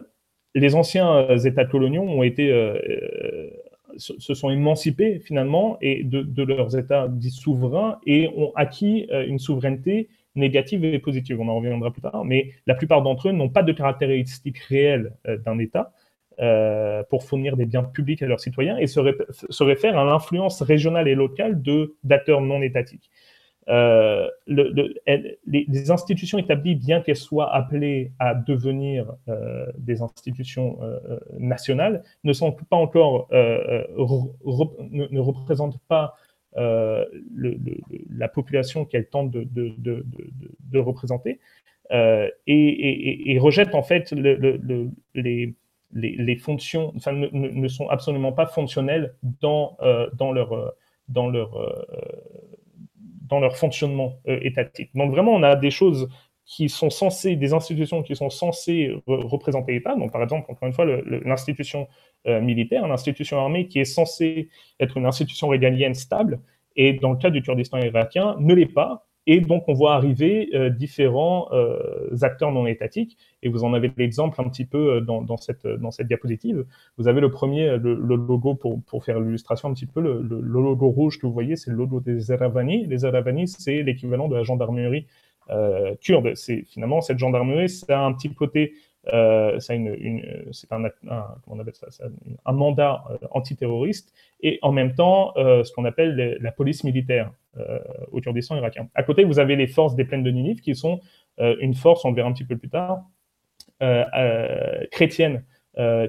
les 0.54 0.76
anciens 0.76 1.12
euh, 1.16 1.38
États 1.38 1.66
coloniaux 1.66 2.08
euh, 2.40 3.50
se 3.98 4.34
sont 4.34 4.50
émancipés 4.52 5.20
finalement 5.20 5.80
de, 5.82 6.44
leurs 6.44 6.78
États 6.78 7.08
dits 7.08 7.32
souverains 7.32 8.00
et 8.06 8.30
ont 8.38 8.52
acquis 8.56 9.08
une 9.12 9.40
souveraineté 9.40 10.08
négative 10.36 10.86
et 10.86 11.00
positive. 11.00 11.40
On 11.42 11.48
en 11.48 11.56
reviendra 11.56 11.92
plus 11.92 12.02
tard, 12.02 12.26
mais 12.26 12.52
la 12.68 12.76
plupart 12.76 13.02
d'entre 13.02 13.30
eux 13.30 13.32
n'ont 13.32 13.50
pas 13.50 13.64
de 13.64 13.72
caractéristiques 13.72 14.60
réelles 14.60 15.14
d'un 15.46 15.58
État. 15.58 15.94
Pour 17.10 17.24
fournir 17.24 17.58
des 17.58 17.66
biens 17.66 17.84
publics 17.84 18.22
à 18.22 18.28
leurs 18.28 18.40
citoyens 18.40 18.78
et 18.78 18.88
se, 18.88 19.64
réfère 19.64 19.98
à 19.98 20.04
l'influence 20.04 20.62
régionale 20.62 21.08
et 21.08 21.16
locale 21.16 21.62
d'acteurs 22.04 22.42
non 22.42 22.62
étatiques. 22.62 23.10
Euh, 23.68 24.30
le, 24.46 24.94
les, 25.48 25.92
institutions 25.92 26.38
établies, 26.38 26.76
bien 26.76 27.02
qu'elles 27.02 27.16
soient 27.16 27.52
appelées 27.54 28.12
à 28.20 28.36
devenir 28.36 29.16
euh, 29.28 29.66
des 29.78 30.04
institutions 30.04 30.78
euh, 30.84 31.20
nationales, 31.40 32.04
ne 32.24 32.34
sont 32.34 32.52
pas 32.52 32.76
encore, 32.76 33.28
ne, 33.32 35.20
représentent 35.20 35.80
pas 35.88 36.16
la 36.56 38.28
population 38.28 38.86
qu'elles 38.86 39.08
tentent 39.08 39.32
de 39.32 40.80
représenter 40.80 41.40
et, 41.92 42.34
et, 42.48 43.32
et, 43.32 43.40
rejettent 43.40 43.76
en 43.76 43.84
fait 43.84 44.12
les, 44.12 45.56
les, 45.96 46.36
fonctions, 46.36 46.94
ne, 46.94 47.68
sont 47.68 47.90
absolument 47.90 48.34
pas 48.34 48.46
fonctionnelles 48.46 49.16
dans, 49.24 49.78
dans 50.14 50.32
leur, 50.32 50.76
dans 53.28 53.40
leur 53.40 53.58
fonctionnement 53.58 54.20
euh, 54.28 54.40
étatique. 54.42 54.90
Donc 54.96 55.12
vraiment, 55.12 55.34
on 55.34 55.44
a 55.44 55.56
des 55.56 55.72
choses 55.72 56.10
qui 56.46 56.70
sont 56.70 56.92
censées, 56.92 57.36
des 57.36 57.54
institutions 57.54 58.04
qui 58.04 58.16
sont 58.16 58.30
censées 58.30 58.94
représenter 59.08 59.74
l'État. 59.74 59.96
Donc 59.96 60.12
par 60.12 60.22
exemple, 60.22 60.52
encore 60.52 60.68
une 60.68 60.74
fois, 60.74 60.86
l'institution 60.86 61.88
euh, 62.28 62.40
militaire, 62.40 62.88
l'institution 62.88 63.40
armée 63.40 63.68
qui 63.68 63.80
est 63.80 63.86
censée 63.86 64.50
être 64.80 64.98
une 64.98 65.08
institution 65.08 65.48
régalienne 65.48 65.96
stable, 65.96 66.40
et 66.76 66.94
dans 66.94 67.12
le 67.12 67.18
cas 67.18 67.32
du 67.32 67.42
Kurdistan 67.42 67.80
irakien, 67.80 68.36
ne 68.40 68.54
l'est 68.54 68.68
pas 68.68 69.08
et 69.28 69.42
donc, 69.42 69.64
on 69.68 69.74
voit 69.74 69.96
arriver 69.96 70.50
euh, 70.54 70.70
différents 70.70 71.48
euh, 71.52 72.16
acteurs 72.22 72.52
non 72.52 72.68
étatiques. 72.68 73.18
Et 73.42 73.50
vous 73.50 73.64
en 73.64 73.74
avez 73.74 73.92
l'exemple 73.98 74.40
un 74.40 74.50
petit 74.50 74.66
peu 74.66 74.96
euh, 74.96 75.02
dans, 75.02 75.22
dans, 75.22 75.38
cette, 75.38 75.66
dans 75.66 75.92
cette 75.92 76.08
diapositive. 76.08 76.66
Vous 76.98 77.08
avez 77.08 77.22
le 77.22 77.32
premier, 77.32 77.78
le, 77.78 77.96
logo, 77.96 78.54
pour, 78.54 78.82
pour 78.84 79.04
faire 79.04 79.20
l'illustration 79.20 79.70
un 79.70 79.74
petit 79.74 79.88
peu, 79.88 80.00
le, 80.00 80.22
le, 80.22 80.42
logo 80.42 80.90
rouge 80.90 81.20
que 81.20 81.26
vous 81.26 81.34
voyez, 81.34 81.56
c'est 81.56 81.72
le 81.72 81.78
logo 81.78 82.00
des 82.00 82.32
Eravani. 82.32 82.86
Les 82.86 83.06
Eravani, 83.06 83.48
c'est 83.48 83.82
l'équivalent 83.82 84.28
de 84.28 84.36
la 84.36 84.44
gendarmerie 84.44 85.08
kurde. 86.02 86.34
C'est 86.34 86.64
finalement 86.64 87.02
cette 87.02 87.20
gendarmerie, 87.20 87.70
ça 87.70 88.00
a 88.00 88.04
un 88.04 88.14
petit 88.14 88.34
côté 88.34 88.74
euh, 89.14 89.60
c'est 89.60 89.76
un, 90.72 90.84
un, 92.46 92.54
mandat 92.54 93.04
euh, 93.10 93.18
antiterroriste 93.32 94.14
et 94.42 94.58
en 94.62 94.72
même 94.72 94.96
temps 94.96 95.34
euh, 95.38 95.64
ce 95.64 95.72
qu'on 95.74 95.86
appelle 95.86 96.38
la 96.42 96.52
police 96.52 96.84
militaire 96.84 97.32
au 98.12 98.20
Kurdistan 98.20 98.58
irakien. 98.58 98.90
À 98.96 99.04
côté, 99.04 99.24
vous 99.24 99.40
avez 99.40 99.56
les 99.56 99.68
forces 99.68 99.96
des 99.96 100.04
plaines 100.04 100.24
de 100.24 100.32
Ninive 100.32 100.60
qui 100.60 100.76
sont 100.76 101.00
une 101.38 101.74
force, 101.74 102.04
on 102.04 102.10
le 102.10 102.16
verra 102.16 102.28
un 102.28 102.34
petit 102.34 102.44
peu 102.44 102.58
plus 102.58 102.70
tard, 102.70 103.04
chrétienne. 104.92 105.46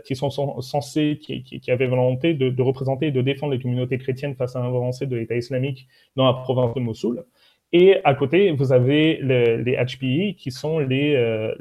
qui 0.04 0.16
sont 0.16 0.30
censées, 0.60 1.20
qui, 1.22 1.44
qui, 1.44 1.70
avaient 1.70 1.86
volonté 1.86 2.34
de, 2.34 2.50
de, 2.50 2.62
représenter 2.62 3.06
et 3.06 3.10
de 3.12 3.22
défendre 3.22 3.52
les 3.52 3.60
communautés 3.60 3.98
chrétiennes 3.98 4.34
face 4.34 4.56
à 4.56 4.60
l'avancée 4.60 5.06
de 5.06 5.14
l'État 5.14 5.36
islamique 5.36 5.86
dans 6.16 6.26
la 6.26 6.32
province 6.32 6.74
de 6.74 6.80
Mossoul. 6.80 7.24
Et 7.72 7.96
à 8.04 8.14
côté, 8.14 8.52
vous 8.52 8.72
avez 8.72 9.18
les 9.22 9.76
HPI, 9.76 10.36
qui 10.36 10.50
sont 10.50 10.78
les, 10.78 11.14
euh, 11.14 11.54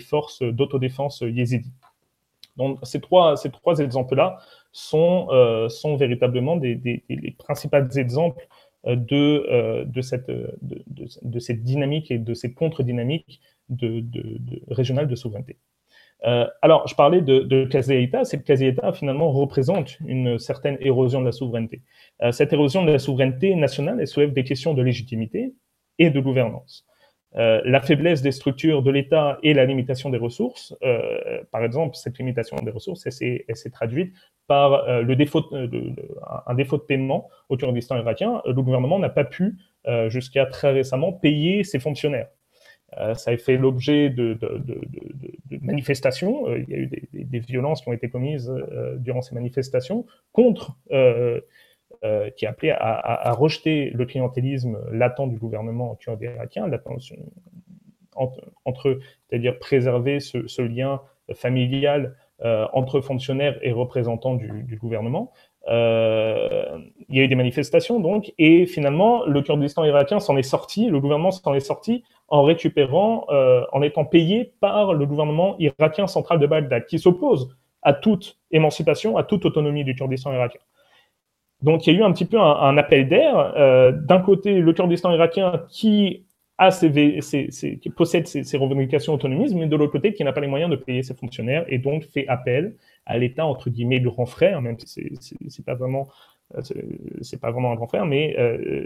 forces 0.00 0.42
d'autodéfense 0.42 1.22
yézidis. 1.22 1.72
Donc, 2.56 2.78
ces 2.82 3.00
trois, 3.00 3.36
ces 3.36 3.50
trois 3.50 3.78
exemples-là 3.78 4.38
sont, 4.72 5.28
euh, 5.30 5.68
sont 5.68 5.96
véritablement 5.96 6.56
des, 6.56 6.74
des, 6.74 7.02
les 7.08 7.30
principaux 7.32 7.88
exemples 7.96 8.46
euh, 8.86 8.96
de, 8.96 9.84
de, 9.84 10.00
cette, 10.00 10.30
de, 10.30 10.84
de, 11.22 11.38
cette 11.38 11.64
dynamique 11.64 12.10
et 12.10 12.18
de 12.18 12.34
ces 12.34 12.52
contre-dynamiques 12.52 13.40
de, 13.68 14.04
régionales 14.68 15.08
de 15.08 15.16
souveraineté. 15.16 15.56
Euh, 16.24 16.46
alors, 16.62 16.86
je 16.86 16.94
parlais 16.94 17.22
de, 17.22 17.40
de 17.40 17.64
quasi-État. 17.64 18.24
Cette 18.24 18.44
quasi-État, 18.44 18.92
finalement, 18.92 19.30
représente 19.30 19.98
une 20.06 20.38
certaine 20.38 20.76
érosion 20.80 21.20
de 21.20 21.26
la 21.26 21.32
souveraineté. 21.32 21.82
Euh, 22.22 22.32
cette 22.32 22.52
érosion 22.52 22.84
de 22.84 22.92
la 22.92 22.98
souveraineté 22.98 23.54
nationale, 23.54 23.98
elle 24.00 24.06
soulève 24.06 24.32
des 24.32 24.44
questions 24.44 24.74
de 24.74 24.82
légitimité 24.82 25.54
et 25.98 26.10
de 26.10 26.20
gouvernance. 26.20 26.86
Euh, 27.36 27.60
la 27.64 27.80
faiblesse 27.80 28.22
des 28.22 28.32
structures 28.32 28.82
de 28.82 28.90
l'État 28.90 29.38
et 29.42 29.54
la 29.54 29.64
limitation 29.64 30.10
des 30.10 30.18
ressources, 30.18 30.74
par 31.52 31.62
exemple, 31.62 31.94
cette 31.96 32.18
limitation 32.18 32.56
des 32.56 32.72
ressources, 32.72 33.06
elle 33.06 33.56
s'est 33.56 33.70
traduite 33.70 34.12
par 34.48 35.00
le 35.02 35.14
défaut 35.14 35.42
de, 35.42 35.94
un 36.46 36.54
défaut 36.54 36.76
de 36.76 36.82
paiement 36.82 37.28
au 37.48 37.56
Kurdistan 37.56 37.96
irakien. 37.98 38.42
Le 38.44 38.60
gouvernement 38.60 38.98
n'a 38.98 39.10
pas 39.10 39.22
pu, 39.22 39.58
jusqu'à 40.08 40.46
très 40.46 40.72
récemment, 40.72 41.12
payer 41.12 41.62
ses 41.62 41.78
fonctionnaires. 41.78 42.26
Euh, 42.98 43.14
ça 43.14 43.30
a 43.30 43.36
fait 43.36 43.56
l'objet 43.56 44.10
de, 44.10 44.38
manifestations. 45.62 46.48
Euh, 46.48 46.58
il 46.58 46.68
y 46.68 46.74
a 46.74 46.78
eu 46.78 46.90
des, 47.12 47.38
violences 47.38 47.82
qui 47.82 47.88
ont 47.88 47.92
été 47.92 48.08
commises 48.08 48.50
euh, 48.50 48.96
durant 48.96 49.22
ces 49.22 49.34
manifestations 49.34 50.06
contre, 50.32 50.76
qui 52.36 52.46
appelaient 52.46 52.76
à, 52.76 53.32
rejeter 53.32 53.90
le 53.90 54.06
clientélisme 54.06 54.78
latent 54.90 55.28
du 55.28 55.36
gouvernement 55.36 55.94
kurde 55.96 56.22
irakien, 56.22 56.70
entre, 58.16 58.40
entre 58.64 58.98
c'est-à-dire 59.28 59.58
préserver 59.58 60.18
ce, 60.20 60.62
lien 60.62 61.00
familial 61.34 62.16
entre 62.42 63.00
fonctionnaires 63.00 63.58
et 63.62 63.70
représentants 63.72 64.34
du, 64.34 64.78
gouvernement. 64.80 65.32
il 65.68 65.72
y 65.72 67.20
a 67.20 67.22
eu 67.22 67.28
des 67.28 67.34
manifestations 67.34 68.00
donc, 68.00 68.32
et 68.38 68.66
finalement, 68.66 69.26
le 69.26 69.42
Kurdistan 69.42 69.84
irakien 69.84 70.20
s'en 70.20 70.36
est 70.36 70.42
sorti, 70.42 70.88
le 70.88 71.00
gouvernement 71.00 71.32
s'en 71.32 71.54
est 71.54 71.60
sorti 71.60 72.02
en 72.30 72.44
récupérant, 72.44 73.26
euh, 73.30 73.64
en 73.72 73.82
étant 73.82 74.04
payé 74.04 74.52
par 74.60 74.94
le 74.94 75.04
gouvernement 75.04 75.56
irakien 75.58 76.06
central 76.06 76.38
de 76.38 76.46
Bagdad, 76.46 76.86
qui 76.86 76.98
s'oppose 76.98 77.56
à 77.82 77.92
toute 77.92 78.38
émancipation, 78.52 79.16
à 79.16 79.24
toute 79.24 79.44
autonomie 79.44 79.84
du 79.84 79.96
Kurdistan 79.96 80.32
irakien. 80.32 80.60
Donc 81.62 81.86
il 81.86 81.92
y 81.92 81.96
a 81.96 82.00
eu 82.00 82.04
un 82.04 82.12
petit 82.12 82.24
peu 82.24 82.38
un, 82.38 82.78
appel 82.78 83.08
d'air. 83.08 83.36
Euh, 83.56 83.90
d'un 83.92 84.20
côté, 84.20 84.60
le 84.60 84.72
Kurdistan 84.72 85.12
irakien 85.12 85.64
qui 85.68 86.24
possède 87.96 88.26
ses, 88.26 88.56
revendications 88.56 89.12
autonomistes, 89.12 89.54
mais 89.54 89.66
de 89.66 89.76
l'autre 89.76 89.92
côté, 89.92 90.14
qui 90.14 90.22
n'a 90.22 90.32
pas 90.32 90.40
les 90.40 90.46
moyens 90.46 90.70
de 90.70 90.76
payer 90.76 91.02
ses 91.02 91.14
fonctionnaires 91.14 91.64
et 91.68 91.78
donc 91.78 92.04
fait 92.04 92.28
appel 92.28 92.76
à 93.06 93.18
l'État 93.18 93.44
entre 93.44 93.70
guillemets 93.70 94.00
grand 94.00 94.26
frère, 94.26 94.62
même 94.62 94.78
si 94.78 95.18
c'est 95.48 95.64
pas 95.64 95.74
vraiment 95.74 96.08
euh, 96.56 96.60
c'est 97.22 97.40
pas 97.40 97.50
vraiment 97.50 97.72
un 97.72 97.74
grand 97.74 97.88
frère, 97.88 98.06
mais 98.06 98.36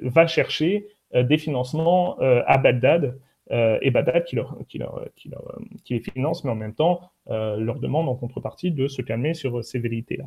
va 0.03 0.27
chercher 0.27 0.87
des 1.13 1.39
financements 1.39 2.17
à 2.19 2.59
Bagdad 2.59 3.19
euh, 3.51 3.79
et 3.83 3.93
qui, 4.27 4.37
leur, 4.37 4.57
qui, 4.67 5.95
les 5.95 6.01
finance, 6.01 6.45
mais 6.45 6.51
en 6.51 6.55
même 6.55 6.75
temps 6.75 7.01
euh, 7.29 7.57
leur 7.57 7.79
demande 7.79 8.09
en 8.09 8.15
contrepartie 8.15 8.71
de 8.71 8.89
se 8.89 9.03
calmer 9.03 9.35
sur 9.35 9.63
ces 9.63 9.79
vérités-là. 9.79 10.25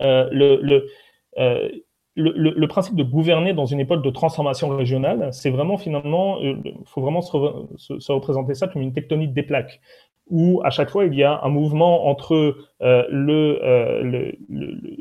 Euh, 0.00 0.30
le, 2.16 2.66
principe 2.66 2.96
de 2.96 3.02
gouverner 3.02 3.52
dans 3.52 3.66
une 3.66 3.80
époque 3.80 4.02
de 4.02 4.10
transformation 4.10 4.68
régionale, 4.68 5.32
c'est 5.32 5.50
vraiment 5.50 5.76
finalement, 5.76 6.40
il 6.40 6.74
faut 6.86 7.02
vraiment 7.02 7.20
se, 7.20 7.98
se, 7.98 8.12
représenter 8.12 8.54
ça 8.54 8.68
comme 8.68 8.80
une 8.82 8.92
tectonique 8.92 9.34
des 9.34 9.42
plaques, 9.42 9.80
où 10.28 10.62
à 10.64 10.70
chaque 10.70 10.90
fois 10.90 11.04
il 11.04 11.14
y 11.14 11.22
a 11.22 11.40
un 11.42 11.48
mouvement 11.48 12.06
entre 12.06 12.34
euh, 12.34 13.02
euh, 13.12 14.32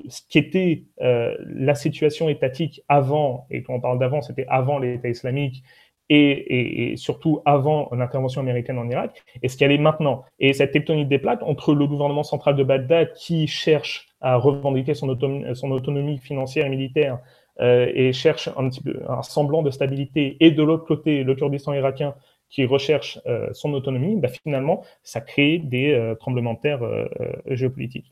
ce 0.10 0.22
qui 0.30 0.38
était 0.38 0.84
euh, 1.02 1.36
la 1.46 1.76
situation 1.76 2.30
étatique 2.30 2.82
avant, 2.90 3.48
et 3.50 3.64
quand 3.64 3.76
on 3.76 3.82
parle 3.82 4.00
d'avant, 4.00 4.22
c'était 4.22 4.46
avant 4.50 4.80
l'État 4.80 5.10
islamique, 5.10 5.64
et, 6.10 6.94
surtout 6.98 7.42
avant 7.46 7.90
l'intervention 7.92 8.42
américaine 8.42 8.78
en 8.78 8.90
Irak, 8.90 9.24
et 9.42 9.48
ce 9.48 9.58
qu'elle 9.58 9.72
est 9.72 9.78
maintenant? 9.78 10.24
Et 10.40 10.54
cette 10.54 10.72
tectonique 10.72 11.08
des 11.08 11.20
plaques 11.20 11.44
entre 11.44 11.74
le 11.74 11.88
gouvernement 11.88 12.24
central 12.24 12.56
de 12.56 12.64
Bagdad 12.64 13.14
qui 13.14 13.48
cherche 13.48 14.08
à 14.22 14.38
revendiquer 14.38 14.94
son 14.94 15.10
autonomie, 15.10 16.18
financière 16.18 16.66
et 16.66 16.70
militaire 16.70 17.20
euh, 17.62 17.92
et 17.94 18.14
cherche 18.14 18.50
un 18.58 18.70
petit 18.70 18.82
peu 18.82 19.02
un 19.08 19.22
semblant 19.22 19.62
de 19.62 19.70
stabilité, 19.70 20.38
et 20.40 20.52
de 20.52 20.64
l'autre 20.64 20.86
côté 20.86 21.24
le 21.24 21.36
Kurdistan 21.36 21.74
irakien 21.74 22.16
qui 22.50 22.66
recherche 22.66 23.20
euh, 23.26 23.50
son 23.54 23.74
autonomie, 23.74 24.16
bah, 24.16 24.28
finalement, 24.28 24.84
ça 25.02 25.22
crée 25.22 25.58
des 25.58 25.92
euh, 25.92 26.16
tremblements 26.16 26.54
de 26.54 26.60
terre 26.60 26.82
géopolitiques. 27.48 28.12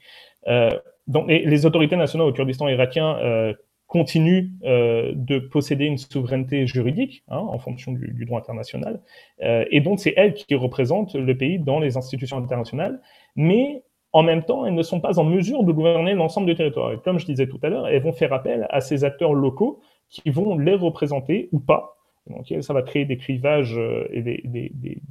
donc, 1.08 1.28
les 1.28 1.66
autorités 1.66 1.96
nationales 1.96 2.28
au 2.28 2.34
Kurdistan 2.34 2.68
irakien 2.68 3.54
continue 3.92 4.54
euh, 4.64 5.12
de 5.16 5.38
posséder 5.38 5.84
une 5.84 5.98
souveraineté 5.98 6.66
juridique 6.66 7.26
hein, 7.28 7.40
en 7.40 7.60
fonction 7.60 7.92
du, 7.92 8.24
droit 8.24 8.40
international. 8.40 9.02
Euh, 9.44 9.66
et 9.70 9.82
donc, 9.82 10.00
c'est 10.00 10.14
elles 10.16 10.34
qui 10.34 10.56
représentent 10.56 11.14
le 11.14 11.36
pays 11.36 11.60
dans 11.60 11.78
les 11.78 11.98
institutions 11.98 12.38
internationales. 12.38 13.02
Mais 13.36 13.84
en 14.14 14.24
même 14.24 14.44
temps, 14.44 14.66
elles 14.66 14.76
ne 14.76 14.82
sont 14.82 15.02
pas 15.02 15.20
en 15.20 15.26
mesure 15.26 15.66
de 15.66 15.74
gouverner 15.74 16.14
l'ensemble 16.14 16.48
du 16.48 16.56
territoire. 16.56 16.94
Et 16.94 17.00
comme 17.04 17.20
je 17.20 17.26
disais 17.26 17.48
tout 17.48 17.60
à 17.64 17.68
l'heure, 17.68 17.86
elles 17.86 18.02
vont 18.02 18.14
faire 18.14 18.32
appel 18.32 18.66
à 18.70 18.80
ces 18.80 19.04
acteurs 19.04 19.34
locaux 19.34 19.82
qui 20.08 20.30
vont 20.30 20.58
les 20.58 20.76
représenter 20.76 21.50
ou 21.52 21.60
pas. 21.60 21.98
Donc, 22.28 22.54
ça 22.62 22.74
va 22.74 22.84
créer 22.84 23.04
des 23.04 23.18
clivages 23.18 23.78
euh, 23.78 24.08
et 24.14 24.22
des, 24.22 24.42
des, 24.46 24.72
des, 24.74 25.02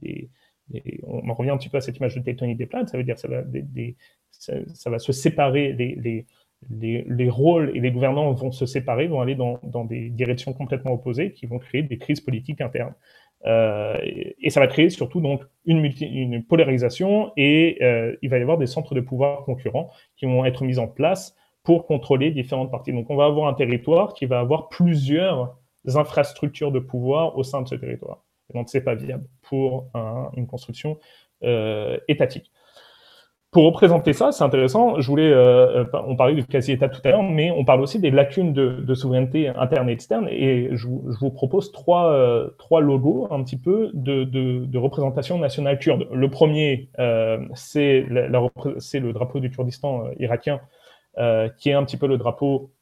des 0.00 0.30
on 1.02 1.34
revient 1.34 1.50
un 1.50 1.58
petit 1.58 1.68
peu 1.68 1.76
à 1.76 1.80
cette 1.82 1.98
image 1.98 2.14
de 2.16 2.22
tectonique 2.22 2.56
des 2.56 2.66
plates, 2.66 2.88
ça 2.88 2.96
veut 2.96 3.04
dire 3.04 3.14
que 3.14 3.20
ça 3.20 3.28
va, 3.28 3.42
ça, 4.30 4.54
ça, 4.74 4.90
va 4.90 4.98
se 4.98 5.12
séparer 5.12 5.72
les, 5.72 5.94
les, 5.94 6.26
rôles 7.28 7.72
et 7.74 7.80
les 7.80 7.90
gouvernants 7.90 8.32
vont 8.32 8.52
se 8.52 8.66
séparer, 8.66 9.06
vont 9.06 9.20
aller 9.20 9.34
dans, 9.34 9.84
des 9.84 10.10
directions 10.10 10.52
complètement 10.52 10.92
opposées 10.92 11.32
qui 11.32 11.46
vont 11.46 11.58
créer 11.58 11.82
des 11.82 11.98
crises 11.98 12.20
politiques 12.20 12.60
internes. 12.60 12.94
et, 13.44 14.50
ça 14.50 14.60
va 14.60 14.66
créer 14.66 14.90
surtout 14.90 15.20
donc 15.20 15.42
une, 15.64 16.42
polarisation 16.44 17.32
et 17.36 17.78
il 18.22 18.30
va 18.30 18.38
y 18.38 18.42
avoir 18.42 18.58
des 18.58 18.66
centres 18.66 18.94
de 18.94 19.00
pouvoir 19.00 19.44
concurrents 19.44 19.90
qui 20.16 20.26
vont 20.26 20.44
être 20.44 20.64
mis 20.64 20.78
en 20.78 20.88
place 20.88 21.34
pour 21.62 21.86
contrôler 21.86 22.30
différentes 22.30 22.70
parties. 22.70 22.92
Donc 22.92 23.10
on 23.10 23.16
va 23.16 23.26
avoir 23.26 23.48
un 23.48 23.54
territoire 23.54 24.14
qui 24.14 24.26
va 24.26 24.40
avoir 24.40 24.68
plusieurs 24.68 25.56
infrastructures 25.94 26.72
de 26.72 26.80
pouvoir 26.80 27.36
au 27.36 27.42
sein 27.42 27.62
de 27.62 27.68
ce 27.68 27.74
territoire. 27.76 28.24
donc 28.54 28.68
c'est 28.68 28.82
pas 28.82 28.94
viable 28.94 29.26
pour 29.42 29.90
une 30.36 30.46
construction 30.46 30.98
étatique. 32.08 32.50
Pour 33.52 33.64
représenter 33.64 34.12
ça, 34.12 34.32
c'est 34.32 34.44
intéressant. 34.44 35.00
Je 35.00 35.08
voulais, 35.08 35.32
euh, 35.32 35.84
euh, 35.84 36.02
on 36.06 36.16
parlait 36.16 36.34
du 36.34 36.44
quasi-état 36.44 36.88
tout 36.88 37.00
à 37.04 37.10
l'heure, 37.10 37.22
mais 37.22 37.50
on 37.50 37.64
parle 37.64 37.80
aussi 37.80 37.98
des 37.98 38.10
lacunes 38.10 38.52
de, 38.52 38.94
souveraineté 38.94 39.48
interne 39.48 39.88
et 39.88 39.92
externe. 39.92 40.28
Et 40.30 40.70
je, 40.72 40.86
vous 40.86 41.30
propose 41.30 41.72
trois, 41.72 42.12
euh, 42.12 42.50
trois 42.58 42.80
logos 42.80 43.28
un 43.30 43.42
petit 43.42 43.58
peu 43.58 43.90
de, 43.94 44.76
représentation 44.76 45.38
nationale 45.38 45.78
kurde. 45.78 46.06
Le 46.12 46.28
premier, 46.28 46.90
c'est 47.54 48.02
le 48.02 49.12
drapeau 49.12 49.40
du 49.40 49.50
Kurdistan 49.50 50.10
irakien, 50.18 50.60
qui 51.56 51.70
est 51.70 51.74
un 51.74 51.84
petit 51.84 51.96
peu 51.96 52.08
le 52.08 52.18
drapeau 52.18 52.72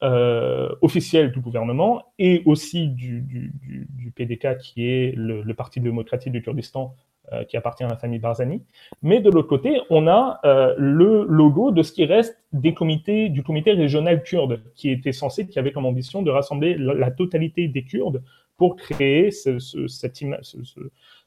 officiel 0.00 1.32
du 1.32 1.40
gouvernement 1.40 2.04
et 2.18 2.42
aussi 2.46 2.88
du, 2.88 3.52
PDK, 4.16 4.56
qui 4.58 4.86
est 4.86 5.14
le 5.14 5.52
Parti 5.52 5.80
démocratique 5.80 6.32
du 6.32 6.40
Kurdistan, 6.40 6.94
euh, 7.32 7.44
qui 7.44 7.56
appartient 7.56 7.84
à 7.84 7.88
la 7.88 7.96
famille 7.96 8.18
Barzani. 8.18 8.60
Mais 9.02 9.20
de 9.20 9.30
l'autre 9.30 9.46
côté, 9.46 9.80
on 9.88 10.08
a 10.08 10.40
euh, 10.44 10.74
le 10.76 11.24
logo 11.28 11.70
de 11.70 11.84
ce 11.84 11.92
qui 11.92 12.04
reste 12.04 12.36
des 12.52 12.74
comités, 12.74 13.28
du 13.28 13.44
comité 13.44 13.70
régional 13.70 14.24
kurde, 14.24 14.60
qui 14.74 14.90
était 14.90 15.12
censé, 15.12 15.46
qui 15.46 15.56
avait 15.60 15.70
comme 15.70 15.86
ambition 15.86 16.22
de 16.22 16.30
rassembler 16.32 16.74
la, 16.76 17.12
totalité 17.12 17.68
des 17.68 17.84
Kurdes 17.84 18.24
pour 18.56 18.74
créer 18.74 19.30
ce, 19.30 19.60
ce, 19.60 19.86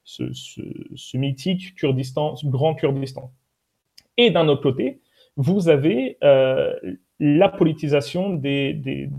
ce, 0.04 1.18
mythique 1.18 1.74
Kurdistan, 1.76 2.36
ce 2.36 2.48
grand 2.48 2.76
Kurdistan. 2.76 3.32
Et 4.18 4.30
d'un 4.30 4.50
autre 4.50 4.64
côté, 4.64 5.00
vous 5.38 5.70
avez 5.70 6.18
euh, 6.22 6.74
la 7.22 7.48
politisation 7.48 8.34
du 8.34 9.10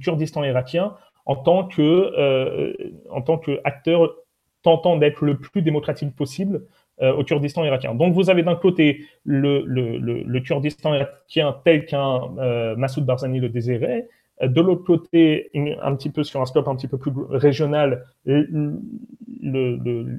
Kurdistan 0.00 0.42
irakien 0.42 0.96
en 1.24 1.36
tant 1.36 1.68
que 1.68 2.74
en 3.10 3.22
tant 3.22 3.38
qu'acteur 3.38 4.16
tentant 4.64 4.96
d'être 4.96 5.24
le 5.24 5.36
plus 5.36 5.62
démocratique 5.62 6.16
possible 6.16 6.64
euh, 7.00 7.12
au 7.12 7.22
Kurdistan 7.22 7.64
irakien. 7.64 7.94
Donc 7.94 8.14
vous 8.14 8.30
avez 8.30 8.42
d'un 8.42 8.56
côté 8.56 9.04
le, 9.24 9.62
le, 9.66 9.98
le, 9.98 10.40
Kurdistan 10.40 10.94
irakien 10.94 11.56
tel 11.64 11.86
qu'un 11.86 12.20
euh, 12.38 12.74
Massoud 12.76 13.04
Barzani 13.04 13.38
le 13.40 13.48
désirait, 13.48 14.08
de 14.42 14.60
l'autre 14.60 14.82
côté, 14.84 15.50
un 15.54 15.94
petit 15.94 16.10
peu 16.10 16.24
sur 16.24 16.40
un 16.40 16.46
scope 16.46 16.66
un 16.66 16.74
petit 16.74 16.88
peu 16.88 16.98
plus 16.98 17.12
régional, 17.30 18.04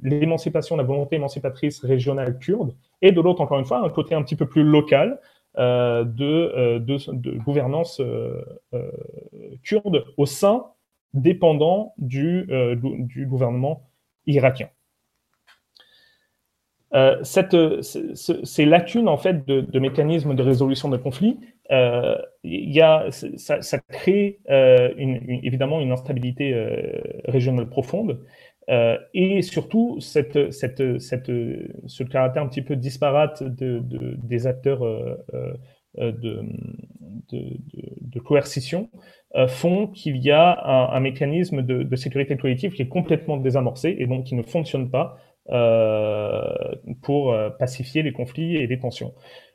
l'émancipation, 0.03 0.77
la 0.77 0.83
volonté 0.83 1.17
émancipatrice 1.17 1.83
régionale 1.83 2.39
kurde, 2.39 2.73
et 3.01 3.11
de 3.11 3.19
l'autre, 3.19 3.41
encore 3.41 3.59
une 3.59 3.65
fois, 3.65 3.79
un 3.79 3.89
côté 3.89 4.15
un 4.15 4.21
petit 4.23 4.37
peu 4.37 4.45
plus 4.45 4.63
local 4.63 5.19
euh, 5.57 6.05
de, 6.05 6.77
de, 6.77 7.31
gouvernance 7.39 8.01
kurde 9.63 10.05
au 10.15 10.25
sein 10.25 10.65
dépendant 11.13 11.93
du, 11.97 12.47
du 12.81 13.25
gouvernement 13.25 13.83
irakien. 14.27 14.69
Euh, 16.93 17.21
ces 17.23 18.65
lacunes 18.65 19.09
en 19.09 19.17
fait 19.17 19.45
de, 19.45 19.79
mécanismes 19.79 20.33
de 20.33 20.43
résolution 20.43 20.87
de 20.87 20.97
conflits, 20.97 21.39
euh, 21.71 22.15
y 22.43 22.79
a, 22.79 23.07
ça, 23.11 23.79
crée 23.79 24.39
euh, 24.49 24.93
évidemment 24.97 25.81
une 25.81 25.91
instabilité 25.91 26.53
euh, 26.53 27.01
régionale 27.25 27.67
profonde 27.69 28.21
et 29.13 29.43
surtout 29.43 29.99
cette, 29.99 30.51
cette, 30.51 30.99
cette, 30.99 31.31
ce 31.85 32.03
caractère 32.03 32.41
un 32.41 32.47
petit 32.47 32.63
peu 32.63 32.75
disparate 32.75 33.43
de, 33.43 33.79
des 34.23 34.47
acteurs 34.47 34.81
de, 35.97 36.41
coercition 38.19 38.89
euh, 38.93 38.99
font 39.47 39.87
qu'il 39.87 40.17
y 40.17 40.31
a 40.31 40.91
un, 40.93 40.99
mécanisme 40.99 41.61
de, 41.61 41.95
sécurité 41.95 42.37
collective 42.37 42.73
qui 42.73 42.81
est 42.81 42.87
complètement 42.87 43.37
désamorcé 43.37 43.95
et 43.99 44.07
donc 44.07 44.25
qui 44.25 44.35
ne 44.35 44.43
fonctionne 44.43 44.89
pas 44.89 45.17
euh, 45.51 46.41
pour 47.03 47.31
euh, 47.31 47.51
pacifier 47.51 48.01
les 48.01 48.11
conflits 48.11 48.55
et 48.55 48.65
les 48.65 48.79
tensions. 48.79 49.13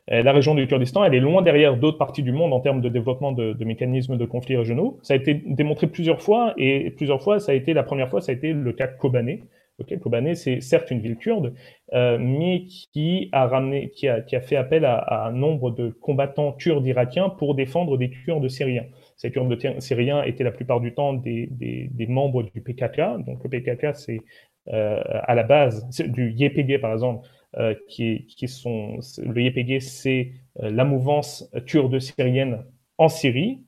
La 0.08 0.32
région 0.32 0.56
du 0.56 0.66
Kurdistan, 0.66 1.04
elle 1.04 1.14
est 1.14 1.20
loin 1.20 1.40
derrière 1.40 1.76
d'autres 1.76 1.98
parties 1.98 2.24
du 2.24 2.32
monde 2.32 2.52
en 2.52 2.58
termes 2.58 2.80
de 2.80 2.88
développement 2.88 3.30
de, 3.30 3.64
mécanismes 3.64 4.16
de 4.16 4.24
conflits 4.24 4.56
régionaux. 4.56 4.98
Ça 5.02 5.14
a 5.14 5.16
été 5.16 5.34
démontré 5.46 5.86
plusieurs 5.86 6.20
fois, 6.20 6.52
et 6.56 6.90
plusieurs 6.90 7.22
fois, 7.22 7.38
ça 7.38 7.52
a 7.52 7.54
été 7.54 7.74
la 7.74 7.84
première 7.84 8.08
fois, 8.08 8.20
ça 8.20 8.32
a 8.32 8.34
été 8.34 8.52
le 8.52 8.72
cas 8.72 8.88
Kobané. 8.88 9.44
Okay, 9.78 10.00
Kobané, 10.00 10.34
c'est 10.34 10.60
certes 10.60 10.90
une 10.90 10.98
ville 10.98 11.16
kurde, 11.16 11.54
mais 11.92 12.64
qui 12.64 13.28
a 13.30 13.46
ramené, 13.46 13.90
qui 13.90 14.08
a, 14.08 14.20
qui 14.20 14.34
a 14.34 14.40
fait 14.40 14.56
appel 14.56 14.84
à, 14.84 15.26
un 15.26 15.32
nombre 15.32 15.70
de 15.70 15.90
combattants 15.90 16.52
kurdes 16.54 16.86
irakiens 16.86 17.28
pour 17.28 17.54
défendre 17.54 17.96
des 17.96 18.10
Kurdes 18.10 18.48
syriens. 18.48 18.86
Ces 19.20 19.30
Kurdes 19.30 19.54
syriens 19.80 20.22
étaient 20.22 20.44
la 20.44 20.50
plupart 20.50 20.80
du 20.80 20.94
temps 20.94 21.12
des, 21.12 21.90
membres 22.08 22.42
du 22.42 22.62
PKK. 22.62 23.22
Donc 23.26 23.44
le 23.44 23.50
PKK, 23.50 23.94
c'est 23.94 24.20
euh, 24.68 25.02
à 25.04 25.34
la 25.34 25.42
base 25.42 25.86
du 25.98 26.32
YPG, 26.38 26.80
par 26.80 26.90
exemple, 26.94 27.28
euh, 27.58 27.74
qui, 27.86 28.24
sont 28.48 28.98
le 29.18 29.42
YPG, 29.42 29.80
c'est 29.80 30.32
euh, 30.62 30.70
la 30.70 30.84
mouvance 30.84 31.50
kurde 31.66 31.98
syrienne 31.98 32.64
en 32.96 33.08
Syrie, 33.08 33.62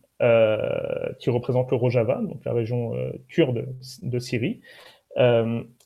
qui 1.19 1.31
représente 1.31 1.71
le 1.71 1.77
Rojava, 1.77 2.23
donc 2.23 2.45
la 2.47 2.53
région 2.53 2.93
kurde 3.29 3.67
de 4.03 4.19
Syrie. 4.21 4.61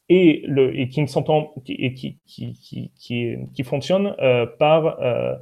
et, 0.09 0.89
qui 0.89 1.07
fonctionne 3.65 4.15
par 4.59 5.39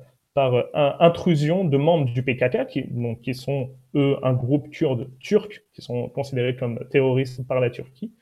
euh, 0.67 0.93
intrusion 0.99 1.65
de 1.65 1.77
membres 1.77 2.13
du 2.13 2.25
PKK, 2.25 2.67
qui 3.23 3.35
sont 3.35 3.71
eux 3.95 4.17
un 4.23 4.33
groupe 4.33 4.71
kurde 4.71 5.09
turc, 5.21 5.65
qui 5.73 5.83
sont 5.83 6.09
considérés 6.09 6.57
comme 6.57 6.79
terroristes 6.91 7.47
par 7.47 7.61
la 7.61 7.71
Turquie. 7.71 8.13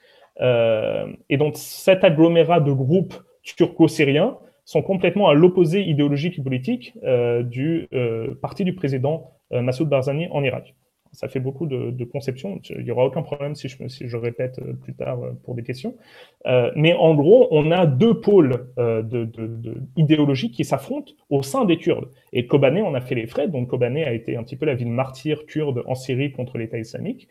Euh, 0.41 1.07
et 1.29 1.37
donc 1.37 1.57
cet 1.57 2.05
agglomérat 2.05 2.61
de 2.61 2.73
groupes 2.73 3.15
turco-syriens 3.43 4.39
sont 4.65 4.83
complètement 4.83 5.29
à 5.29 5.35
l'opposé 5.35 5.83
idéologique 5.83 6.39
et 6.39 6.43
politique 6.43 6.95
euh, 7.05 7.43
du 7.43 7.89
euh, 7.93 8.35
parti 8.41 8.65
du 8.65 8.75
président 8.75 9.33
Massoud 9.51 9.87
Barzani 9.87 10.29
en 10.31 10.43
Irak 10.43 10.75
ça 11.13 11.29
fait 11.29 11.41
beaucoup 11.41 11.67
de, 11.67 11.91
de 11.91 12.05
conceptions. 12.05 12.61
Il 12.71 12.85
n'y 12.85 12.91
aura 12.91 13.05
aucun 13.05 13.23
problème 13.23 13.55
si 13.55 13.69
je, 13.69 14.17
répète 14.17 14.59
euh, 14.59 14.73
plus 14.73 14.95
tard 14.95 15.23
euh, 15.23 15.33
pour 15.45 15.55
des 15.55 15.63
questions. 15.63 15.95
Euh, 16.47 16.71
mais 16.75 16.95
en 16.95 17.15
gros, 17.15 17.49
on 17.51 17.71
a 17.71 17.87
deux 17.87 18.21
pôles 18.21 18.67
euh, 18.79 19.03
idéologiques 19.97 20.55
qui 20.55 20.65
s'affrontent 20.65 21.13
au 21.29 21.43
sein 21.43 21.67
des 21.67 21.77
Kurdes. 21.77 22.09
Et 22.33 22.47
Kobané, 22.47 22.81
on 22.83 22.95
a 22.95 23.01
fait 23.03 23.15
les 23.15 23.27
frais. 23.27 23.47
Donc 23.47 23.69
Kobané 23.69 24.05
a 24.05 24.13
été 24.13 24.37
un 24.37 24.43
petit 24.43 24.57
peu 24.57 24.65
la 24.65 24.75
ville 24.75 24.89
martyre 24.89 25.45
kurde 25.45 25.83
en 25.87 25.95
Syrie 25.95 26.33
contre 26.33 26.57
l'État 26.57 26.79
islamique. 26.79 27.29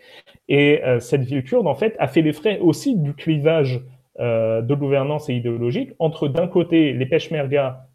Et 0.48 0.82
cette 1.00 1.24
ville 1.24 1.44
kurde, 1.44 1.68
en 1.68 1.76
fait, 1.76 1.96
a 1.98 2.08
fait 2.08 2.22
les 2.22 2.34
frais 2.34 2.60
aussi 2.60 2.96
du 2.96 3.14
clivage 3.14 3.82
de 4.20 4.76
gouvernance 4.76 5.30
et 5.30 5.34
idéologique 5.34 5.94
entre 5.98 6.28
d'un 6.28 6.48
côté 6.48 6.94
les 6.94 7.06
Peshmerga 7.06 7.88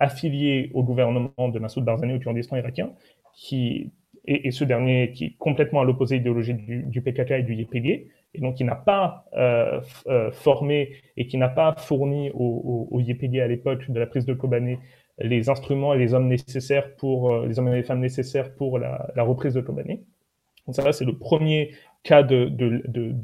affiliés 0.00 0.70
au 0.72 0.82
gouvernement 0.82 1.48
de 1.48 1.58
Massoud 1.58 1.84
Barzani 1.84 2.14
au 2.14 2.18
Kurdistan 2.18 2.56
irakien, 2.56 2.92
qui 3.34 3.90
et, 4.28 4.50
ce 4.50 4.64
dernier 4.64 5.12
qui 5.12 5.24
est 5.24 5.34
complètement 5.38 5.80
à 5.80 5.84
l'opposé 5.84 6.16
idéologique 6.16 6.64
du, 6.66 6.82
du, 6.82 7.00
PKK 7.00 7.30
et 7.30 7.42
du 7.42 7.54
YPG, 7.54 8.08
et 8.34 8.40
donc 8.40 8.56
qui 8.56 8.64
n'a 8.64 8.74
pas 8.74 9.24
euh, 9.36 9.80
euh, 10.06 10.30
formé 10.30 10.90
et 11.16 11.26
qui 11.26 11.38
n'a 11.38 11.48
pas 11.48 11.74
fourni 11.78 12.30
au, 12.34 12.88
au, 12.90 13.00
YPG 13.00 13.40
à 13.40 13.46
l'époque 13.46 13.90
de 13.90 13.98
la 13.98 14.06
prise 14.06 14.26
de 14.26 14.34
Kobané 14.34 14.78
les 15.20 15.48
instruments 15.48 15.94
et 15.94 15.98
les 15.98 16.14
hommes 16.14 16.28
nécessaires 16.28 16.94
pour 16.96 17.32
euh, 17.32 17.46
les 17.46 17.58
hommes 17.58 17.68
et 17.68 17.76
les 17.76 17.82
femmes 17.82 18.00
nécessaires 18.00 18.54
pour 18.54 18.78
la, 18.78 19.10
reprise 19.16 19.54
de 19.54 19.60
Kobané. 19.60 20.02
Donc 20.66 20.76
ça, 20.76 20.92
c'est 20.92 21.06
le 21.06 21.16
premier 21.16 21.72
cas 22.02 22.22
de, 22.22 22.52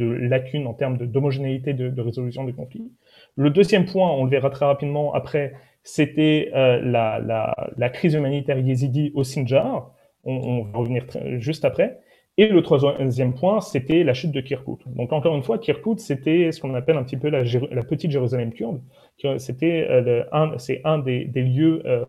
lacune 0.00 0.66
en 0.66 0.72
termes 0.72 0.96
d'homogénéité 0.96 1.74
de, 1.74 2.00
résolution 2.00 2.44
des 2.44 2.54
conflits. 2.54 2.90
Le 3.36 3.50
deuxième 3.50 3.84
point, 3.84 4.10
on 4.10 4.24
le 4.24 4.30
verra 4.30 4.48
très 4.48 4.64
rapidement 4.64 5.12
après, 5.12 5.52
c'était 5.82 6.50
la, 6.54 7.20
la, 7.20 7.70
la, 7.76 7.88
crise 7.90 8.14
humanitaire 8.14 8.58
yézidi 8.58 9.12
au 9.14 9.22
Sinjar, 9.22 9.94
on, 10.24 10.64
va 10.64 10.78
revenir 10.78 11.04
juste 11.38 11.64
après. 11.64 11.98
Et 12.36 12.48
le 12.48 12.62
troisième 12.62 13.34
point, 13.34 13.60
c'était 13.60 14.02
la 14.02 14.12
chute 14.12 14.32
de 14.32 14.40
Kirkuk. 14.40 14.80
Donc 14.86 15.12
encore 15.12 15.36
une 15.36 15.44
fois, 15.44 15.58
Kirkuk, 15.58 16.00
c'était 16.00 16.50
ce 16.50 16.60
qu'on 16.60 16.74
appelle 16.74 16.96
un 16.96 17.04
petit 17.04 17.16
peu 17.16 17.28
la, 17.28 17.44
petite 17.84 18.10
Jérusalem 18.10 18.52
kurde. 18.52 18.80
C'était 19.38 19.86
euh, 19.88 20.24
un, 20.32 20.58
c'est 20.58 20.80
un 20.84 20.98
des, 20.98 21.26
lieux 21.34 21.82
euh, 21.86 22.04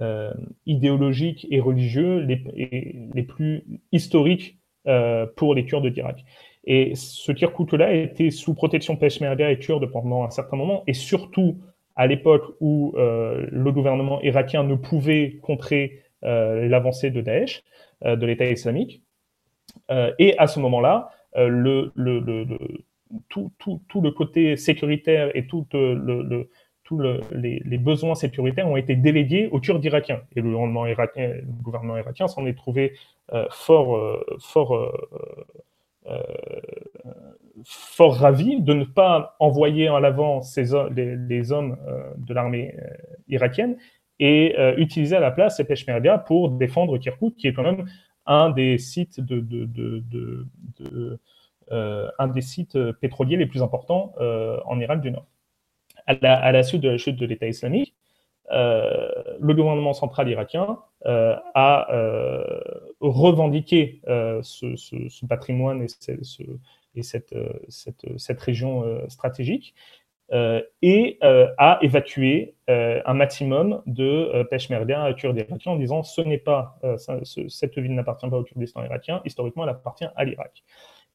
euh, 0.00 0.32
idéologiques 0.64 1.46
et 1.50 1.60
religieux 1.60 2.20
les, 2.20 2.42
les 3.14 3.22
plus 3.22 3.64
historiques 3.92 4.58
pour 5.36 5.54
les 5.54 5.66
Kurdes 5.66 5.86
d'Irak. 5.86 6.24
Et 6.66 6.94
ce 6.94 7.32
Kirkuk-là 7.32 7.92
était 7.92 8.30
sous 8.30 8.54
protection 8.54 8.96
peshmerga 8.96 9.50
et 9.50 9.58
kurde 9.58 9.84
pendant 9.90 10.24
un 10.24 10.30
certain 10.30 10.56
moment, 10.56 10.84
et 10.86 10.94
surtout 10.94 11.58
à 11.96 12.06
l'époque 12.06 12.54
où 12.60 12.94
le 12.96 13.70
gouvernement 13.72 14.22
irakien 14.22 14.62
ne 14.64 14.74
pouvait 14.74 15.38
contrer 15.42 16.03
l'avancée 16.24 17.10
de 17.10 17.20
Daesh, 17.20 17.62
euh, 18.04 18.16
de 18.16 18.26
l'État 18.26 18.46
islamique. 18.46 19.02
et 20.18 20.34
à 20.38 20.46
ce 20.46 20.60
moment-là, 20.60 21.10
tout, 23.28 23.50
le 24.02 24.10
côté 24.10 24.56
sécuritaire 24.56 25.30
et 25.36 25.46
tous 25.46 25.66
les, 27.32 27.78
besoins 27.78 28.14
sécuritaires 28.14 28.68
ont 28.68 28.76
été 28.76 28.96
délégués 28.96 29.48
aux 29.52 29.60
Kurdes 29.60 29.84
irakiens. 29.84 30.22
Et 30.36 30.40
le 30.40 30.48
gouvernement 30.50 30.86
irakien, 30.86 32.28
s'en 32.28 32.46
est 32.46 32.54
trouvé 32.54 32.94
euh, 33.32 33.46
fort, 33.50 33.96
euh, 33.96 34.22
fort, 34.38 34.74
euh, 36.06 36.20
fort 37.64 38.14
ravi 38.16 38.60
de 38.60 38.74
ne 38.74 38.84
pas 38.84 39.36
envoyer 39.38 39.88
en 39.88 40.02
avant 40.04 40.40
les, 40.94 41.52
hommes 41.52 41.76
de 42.16 42.34
l'armée 42.34 42.76
irakienne 43.28 43.76
et 44.20 44.54
utiliser 44.76 45.16
à 45.16 45.20
la 45.20 45.30
place 45.30 45.56
ces 45.56 45.64
Peshmerga 45.64 46.18
pour 46.18 46.50
défendre 46.50 46.98
Kirkuk, 46.98 47.34
qui 47.36 47.48
est 47.48 47.52
quand 47.52 47.64
même 47.64 47.86
un 48.26 48.50
des 48.50 48.78
sites 48.78 49.20
sites 52.40 52.92
pétroliers 53.00 53.36
les 53.36 53.46
plus 53.46 53.62
importants 53.62 54.14
en 54.66 54.80
Irak 54.80 55.00
du 55.00 55.10
Nord. 55.10 55.26
À 56.06 56.52
la, 56.52 56.62
suite 56.62 56.82
de 56.82 56.90
la 56.90 56.98
chute 56.98 57.16
de 57.16 57.26
l'État 57.26 57.46
islamique, 57.46 57.94
euh, 58.52 59.08
le 59.40 59.54
gouvernement 59.54 59.94
central 59.94 60.28
irakien 60.28 60.78
euh, 61.06 61.34
a 61.54 61.90
euh, 61.94 62.44
revendiqué 63.00 64.02
ce, 64.42 65.26
patrimoine 65.26 65.82
et, 65.82 65.88
cette, 67.02 68.40
région 68.40 69.08
stratégique 69.08 69.74
et 70.30 71.18
a 71.20 71.78
évacué 71.82 72.54
un 72.68 73.14
maximum 73.14 73.82
de 73.86 74.42
peshmerga 74.50 75.12
kurdes 75.14 75.38
irakiens 75.38 75.72
en 75.72 75.76
disant 75.76 76.02
ce 76.02 76.22
n'est 76.22 76.38
pas 76.38 76.78
cette 76.98 77.78
ville 77.78 77.94
n'appartient 77.94 78.28
pas 78.28 78.38
au 78.38 78.42
Kurdistan 78.42 78.84
irakien, 78.84 79.20
historiquement 79.24 79.64
elle 79.64 79.70
appartient 79.70 80.08
à 80.16 80.24
l'Irak. 80.24 80.64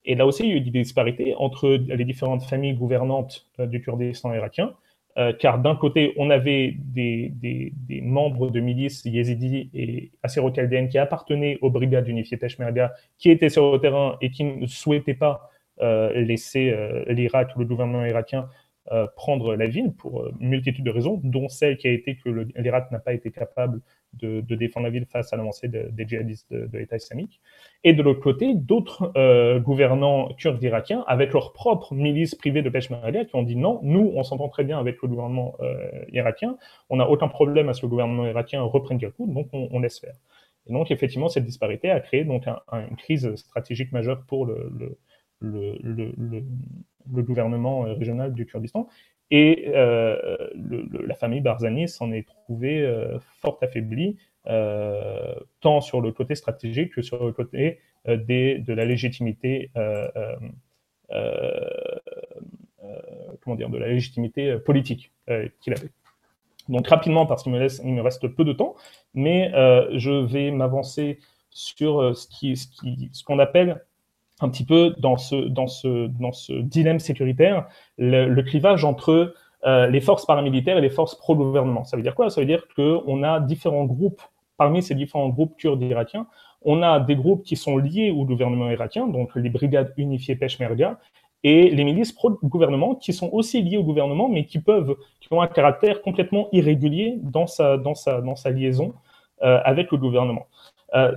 Et 0.06 0.16
là 0.16 0.26
aussi, 0.26 0.44
il 0.44 0.50
y 0.50 0.54
a 0.54 0.56
eu 0.56 0.62
des 0.62 0.72
disparités 0.72 1.36
entre 1.36 1.70
les 1.70 2.06
différentes 2.06 2.44
familles 2.44 2.74
gouvernantes 2.74 3.48
euh, 3.60 3.66
du 3.66 3.82
Kurdistan 3.82 4.34
irakien, 4.34 4.74
euh, 5.18 5.34
car 5.34 5.60
d'un 5.60 5.76
côté, 5.76 6.14
on 6.18 6.30
avait 6.30 6.76
des, 6.78 7.74
membres 8.02 8.50
de 8.50 8.60
milices 8.60 9.04
yézidis 9.06 9.70
et 9.74 10.12
assyro-chaldéennes 10.24 10.90
qui 10.90 10.98
appartenaient 10.98 11.58
aux 11.62 11.70
brigades 11.70 12.08
unifiées 12.08 12.38
Peshmerga, 12.38 12.94
qui 13.18 13.30
étaient 13.30 13.50
sur 13.50 13.72
le 13.72 13.80
terrain 13.80 14.18
et 14.22 14.32
qui 14.32 14.46
ne 14.46 14.66
souhaitaient 14.68 15.14
pas 15.14 15.50
euh, 15.82 16.12
laisser 16.14 16.76
l'Irak 17.08 17.56
ou 17.56 17.60
le 17.60 17.66
gouvernement 17.66 18.06
irakien 18.06 18.50
prendre 19.16 19.56
la 19.56 19.68
ville 19.68 19.94
pour 19.94 20.28
une 20.40 20.50
multitude 20.50 20.84
de 20.84 20.92
raisons, 20.92 21.22
dont 21.24 21.48
celle 21.48 21.78
qui 21.78 21.88
a 21.88 21.92
été 21.92 22.16
que 22.16 22.30
l'Irak 22.58 22.92
n'a 22.92 23.00
pas 23.00 23.14
été 23.14 23.32
capable 23.32 23.82
de, 24.14 24.42
défendre 24.56 24.86
la 24.86 24.90
ville 24.90 25.06
face 25.06 25.32
à 25.34 25.38
l'avancée 25.38 25.68
des 25.68 26.08
djihadistes 26.08 26.52
de, 26.52 26.78
l'État 26.78 26.98
islamique. 26.98 27.40
Et 27.84 27.94
de 27.94 28.02
l'autre 28.02 28.20
côté, 28.20 28.54
d'autres 28.54 29.12
euh, 29.16 29.60
gouvernants 29.60 30.30
kurdes 30.34 30.62
irakiens, 30.62 31.04
avec 31.08 31.34
leurs 31.34 31.54
propres 31.54 31.94
milices 31.94 32.36
privées 32.36 32.62
de 32.62 32.70
Peshmerga, 32.70 33.26
qui 33.26 33.36
ont 33.36 33.44
dit 33.44 33.56
non, 33.56 33.80
nous, 33.84 34.12
on 34.16 34.24
s'entend 34.24 34.50
très 34.50 34.64
bien 34.64 34.80
avec 34.80 35.02
le 35.02 35.08
gouvernement 35.08 35.56
euh, 35.62 35.88
irakien, 36.12 36.58
on 36.90 36.98
n'a 36.98 37.10
aucun 37.10 37.28
problème 37.28 37.70
à 37.70 37.74
ce 37.74 37.82
que 37.82 37.86
le 37.86 37.92
gouvernement 37.92 38.26
irakien 38.26 38.62
reprenne 38.62 39.00
Kirkuk, 39.00 39.32
donc 39.32 39.48
on, 39.54 39.80
laisse 39.80 40.00
faire. 40.00 40.16
Et 40.68 40.74
donc, 40.74 40.92
effectivement, 40.92 41.30
cette 41.30 41.46
disparité 41.46 41.90
a 41.90 42.00
créé 42.00 42.24
donc 42.24 42.46
une 42.72 42.96
crise 42.98 43.34
stratégique 43.36 43.92
majeure 43.92 44.24
pour 44.28 44.46
le 44.46 44.70
gouvernement 47.10 47.86
euh, 47.86 47.94
régional 47.94 48.34
du 48.34 48.46
Kurdistan. 48.46 48.88
Et 49.32 49.72
euh, 49.76 50.38
la 51.06 51.14
famille 51.14 51.42
Barzani 51.42 51.88
s'en 51.88 52.12
est 52.12 52.28
trouvée 52.28 52.82
euh, 52.82 53.20
fort 53.42 53.60
affaiblie, 53.62 54.18
tant 55.60 55.82
sur 55.82 56.02
le 56.02 56.12
côté 56.12 56.34
stratégique 56.34 56.94
que 56.94 57.04
sur 57.04 57.24
le 57.24 57.32
côté 57.32 57.80
des, 58.08 58.58
de 58.58 58.74
la 58.74 58.86
légitimité 58.86 59.70
comment 63.42 63.56
dire, 63.56 63.70
de 63.70 63.78
la 63.78 63.90
légitimité 63.90 64.58
politique 64.58 65.12
qu'il 65.62 65.74
avait. 65.74 65.90
Donc 66.68 66.88
rapidement, 66.88 67.28
parce 67.28 67.44
qu'il 67.44 67.52
me, 67.52 67.60
laisse, 67.60 67.80
il 67.86 67.94
me 67.94 68.02
reste 68.02 68.28
peu 68.28 68.44
de 68.44 68.54
temps, 68.54 68.76
mais 69.14 69.52
je 69.94 70.26
vais 70.26 70.50
m'avancer 70.50 71.20
sur 71.52 72.18
ce 72.18 72.28
ce 72.56 72.68
qui, 72.68 73.10
ce 73.12 73.24
qu'on 73.24 73.38
appelle 73.38 73.86
un 74.40 74.50
petit 74.50 74.66
peu 74.66 74.96
dans 75.00 75.18
ce, 75.18 75.36
dans 75.36 75.68
ce, 75.68 76.08
dans 76.08 76.32
ce 76.32 76.54
dilemme 76.54 77.00
sécuritaire, 77.00 77.68
le, 77.98 78.42
clivage 78.42 78.86
entre 78.86 79.34
euh, 79.66 79.88
les 79.88 80.02
forces 80.02 80.26
paramilitaires 80.26 80.78
et 80.78 80.82
les 80.82 80.90
forces 80.90 81.16
pro-gouvernement. 81.16 81.84
Ça 81.84 81.98
veut 81.98 82.04
dire 82.04 82.16
quoi? 82.16 82.30
Ça 82.30 82.42
veut 82.42 82.48
dire 82.48 82.64
qu'on 82.76 83.24
a 83.24 83.40
différents 83.40 83.86
groupes, 83.86 84.22
parmi 84.58 84.82
ces 84.82 84.96
différents 84.96 85.30
groupes 85.30 85.58
kurdes 85.58 85.82
irakiens, 85.82 86.28
on 86.62 86.82
a 86.82 87.00
des 87.00 87.16
groupes 87.16 87.44
qui 87.44 87.56
sont 87.56 87.78
liés 87.78 88.12
au 88.12 88.26
gouvernement 88.26 88.70
irakien, 88.70 89.08
donc 89.08 89.36
les 89.36 89.50
brigades 89.50 89.94
unifiées 89.98 90.36
Peshmerga, 90.36 91.00
et 91.44 91.70
les 91.70 91.84
milices 91.86 92.12
pro-gouvernement 92.12 92.96
qui 92.96 93.14
sont 93.14 93.30
aussi 93.32 93.62
liées 93.62 93.78
au 93.78 93.84
gouvernement, 93.84 94.28
mais 94.28 94.46
qui 94.46 94.60
peuvent, 94.60 94.98
qui 95.22 95.32
ont 95.32 95.42
un 95.42 95.48
caractère 95.48 96.02
complètement 96.02 96.50
irrégulier 96.52 97.18
dans 97.22 97.48
sa, 97.48 97.78
dans 97.78 97.96
sa, 97.96 98.20
dans 98.22 98.36
sa 98.36 98.50
liaison 98.50 98.94
euh, 99.42 99.60
avec 99.64 99.92
le 99.92 99.98
gouvernement. 99.98 100.48
Euh, 100.96 101.16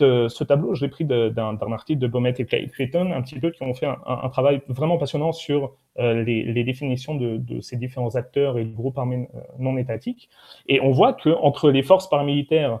euh, 0.00 0.28
ce 0.28 0.44
tableau, 0.44 0.74
je 0.74 0.84
l'ai 0.84 0.90
pris 0.90 1.04
d'un 1.04 1.56
article 1.72 2.00
de 2.00 2.06
Bomet 2.06 2.34
et 2.38 2.44
Clayton, 2.44 3.12
un 3.12 3.22
petit 3.22 3.38
peu, 3.38 3.50
qui 3.50 3.62
ont 3.62 3.74
fait 3.74 3.86
un, 3.86 4.28
travail 4.30 4.62
vraiment 4.68 4.98
passionnant 4.98 5.32
sur 5.32 5.74
euh, 5.98 6.22
les, 6.24 6.64
définitions 6.64 7.14
de, 7.14 7.60
ces 7.60 7.76
différents 7.76 8.16
acteurs 8.16 8.58
et 8.58 8.64
groupes 8.64 8.98
armés 8.98 9.28
non 9.58 9.76
étatiques. 9.76 10.28
Et 10.66 10.80
on 10.80 10.90
voit 10.90 11.12
qu'entre 11.12 11.70
les 11.70 11.82
forces 11.82 12.08
paramilitaires 12.08 12.80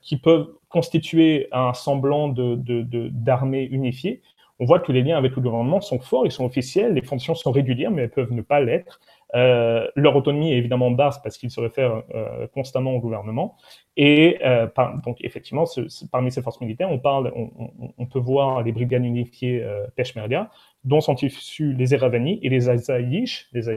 qui 0.00 0.16
peuvent 0.16 0.48
constituer 0.68 1.48
un 1.52 1.74
semblant 1.74 2.28
d'armée 2.28 3.64
unifiée, 3.64 4.22
on 4.58 4.64
voit 4.64 4.80
que 4.80 4.92
les 4.92 5.02
liens 5.02 5.18
avec 5.18 5.36
le 5.36 5.42
gouvernement 5.42 5.80
sont 5.80 5.98
forts, 5.98 6.24
ils 6.24 6.32
sont 6.32 6.44
officiels, 6.44 6.94
les 6.94 7.02
fonctions 7.02 7.34
sont 7.34 7.52
régulières, 7.52 7.90
mais 7.90 8.02
elles 8.02 8.10
peuvent 8.10 8.32
ne 8.32 8.42
pas 8.42 8.60
l'être. 8.60 9.00
Euh, 9.34 9.88
leur 9.96 10.14
autonomie 10.14 10.52
est 10.52 10.58
évidemment 10.58 10.90
basse 10.90 11.20
parce 11.22 11.38
qu'ils 11.38 11.50
se 11.50 11.60
réfèrent 11.60 12.02
euh, 12.14 12.46
constamment 12.48 12.92
au 12.92 13.00
gouvernement. 13.00 13.56
Et 13.96 14.38
euh, 14.44 14.66
donc, 15.04 15.18
effectivement, 15.20 15.64
parmi 16.10 16.30
ces 16.30 16.42
forces 16.42 16.60
militaires, 16.60 16.90
on, 16.90 16.98
parle, 16.98 17.32
on, 17.34 18.06
peut 18.06 18.18
voir 18.18 18.62
les 18.62 18.72
brigades 18.72 19.04
unifiées 19.04 19.64
Peshmerga, 19.96 20.50
dont 20.84 21.00
sont 21.00 21.14
issus 21.16 21.72
les 21.74 21.94
Eravani 21.94 22.38
et 22.42 22.48
les 22.48 22.68
Azaïch, 22.68 23.48
les 23.52 23.68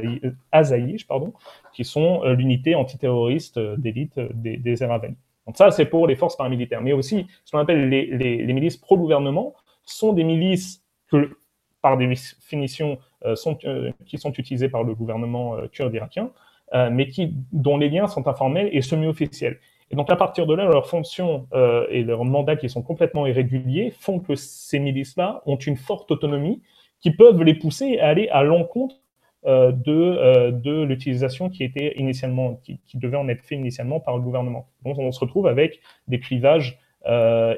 Azaïch 0.52 1.08
pardon, 1.08 1.34
qui 1.74 1.84
sont 1.84 2.24
l'unité 2.24 2.76
antiterroriste 2.76 3.60
d'élite 3.78 4.20
des, 4.34 4.58
des 4.58 4.84
Eravani. 4.84 5.16
Donc 5.46 5.58
ça, 5.58 5.72
c'est 5.72 5.86
pour 5.86 6.08
les 6.08 6.16
forces 6.16 6.36
paramilitaires. 6.36 6.82
Mais 6.82 6.94
aussi, 6.94 7.28
ce 7.44 7.52
qu'on 7.52 7.60
appelle 7.60 7.90
les, 7.90 8.54
milices 8.54 8.78
pro-gouvernement 8.78 9.54
sont 9.84 10.14
des 10.14 10.24
milices 10.24 10.84
que, 11.10 11.38
par 11.82 11.98
définition, 11.98 12.98
sont, 13.34 13.58
euh, 13.66 13.92
qui 14.06 14.18
sont 14.18 14.32
utilisés 14.34 14.70
par 14.70 14.84
le 14.84 14.94
gouvernement 14.94 15.56
euh, 15.56 15.68
kurde 15.68 15.94
irakien, 15.94 16.32
mais 16.92 17.08
qui, 17.08 17.34
dont 17.54 17.78
les 17.78 17.90
liens 17.90 18.08
sont 18.08 18.28
informels 18.28 18.70
et 18.74 18.82
semi-officiels. 18.82 19.60
Et 19.92 19.96
donc, 19.96 20.12
à 20.12 20.18
partir 20.18 20.46
de 20.46 20.54
là, 20.54 20.66
leurs 20.66 20.90
fonctions 20.90 21.48
et 21.90 22.04
leurs 22.04 22.26
mandats 22.26 22.58
qui 22.58 22.68
sont 22.70 22.82
complètement 22.82 23.28
irréguliers 23.28 23.94
font 23.98 24.20
que 24.20 24.36
ces 24.36 24.80
milices-là 24.80 25.42
ont 25.46 25.56
une 25.56 25.78
forte 25.78 26.12
autonomie 26.12 26.62
qui 27.00 27.12
peuvent 27.12 27.42
les 27.44 27.54
pousser 27.54 28.00
à 28.00 28.10
aller 28.10 28.28
à 28.30 28.44
l'encontre 28.44 28.96
de, 29.46 30.50
de 30.50 30.84
l'utilisation 30.84 31.50
qui 31.50 31.64
était 31.64 31.94
initialement, 31.98 32.60
qui, 32.64 32.80
devait 32.96 33.16
en 33.16 33.30
être 33.30 33.44
fait 33.44 33.56
initialement 33.56 34.02
par 34.02 34.18
le 34.18 34.24
gouvernement. 34.24 34.68
Donc, 34.84 34.98
on 34.98 35.12
se 35.14 35.20
retrouve 35.20 35.48
avec 35.48 35.80
des 36.10 36.20
clivages 36.20 36.78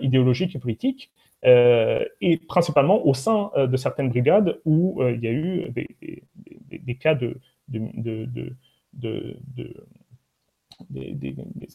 idéologiques 0.01 0.53
et 0.55 0.59
politiques 0.59 1.11
euh, 1.11 1.26
et 1.43 2.38
principalement 2.47 3.05
au 3.05 3.13
sein 3.13 3.51
euh, 3.55 3.67
de 3.67 3.77
certaines 3.77 4.09
brigades 4.09 4.59
où 4.65 5.01
euh, 5.01 5.11
il 5.11 5.23
y 5.23 5.27
a 5.27 5.31
eu 5.31 5.71
des, 5.71 6.95
cas 6.95 7.15
de, 7.15 7.38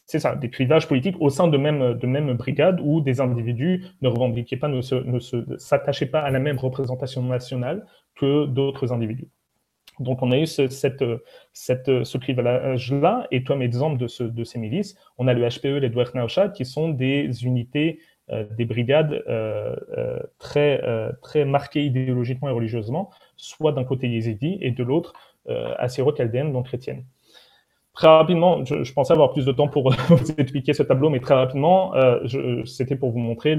c'est 0.06 0.18
ça, 0.18 0.34
des 0.36 0.50
clivages 0.50 0.88
politiques 0.88 1.16
au 1.20 1.30
sein 1.30 1.48
de 1.48 1.56
même, 1.56 1.94
de 1.94 2.06
même 2.06 2.32
brigades 2.34 2.80
où 2.82 3.00
des 3.00 3.20
individus 3.20 3.84
ne 4.00 4.08
revendiquaient 4.08 4.56
pas, 4.56 4.68
ne 4.68 4.80
s'attachaient 5.58 6.06
pas 6.06 6.20
à 6.20 6.30
la 6.30 6.38
même 6.38 6.58
représentation 6.58 7.22
nationale 7.22 7.86
que 8.16 8.46
d'autres 8.46 8.92
individus. 8.92 9.28
Donc 10.00 10.22
on 10.22 10.30
a 10.32 10.38
eu 10.38 10.46
ce, 10.46 10.68
cette, 10.68 11.04
ce 11.52 12.18
clivage-là, 12.18 13.26
et 13.30 13.44
comme 13.44 13.62
exemple 13.62 13.98
de, 13.98 14.24
de 14.24 14.44
ces 14.44 14.58
milices, 14.58 14.96
on 15.18 15.28
a 15.28 15.34
le 15.34 15.46
HPE, 15.46 15.80
les 15.80 15.90
Dwerg 15.90 16.52
qui 16.54 16.64
sont 16.64 16.88
des 16.88 17.44
unités 17.44 18.00
euh, 18.00 18.11
des 18.56 18.64
brigades 18.64 19.22
euh, 19.28 19.76
euh, 19.96 20.18
très, 20.38 20.82
très 21.22 21.44
marquées 21.44 21.84
idéologiquement 21.84 22.48
et 22.48 22.52
religieusement, 22.52 23.10
soit 23.36 23.72
d'un 23.72 23.84
côté 23.84 24.08
yézidi 24.08 24.58
et 24.60 24.70
de 24.70 24.82
l'autre 24.82 25.12
assyro-chaldéenne, 25.78 26.52
donc 26.52 26.66
chrétienne. 26.66 27.04
Très 27.94 28.06
rapidement, 28.06 28.64
je, 28.64 28.92
pensais 28.92 29.12
avoir 29.12 29.32
plus 29.32 29.44
de 29.44 29.52
temps 29.52 29.68
pour 29.68 29.90
vous 30.08 30.32
expliquer 30.38 30.72
ce 30.72 30.82
tableau, 30.82 31.10
mais 31.10 31.20
très 31.20 31.34
rapidement, 31.34 31.92
c'était 32.64 32.96
pour 32.96 33.10
vous 33.10 33.18
montrer 33.18 33.58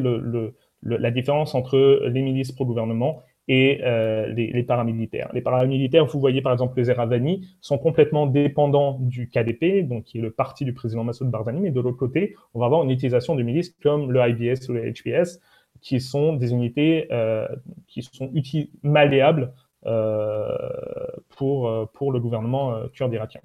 la 0.81 1.11
différence 1.11 1.55
entre 1.55 2.07
les 2.07 2.21
milices 2.21 2.53
pro-gouvernement 2.53 3.21
et 3.47 3.81
euh, 3.83 4.27
les, 4.27 4.63
paramilitaires. 4.63 5.29
Les 5.33 5.41
paramilitaires, 5.41 6.05
vous 6.05 6.19
voyez 6.19 6.41
par 6.41 6.53
exemple 6.53 6.79
les 6.79 6.89
Eravani, 6.89 7.47
sont 7.61 7.77
complètement 7.77 8.25
dépendants 8.25 8.97
du 9.01 9.29
KDP, 9.29 9.87
donc 9.87 10.05
qui 10.05 10.19
est 10.19 10.21
le 10.21 10.31
parti 10.31 10.63
du 10.65 10.73
président 10.73 11.03
Massoud 11.03 11.29
Barzani, 11.29 11.59
mais 11.59 11.71
de 11.71 11.81
l'autre 11.81 11.97
côté, 11.97 12.35
on 12.53 12.59
va 12.59 12.67
avoir 12.67 12.83
une 12.83 12.91
utilisation 12.91 13.35
de 13.35 13.43
milices 13.43 13.75
comme 13.81 14.11
le 14.11 14.21
IBS 14.29 14.69
ou 14.69 14.73
le 14.73 14.91
HPS, 14.91 15.39
qui 15.81 15.99
sont 15.99 16.33
des 16.33 16.53
unités 16.53 17.09
qui 17.87 18.03
sont 18.03 18.31
malléables 18.83 19.53
pour, 21.29 21.89
pour 21.93 22.11
le 22.13 22.19
gouvernement 22.21 22.87
kurde 22.93 23.13
irakien. 23.13 23.41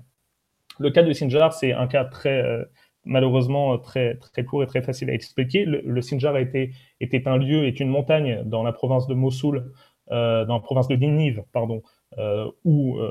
Le 0.78 0.90
cas 0.90 1.02
de 1.02 1.12
Sinjar, 1.12 1.52
c'est 1.52 1.72
un 1.72 1.88
cas 1.88 2.04
très 2.04 2.68
malheureusement 3.08 3.78
très, 3.78 4.16
très 4.16 4.44
court 4.44 4.62
et 4.62 4.66
très 4.66 4.82
facile 4.82 5.10
à 5.10 5.14
expliquer. 5.14 5.64
Le, 5.64 6.00
Sinjar 6.00 6.34
a 6.34 6.40
été, 6.40 6.72
était 7.00 7.26
un 7.26 7.36
lieu, 7.36 7.66
est 7.66 7.80
une 7.80 7.88
montagne 7.88 8.42
dans 8.44 8.62
la 8.62 8.72
province 8.72 9.06
de 9.06 9.14
Mossoul, 9.14 9.72
dans 10.10 10.54
la 10.54 10.60
province 10.60 10.88
de 10.88 10.96
Ninive, 10.96 11.42
pardon, 11.52 11.82
euh, 12.16 12.50
où, 12.64 12.98
euh, 12.98 13.10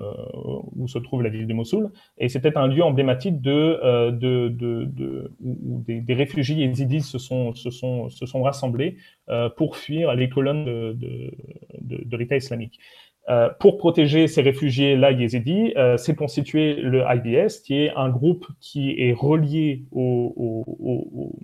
où, 0.76 0.88
se 0.88 0.98
trouve 0.98 1.22
la 1.22 1.30
ville 1.30 1.45
de 1.45 1.54
Mossoul. 1.54 1.91
Et 2.18 2.30
c'était 2.30 2.58
un 2.58 2.68
lieu 2.68 2.84
emblématique 2.84 3.36
euh, 3.45 4.12
où 5.39 5.84
des, 5.86 6.14
réfugiés 6.14 6.56
yézidis 6.56 7.02
se 7.02 7.20
sont, 7.20 7.54
se 7.54 7.70
sont, 7.70 8.10
se 8.10 8.26
sont 8.26 8.41
rassemblés 8.41 8.98
pour 9.56 9.78
fuir 9.78 10.16
les 10.16 10.30
colonnes 10.30 10.66
de, 10.66 12.18
l'État 12.18 12.38
islamique. 12.38 12.80
Euh, 13.30 13.50
pour 13.60 13.78
protéger 13.78 14.28
ces 14.28 14.41
réfugiés-là 14.41 15.12
yézidis, 15.12 15.74
euh, 15.76 15.98
s'est 15.98 16.16
constitué 16.16 16.76
le 16.76 17.04
IBS, 17.06 17.62
qui 17.62 17.76
est 17.76 17.91
un 17.98 18.08
groupe 18.08 18.48
qui 18.62 18.91
est 18.98 19.12
relié 19.12 19.84
au, 19.91 20.64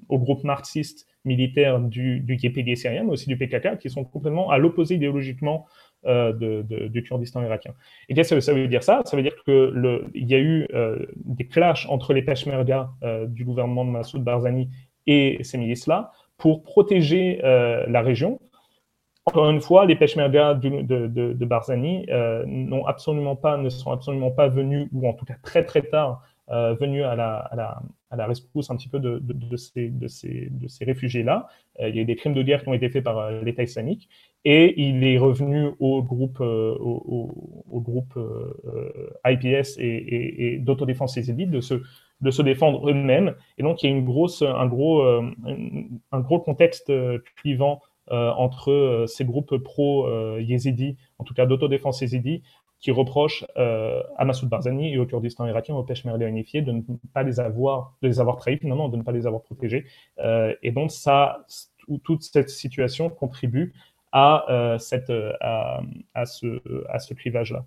au, 0.08 0.18
groupe 0.18 0.46
marxiste 0.46 1.08
militaire 1.26 1.80
du, 1.80 2.20
du 2.20 2.76
syrien, 2.76 3.04
mais 3.04 3.12
aussi 3.12 3.28
du 3.28 3.38
PKK, 3.38 3.78
qui 3.80 3.90
sont 3.90 4.04
complètement 4.04 4.50
à 4.50 4.58
l'opposé 4.58 4.96
idéologiquement 4.96 5.66
euh, 6.06 6.34
de, 6.34 6.88
du 6.90 7.02
Kurdistan 7.02 7.42
irakien. 7.44 7.74
Et 8.10 8.14
qu'est-ce 8.14 8.36
que 8.36 8.42
ça 8.42 8.54
veut 8.54 8.68
dire 8.68 8.84
ça 8.84 9.02
Ça 9.06 9.16
veut 9.16 9.24
dire 9.24 9.36
que 9.46 9.72
le, 9.74 10.06
il 10.14 10.30
y 10.30 10.36
a 10.36 10.40
eu 10.40 10.68
euh, 10.74 11.06
des 11.16 11.48
clashs 11.48 11.88
entre 11.88 12.14
les 12.14 12.22
Peshmerga 12.22 12.90
euh, 13.04 13.26
du 13.26 13.46
gouvernement 13.46 13.86
de 13.86 13.92
Massoud 13.92 14.22
Barzani 14.22 14.70
et 15.08 15.40
ces 15.44 15.58
milices-là 15.58 16.12
pour 16.38 16.64
protéger 16.64 17.40
la 17.42 18.02
région. 18.02 18.42
Encore 19.26 19.50
une 19.50 19.62
fois, 19.62 19.86
les 19.86 19.96
Peshmerga 19.96 20.56
de, 20.56 20.82
de, 21.08 21.46
Barzani 21.46 22.06
absolument 22.86 23.38
pas, 23.38 23.56
ne 23.56 23.70
sont 23.70 23.92
absolument 23.92 24.32
pas 24.32 24.50
venus, 24.50 24.90
ou 24.92 25.08
en 25.08 25.14
tout 25.14 25.24
cas 25.24 25.36
très 25.42 25.64
très 25.64 25.84
tard, 25.84 26.22
euh, 26.50 26.74
venus 26.74 27.04
à 27.06 27.16
la, 27.16 27.38
à, 27.38 27.56
la, 27.56 27.82
à 28.10 28.16
la, 28.18 28.28
rescousse 28.28 28.70
un 28.70 28.76
petit 28.76 28.90
peu 28.90 29.00
de, 29.00 29.20
de, 29.20 29.34
de 29.34 29.56
ces, 29.56 29.90
de 29.90 30.08
ces, 30.68 30.86
réfugiés-là. 30.86 31.48
Euh, 31.80 31.88
il 31.88 31.96
y 31.96 32.00
a 32.00 32.02
eu 32.02 32.06
des 32.06 32.18
crimes 32.18 32.34
de 32.34 32.44
guerre 32.44 32.64
qui 32.64 32.70
ont 32.70 32.74
été 32.74 32.90
faits 32.90 33.04
par 33.04 33.18
euh, 33.18 33.42
l'État 33.44 33.64
islamique 33.64 34.10
et 34.44 34.74
il 34.82 35.06
est 35.06 35.18
revenu 35.18 35.70
au 35.80 36.04
groupe, 36.04 36.42
euh, 36.42 36.76
au, 36.80 37.80
groupe 37.80 38.20
IPS 39.26 39.80
et, 39.80 40.58
d'autodéfense 40.60 41.16
yézidite 41.16 41.50
de 41.50 41.62
se, 41.62 41.76
de 42.20 42.32
se 42.32 42.42
défendre 42.42 42.90
eux-mêmes. 42.90 43.36
Et 43.58 43.64
donc 43.64 43.82
il 43.82 43.90
y 43.90 43.94
a 43.94 43.96
une 43.96 44.04
grosse, 44.04 44.42
un, 44.42 44.68
gros, 44.68 45.02
un 45.04 46.20
gros 46.20 46.40
contexte 46.40 46.92
clivant 47.38 47.82
entre 48.10 49.06
ces 49.08 49.24
groupes 49.24 49.58
pro-yézidis, 49.58 50.98
en 51.20 51.24
tout 51.24 51.34
cas 51.34 51.46
d'autodéfense 51.46 52.02
yézidi, 52.02 52.44
qui 52.84 52.92
reproche 52.92 53.46
euh, 53.58 54.04
à 54.18 54.26
Massoud 54.26 54.50
Barzani 54.50 54.94
et 54.94 54.98
au 54.98 55.06
Kurdistan 55.06 55.48
irakien, 55.48 55.74
au 55.74 55.84
Peshmerga 55.84 56.28
unifié, 56.28 56.62
de 56.62 56.74
ne 56.74 56.82
pas 57.14 57.24
les 57.24 57.40
avoir, 57.40 57.96
de 58.02 58.10
les 58.10 58.20
avoir 58.20 58.36
trahis 58.36 58.58
finalement, 58.58 58.90
de 58.90 58.98
ne 58.98 59.04
pas 59.04 59.14
les 59.14 59.26
avoir 59.26 59.42
protégés. 59.42 59.86
Euh, 60.20 60.54
et 60.62 60.72
donc 60.72 60.92
ça, 60.92 61.46
toute 62.04 62.24
cette 62.24 62.50
situation 62.50 63.10
contribue 63.10 63.74
à, 64.12 64.46
euh, 64.52 64.78
cette, 64.80 65.14
à, 65.40 65.82
ce, 66.26 66.62
à 66.90 67.00
ce 67.00 67.14
clivage-là. 67.14 67.66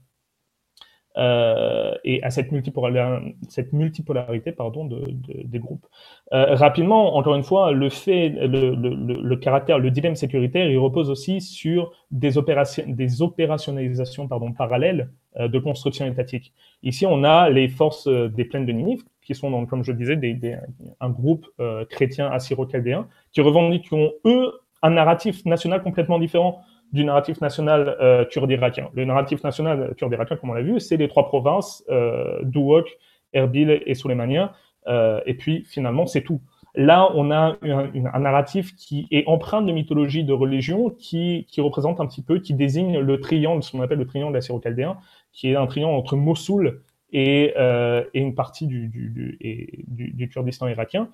Euh, 1.18 1.94
et 2.04 2.22
à 2.22 2.30
cette 2.30 2.52
multipolarité, 2.52 4.52
pardon, 4.52 4.84
de, 4.84 4.98
de, 4.98 5.42
des 5.44 5.58
groupes. 5.58 5.86
Euh, 6.34 6.54
rapidement, 6.54 7.16
encore 7.16 7.34
une 7.34 7.42
fois, 7.42 7.72
le 7.72 7.88
fait, 7.88 8.28
le, 8.28 8.74
le, 8.74 9.22
le, 9.22 9.36
caractère, 9.36 9.78
le 9.78 9.90
dilemme 9.90 10.14
sécuritaire, 10.14 10.70
il 10.70 10.78
repose 10.78 11.08
aussi 11.08 11.40
sur 11.40 11.92
des, 12.10 12.36
opérations, 12.36 12.84
des 12.86 13.22
opérationnalisations 13.22 14.28
pardon, 14.28 14.52
parallèles 14.52 15.08
euh, 15.38 15.48
de 15.48 15.58
construction 15.58 16.06
étatique. 16.06 16.52
Ici, 16.82 17.06
on 17.06 17.24
a 17.24 17.48
les 17.48 17.68
forces 17.68 18.08
des 18.08 18.44
plaines 18.44 18.66
de 18.66 18.72
Ninive, 18.72 19.02
qui 19.22 19.34
sont, 19.34 19.66
comme 19.66 19.84
je 19.84 19.92
disais, 19.92 20.16
des, 20.16 20.56
un 21.00 21.10
groupe 21.10 21.46
chrétien 21.90 22.30
assyro-chaldéen, 22.30 23.08
qui 23.32 23.40
revendiquent, 23.40 23.92
eux, 24.24 24.52
un 24.82 24.90
narratif 24.90 25.44
national 25.46 25.82
complètement 25.82 26.20
différent 26.20 26.62
du 26.92 27.04
narratif 27.04 27.40
national 27.40 27.96
euh, 28.00 28.24
kurde-irakien. 28.24 28.90
Le 28.94 29.04
narratif 29.04 29.42
national 29.42 29.94
kurde-irakien, 29.96 30.36
comme 30.36 30.50
on 30.50 30.54
l'a 30.54 30.62
vu, 30.62 30.80
c'est 30.80 30.96
les 30.96 31.08
trois 31.08 31.26
provinces, 31.26 31.84
euh, 31.90 32.38
Duhok, 32.42 32.98
Erbil 33.32 33.82
et 33.84 33.94
Soleimania, 33.94 34.52
euh, 34.88 35.20
et 35.26 35.34
puis 35.34 35.64
finalement, 35.64 36.06
c'est 36.06 36.22
tout. 36.22 36.40
Là, 36.74 37.10
on 37.14 37.30
a 37.30 37.56
un, 37.62 38.18
narratif 38.20 38.74
qui 38.76 39.08
est 39.10 39.26
empreint 39.26 39.62
de 39.62 39.72
mythologie, 39.72 40.24
de 40.24 40.32
religion, 40.34 40.90
qui, 40.90 41.46
qui, 41.48 41.60
représente 41.62 42.00
un 42.00 42.06
petit 42.06 42.22
peu, 42.22 42.38
qui 42.38 42.52
désigne 42.52 42.98
le 42.98 43.18
triangle, 43.18 43.62
ce 43.62 43.72
qu'on 43.72 43.80
appelle 43.80 43.98
le 43.98 44.06
triangle 44.06 44.36
assyro-chaldéen, 44.36 44.98
qui 45.32 45.50
est 45.50 45.56
un 45.56 45.66
triangle 45.66 45.94
entre 45.94 46.16
Mossoul 46.16 46.82
et, 47.12 47.54
euh, 47.56 48.04
et 48.12 48.20
une 48.20 48.34
partie 48.34 48.66
du, 48.66 48.88
du, 48.88 49.08
du, 49.08 49.38
et, 49.40 49.84
du 49.88 50.28
Kurdistan 50.28 50.68
irakien. 50.68 51.08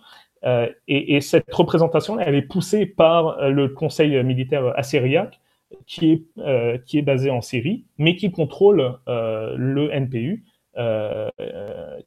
Euh, 0.44 0.68
et, 0.88 1.14
et, 1.14 1.20
cette 1.20 1.52
représentation, 1.54 2.18
elle 2.18 2.34
est 2.34 2.42
poussée 2.42 2.84
par 2.84 3.48
le 3.48 3.68
conseil 3.68 4.20
militaire 4.24 4.76
assyriaque, 4.76 5.40
qui 5.86 6.12
est, 6.12 6.22
euh, 6.38 6.78
qui 6.78 6.98
est 6.98 7.02
basé 7.02 7.30
en 7.30 7.40
Syrie, 7.40 7.84
mais 7.98 8.16
qui 8.16 8.30
contrôle 8.30 8.98
euh, 9.08 9.54
le 9.56 9.90
NPU, 9.90 10.44
euh, 10.78 11.28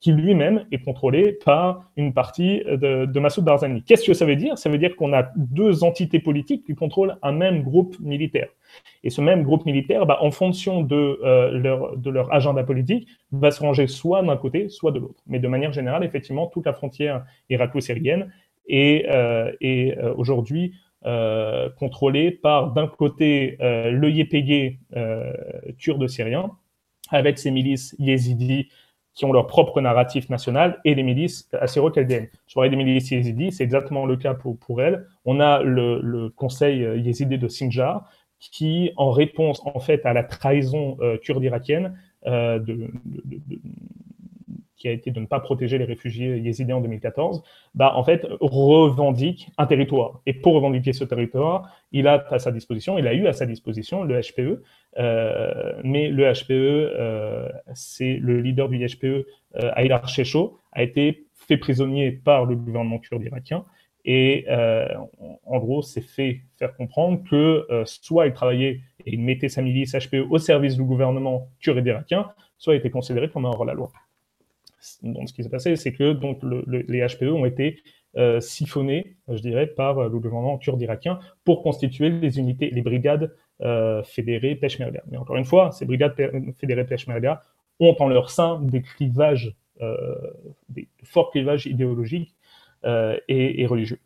qui 0.01 0.11
lui-même 0.11 0.65
est 0.71 0.79
contrôlé 0.79 1.37
par 1.45 1.83
une 1.97 2.13
partie 2.13 2.63
de, 2.65 3.19
Massoud 3.19 3.45
Barzani. 3.45 3.83
Qu'est-ce 3.83 4.05
que 4.05 4.13
ça 4.15 4.25
veut 4.25 4.35
dire? 4.35 4.57
Ça 4.57 4.69
veut 4.69 4.79
dire 4.79 4.95
qu'on 4.95 5.13
a 5.13 5.29
deux 5.35 5.83
entités 5.83 6.19
politiques 6.19 6.65
qui 6.65 6.73
contrôlent 6.73 7.17
un 7.21 7.31
même 7.31 7.61
groupe 7.61 7.95
militaire. 7.99 8.47
Et 9.03 9.11
ce 9.11 9.21
même 9.21 9.43
groupe 9.43 9.65
militaire, 9.65 10.07
bah, 10.07 10.17
en 10.21 10.31
fonction 10.31 10.81
de, 10.81 11.19
euh, 11.23 11.51
leur, 11.51 11.95
de 11.95 12.09
leur 12.09 12.33
agenda 12.33 12.63
politique, 12.63 13.07
va 13.31 13.51
se 13.51 13.59
ranger 13.61 13.85
soit 13.87 14.23
d'un 14.23 14.37
côté, 14.37 14.67
soit 14.69 14.91
de 14.91 14.99
l'autre. 14.99 15.21
Mais 15.27 15.37
de 15.39 15.47
manière 15.47 15.71
générale, 15.71 16.03
effectivement, 16.03 16.47
toute 16.47 16.65
la 16.65 16.73
frontière 16.73 17.23
irako-syrienne 17.51 18.31
est, 18.67 19.07
euh, 19.09 19.51
est 19.61 19.97
euh, 19.97 20.13
aujourd'hui 20.15 20.73
euh, 21.05 21.69
contrôlé 21.77 22.31
par 22.31 22.73
d'un 22.73 22.87
côté 22.87 23.57
euh, 23.61 23.91
le 23.91 24.09
euh, 24.95 25.33
kurde 25.77 26.07
syrien, 26.07 26.51
avec 27.09 27.37
ses 27.37 27.51
milices 27.51 27.95
yézidis 27.99 28.69
qui 29.13 29.23
ont 29.23 29.31
leur 29.31 29.47
propre 29.47 29.79
narratif 29.79 30.29
national, 30.29 30.81
et 30.83 30.93
les 30.93 31.03
milices 31.03 31.49
assyro-chaldéennes. 31.53 32.27
Je 32.47 32.53
parlais 32.53 32.69
des 32.69 32.75
milices 32.75 33.11
yézidis, 33.11 33.53
c'est 33.53 33.63
exactement 33.63 34.05
le 34.05 34.17
cas 34.17 34.33
pour, 34.33 34.57
pour 34.59 34.81
elles. 34.81 35.05
On 35.23 35.39
a 35.39 35.63
le, 35.63 36.01
le 36.01 36.29
conseil 36.29 36.79
yézidi 37.01 37.37
de 37.37 37.47
Sinjar, 37.47 38.09
qui, 38.39 38.91
en 38.97 39.11
réponse 39.11 39.61
en 39.65 39.79
fait 39.79 40.05
à 40.05 40.13
la 40.13 40.23
trahison 40.23 40.97
euh, 41.01 41.17
kurde 41.17 41.43
irakienne, 41.43 41.97
euh, 42.27 42.59
de, 42.59 42.89
de, 43.05 43.59
qui 44.77 44.87
a 44.87 44.91
été 44.91 45.11
de 45.11 45.19
ne 45.19 45.25
pas 45.25 45.39
protéger 45.39 45.77
les 45.77 45.85
réfugiés 45.85 46.37
yézidis 46.37 46.73
en 46.73 46.81
2014, 46.81 47.43
bah, 47.73 47.93
en 47.95 48.03
fait, 48.03 48.25
revendique 48.39 49.49
un 49.57 49.65
territoire. 49.65 50.21
Et 50.25 50.33
pour 50.33 50.53
revendiquer 50.53 50.93
ce 50.93 51.03
territoire, 51.03 51.69
il 51.91 52.07
a 52.07 52.25
à 52.29 52.39
sa 52.39 52.51
disposition, 52.51 52.97
il 52.97 53.07
a 53.07 53.13
eu 53.13 53.27
à 53.27 53.33
sa 53.33 53.45
disposition 53.45 54.03
le 54.03 54.19
HPE, 54.19 54.63
euh, 54.97 55.73
mais 55.83 56.09
le 56.09 56.31
HPE, 56.31 56.51
euh, 56.51 57.49
c'est 57.73 58.17
le 58.21 58.41
leader 58.41 58.69
du 58.69 58.85
HPE, 58.85 59.05
euh, 59.05 59.71
Aïdar 59.73 60.07
Shecho, 60.07 60.59
a 60.71 60.83
été 60.83 61.25
fait 61.33 61.57
prisonnier 61.57 62.11
par 62.11 62.45
le 62.45 62.55
gouvernement 62.55 62.99
kurde 62.99 63.23
irakien. 63.23 63.63
Et 64.05 64.45
euh, 64.49 64.87
en 65.45 65.57
gros, 65.57 65.81
c'est 65.81 66.01
fait 66.01 66.41
faire 66.57 66.75
comprendre 66.75 67.23
que 67.27 67.65
euh, 67.71 67.83
soit 67.85 68.27
il 68.27 68.33
travaillait 68.33 68.81
et 69.05 69.13
il 69.13 69.21
mettait 69.21 69.49
sa 69.49 69.63
milice 69.63 69.95
HPE 69.95 70.27
au 70.29 70.37
service 70.37 70.75
du 70.75 70.83
gouvernement 70.83 71.49
kurde 71.59 71.85
irakien, 71.85 72.31
soit 72.57 72.75
il 72.75 72.77
était 72.77 72.91
considéré 72.91 73.29
comme 73.29 73.45
un 73.45 73.49
hors-la-loi 73.49 73.91
donc, 75.03 75.29
ce 75.29 75.33
qui 75.33 75.43
s'est 75.43 75.49
passé, 75.49 75.75
c'est 75.75 75.93
que 75.93 76.13
donc, 76.13 76.41
le, 76.43 76.63
le, 76.67 76.79
les 76.87 77.05
HPE 77.05 77.31
ont 77.31 77.45
été 77.45 77.81
euh, 78.17 78.39
siphonnés, 78.39 79.17
je 79.27 79.39
dirais, 79.39 79.67
par 79.67 80.03
le 80.03 80.09
gouvernement 80.09 80.57
kurde 80.57 80.81
irakien 80.81 81.19
pour 81.43 81.61
constituer 81.63 82.09
les 82.09 82.39
unités, 82.39 82.69
les 82.69 82.81
brigades 82.81 83.35
euh, 83.61 84.03
fédérées 84.03 84.55
Peshmerga. 84.55 85.01
Mais 85.09 85.17
encore 85.17 85.37
une 85.37 85.45
fois, 85.45 85.71
ces 85.71 85.85
brigades 85.85 86.15
fédérées 86.57 86.85
Peshmerga 86.85 87.41
ont 87.79 87.95
en 87.99 88.07
leur 88.07 88.29
sein 88.29 88.59
des 88.61 88.81
clivages, 88.81 89.55
euh, 89.81 90.15
des 90.69 90.87
forts 91.03 91.31
clivages 91.31 91.65
idéologiques 91.65 92.35
euh, 92.85 93.17
et, 93.27 93.61
et 93.61 93.65
religieux 93.65 93.99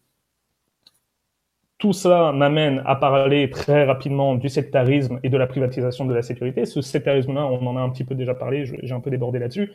tout 1.79 1.93
ça 1.93 2.33
m'amène 2.33 2.83
à 2.85 2.95
parler 2.97 3.49
très 3.49 3.85
rapidement 3.85 4.35
du 4.35 4.49
sectarisme 4.49 5.19
et 5.23 5.29
de 5.29 5.37
la 5.37 5.47
privatisation 5.47 6.05
de 6.05 6.13
la 6.13 6.21
sécurité. 6.21 6.65
Ce 6.65 6.81
sectarisme-là, 6.81 7.45
on 7.45 7.65
en 7.65 7.77
a 7.77 7.79
un 7.79 7.89
petit 7.89 8.03
peu 8.03 8.15
déjà 8.15 8.35
parlé, 8.35 8.65
j'ai 8.65 8.93
un 8.93 8.99
peu 8.99 9.09
débordé 9.09 9.39
là-dessus 9.39 9.71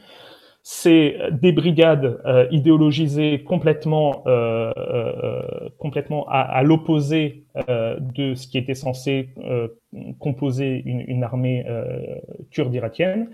c'est 0.67 1.19
des 1.31 1.53
brigades 1.53 2.23
euh, 2.25 2.49
idéologisées 2.51 3.43
complètement, 3.45 4.23
euh, 4.27 4.73
euh, 4.79 5.69
complètement 5.79 6.27
à, 6.27 6.41
à 6.41 6.63
l'opposé 6.63 7.45
euh, 7.69 7.99
de 8.01 8.35
ce 8.35 8.49
qui 8.49 8.57
était 8.57 8.75
censé 8.75 9.29
euh, 9.45 9.69
composer 10.19 10.83
une, 10.87 11.05
une 11.07 11.23
armée 11.23 11.67
kurde 12.51 12.75
irakienne. 12.75 13.29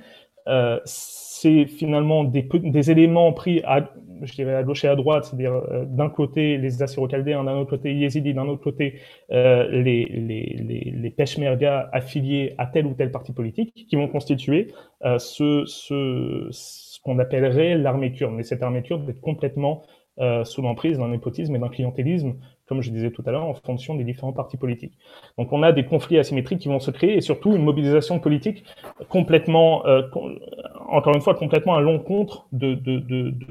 c'est 0.85 1.67
finalement 1.67 2.25
des, 2.25 2.49
des, 2.53 2.91
éléments 2.91 3.33
pris 3.33 3.63
à, 3.65 3.89
je 4.23 4.33
dirais, 4.35 4.55
à 4.55 4.63
gauche 4.63 4.85
et 4.85 4.89
à 4.89 4.97
droite, 4.97 5.25
c'est-à-dire 5.25 5.55
euh, 5.55 5.85
d'un 5.87 6.09
côté 6.09 6.59
les 6.59 6.83
Assyro-Chaldéens, 6.83 7.45
d'un 7.45 7.57
autre 7.57 7.71
côté 7.71 7.93
les 7.93 8.01
Yézidis, 8.01 8.35
d'un 8.35 8.47
autre 8.49 8.63
côté 8.63 8.97
euh, 9.31 9.69
les, 9.71 10.05
les, 10.05 10.57
les, 10.59 10.93
les 10.95 11.11
Peshmerga 11.11 11.89
affiliés 11.93 12.55
à 12.59 12.67
tel 12.67 12.87
ou 12.87 12.95
tel 12.95 13.11
parti 13.11 13.33
politique, 13.33 13.87
qui 13.89 13.97
vont 13.97 14.09
constituer 14.09 14.69
euh, 15.05 15.19
ce, 15.19 15.65
ce, 15.67 16.49
ce 17.01 17.05
qu'on 17.05 17.19
appellerait 17.19 17.79
l'armée 17.79 18.13
kurde. 18.13 18.35
Mais 18.35 18.43
cette 18.43 18.63
armée 18.63 18.83
kurde 18.83 19.09
est 19.09 19.21
complètement 19.21 19.83
euh, 20.19 20.45
sous 20.45 20.61
l'emprise 20.61 20.99
d'un 20.99 21.09
népotisme 21.09 21.57
et 21.57 21.59
d'un 21.59 21.71
clientélisme, 21.71 22.35
comme 22.67 22.83
je 22.83 22.91
disais 22.91 23.11
tout 23.11 23.23
à 23.25 23.31
l'heure, 23.31 23.45
en 23.45 23.55
fonction 23.55 23.95
des 23.95 24.05
différents 24.05 24.35
partis 24.35 24.59
politiques. 24.59 24.99
Donc 25.39 25.51
on 25.53 25.63
a 25.63 25.73
des 25.73 25.87
conflits 25.87 26.19
asymétriques 26.19 26.59
qui 26.59 26.69
vont 26.69 26.79
se 26.79 26.91
créer 26.91 27.17
et 27.17 27.21
surtout 27.23 27.57
une 27.57 27.63
mobilisation 27.63 28.21
politique 28.21 28.65
complètement, 29.09 29.87
euh, 29.87 30.03
encore 30.91 31.15
une 31.15 31.23
fois, 31.23 31.35
complètement 31.35 31.75
à 31.75 31.81
l'encontre 31.81 32.47
de, 32.53 32.79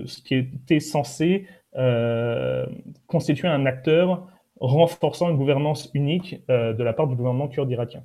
ce 0.06 0.22
qui 0.22 0.36
était 0.36 0.80
censé 0.80 1.48
euh, 1.76 2.68
constituer 3.08 3.48
un 3.48 3.66
acteur 3.66 4.28
renforçant 4.60 5.30
une 5.30 5.38
gouvernance 5.38 5.90
unique 5.96 6.46
de 6.50 6.84
la 6.84 6.94
part 6.94 7.08
du 7.08 7.16
gouvernement 7.16 7.48
kurde 7.48 7.72
irakien. 7.72 8.04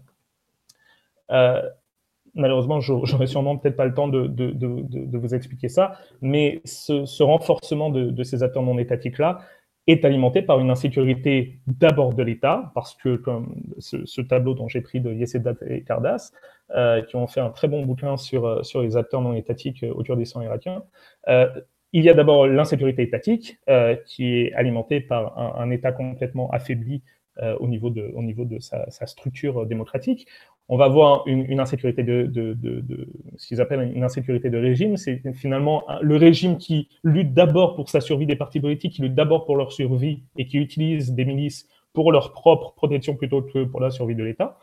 Euh, 2.37 2.41
malheureusement, 2.41 2.80
j'aurais 2.80 3.26
sûrement 3.26 3.57
peut-être 3.57 3.76
pas 3.76 3.85
le 3.85 3.95
temps 3.95 4.09
de, 4.09 5.16
vous 5.16 5.35
expliquer 5.35 5.68
ça, 5.68 5.99
mais 6.20 6.61
ce, 6.64 7.05
ce 7.05 7.22
renforcement 7.22 7.91
de, 7.91 8.22
ces 8.22 8.43
acteurs 8.43 8.62
non 8.62 8.78
étatiques-là 8.78 9.41
est 9.87 10.05
alimenté 10.07 10.41
par 10.41 10.61
une 10.61 10.70
insécurité 10.70 11.59
d'abord 11.66 12.14
de 12.14 12.22
l'État, 12.22 12.72
parce 12.74 12.95
que 12.95 13.16
comme 13.16 13.55
ce, 13.78 14.20
tableau 14.22 14.55
dont 14.55 14.66
j'ai 14.66 14.80
pris 14.80 15.01
de 15.01 15.12
Yesedat 15.12 15.57
et 15.68 15.82
Kardas, 15.82 16.32
euh, 16.74 17.03
qui 17.03 17.16
ont 17.16 17.26
fait 17.26 17.41
un 17.41 17.51
très 17.51 17.68
bon 17.68 17.85
bouquin 17.85 18.16
sur, 18.16 18.64
sur 18.64 18.80
les 18.80 18.97
acteurs 18.97 19.20
non 19.20 19.35
étatiques 19.35 19.85
au 19.95 20.03
Kurdistan 20.03 20.41
irakien, 20.41 20.85
euh, 21.28 21.49
il 21.95 22.03
y 22.03 22.11
a 22.11 22.14
d'abord 22.14 22.49
l'insécurité 22.49 23.03
étatique, 23.03 23.57
euh, 23.68 23.95
qui 24.05 24.35
est 24.35 24.53
alimentée 24.55 25.01
par 25.01 25.39
un, 25.61 25.70
État 25.70 25.93
complètement 25.93 26.51
affaibli 26.51 26.97
euh, 26.97 27.01
au 27.59 27.66
niveau 27.66 27.91
de, 27.91 28.12
au 28.14 28.22
niveau 28.22 28.45
de 28.45 28.61
sa, 28.61 28.89
sa, 28.91 29.07
structure 29.07 29.66
démocratique 29.66 30.28
on 30.68 30.76
va 30.76 30.89
voir 30.89 31.24
une, 31.26 31.45
une 31.51 31.61
insécurité 31.61 32.03
de, 32.03 32.26
de, 32.26 32.55
de, 32.55 32.80
de 32.80 33.09
ce 33.37 33.49
qu'ils 33.49 33.61
appellent 33.61 33.93
une 33.95 34.03
insécurité 34.03 34.49
de 34.49 34.59
régime. 34.59 34.97
C'est 34.97 35.20
finalement 35.35 35.85
le 36.01 36.16
régime 36.16 36.57
qui 36.57 36.89
lutte 37.03 37.35
d'abord 37.35 37.74
pour 37.76 37.91
sa 37.91 38.01
survie 38.01 38.26
des 38.26 38.37
partis 38.37 38.61
politiques, 38.61 38.95
qui 38.95 39.03
lutte 39.03 39.14
d'abord 39.14 39.45
pour 39.45 39.57
leur 39.57 39.72
survie 39.72 40.22
et 40.39 40.47
qui 40.47 40.59
utilise 40.59 41.12
des 41.12 41.24
milices 41.24 41.68
pour 41.93 42.12
leur 42.12 42.32
propre 42.32 42.72
protection 42.74 43.14
plutôt 43.14 43.43
que 43.43 43.64
pour 43.64 43.80
la 43.80 43.91
survie 43.91 44.14
de 44.14 44.24
l'État. 44.24 44.59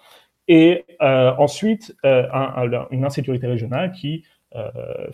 Et 0.48 0.86
euh, 1.02 1.34
ensuite, 1.38 1.96
euh, 2.04 2.28
un, 2.34 2.88
une 2.90 3.06
insécurité 3.06 3.46
régionale 3.46 3.92
qui 3.92 4.24
euh, 4.24 4.41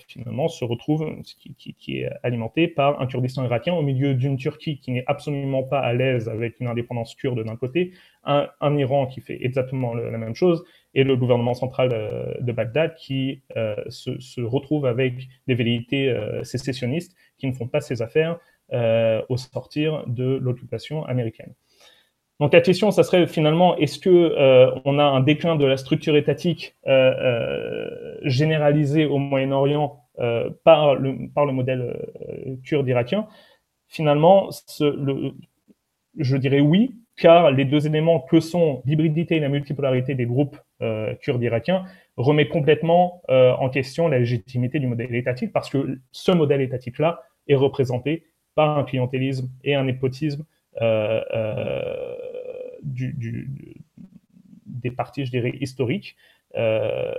finalement 0.07 0.47
se 0.47 0.65
retrouve, 0.65 1.21
qui, 1.23 1.53
qui, 1.55 1.73
qui, 1.73 1.99
est 1.99 2.09
alimenté 2.23 2.67
par 2.67 2.99
un 3.01 3.05
Kurdistan 3.05 3.43
irakien 3.43 3.73
au 3.73 3.81
milieu 3.81 4.15
d'une 4.15 4.37
Turquie 4.37 4.79
qui 4.79 4.91
n'est 4.91 5.03
absolument 5.05 5.63
pas 5.63 5.79
à 5.79 5.93
l'aise 5.93 6.27
avec 6.27 6.59
une 6.59 6.67
indépendance 6.67 7.13
kurde 7.13 7.43
d'un 7.43 7.55
côté, 7.55 7.93
un, 8.23 8.49
un, 8.61 8.77
Iran 8.77 9.05
qui 9.05 9.21
fait 9.21 9.37
exactement 9.43 9.93
la 9.93 10.17
même 10.17 10.35
chose, 10.35 10.63
et 10.93 11.03
le 11.03 11.15
gouvernement 11.15 11.53
central 11.53 11.89
de, 11.89 12.43
de 12.43 12.51
Bagdad 12.51 12.95
qui 12.95 13.43
euh, 13.55 13.75
se, 13.89 14.19
se, 14.19 14.41
retrouve 14.41 14.85
avec 14.85 15.27
des 15.45 15.53
velléités 15.53 16.09
euh, 16.09 16.43
sécessionnistes 16.43 17.15
qui 17.37 17.47
ne 17.47 17.53
font 17.53 17.67
pas 17.67 17.81
ses 17.81 18.01
affaires 18.01 18.39
euh, 18.73 19.21
au 19.29 19.37
sortir 19.37 20.03
de 20.07 20.37
l'occupation 20.41 21.05
américaine. 21.05 21.53
Donc 22.39 22.53
la 22.53 22.61
question, 22.61 22.91
ça 22.91 23.03
serait 23.03 23.25
finalement, 23.25 23.75
est-ce 23.77 23.97
que 23.97 24.09
euh, 24.09 24.69
on 24.85 24.99
a 24.99 25.03
un 25.03 25.21
déclin 25.21 25.55
de 25.55 25.65
la 25.65 25.75
structure 25.75 26.15
étatique 26.15 26.75
euh, 26.85 26.91
euh, 26.91 28.17
généralisée 28.23 29.05
au 29.05 29.17
Moyen-Orient 29.17 30.03
euh, 30.19 30.49
par 30.63 30.95
le 30.95 31.29
par 31.33 31.45
le 31.45 31.53
modèle 31.53 31.81
euh, 31.81 32.55
kurde 32.63 32.87
irakien? 32.87 33.27
Finalement, 33.87 34.49
ce, 34.51 34.83
le, 34.83 35.33
je 36.17 36.37
dirais 36.37 36.59
oui, 36.59 36.95
car 37.15 37.49
les 37.51 37.65
deux 37.65 37.87
éléments 37.87 38.19
que 38.19 38.39
sont 38.39 38.83
l'hybridité 38.85 39.37
et 39.37 39.39
la 39.39 39.49
multipolarité 39.49 40.13
des 40.13 40.25
groupes 40.27 40.57
euh, 40.83 41.15
kurdes 41.15 41.41
irakiens 41.41 41.85
remet 42.17 42.47
complètement 42.47 43.21
en 43.29 43.69
question 43.69 44.07
la 44.07 44.17
légitimité 44.19 44.79
du 44.79 44.87
modèle 44.87 45.13
étatique, 45.13 45.53
parce 45.53 45.69
que 45.69 45.99
ce 46.11 46.31
modèle 46.31 46.61
étatique-là 46.61 47.21
est 47.47 47.55
représenté 47.55 48.25
par 48.55 48.77
un 48.77 48.83
clientélisme 48.83 49.49
et 49.63 49.75
un 49.75 49.83
népotisme 49.83 50.43
euh, 50.81 51.21
euh, 51.33 52.15
des 54.65 54.91
partis, 54.91 55.25
je 55.25 55.31
dirais, 55.31 55.53
historiques, 55.59 56.15
euh, 56.55 57.11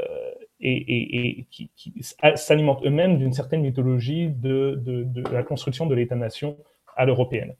et, 0.61 1.47
qui, 1.51 1.71
s'alimentent 2.35 2.85
eux-mêmes 2.85 3.19
d'une 3.19 3.33
certaine 3.33 3.61
mythologie 3.61 4.29
de, 4.29 4.83
la 5.31 5.45
construction 5.45 5.87
de 5.87 5.95
l'État-nation 5.95 6.57
à 6.97 7.05
l'européenne. 7.07 7.55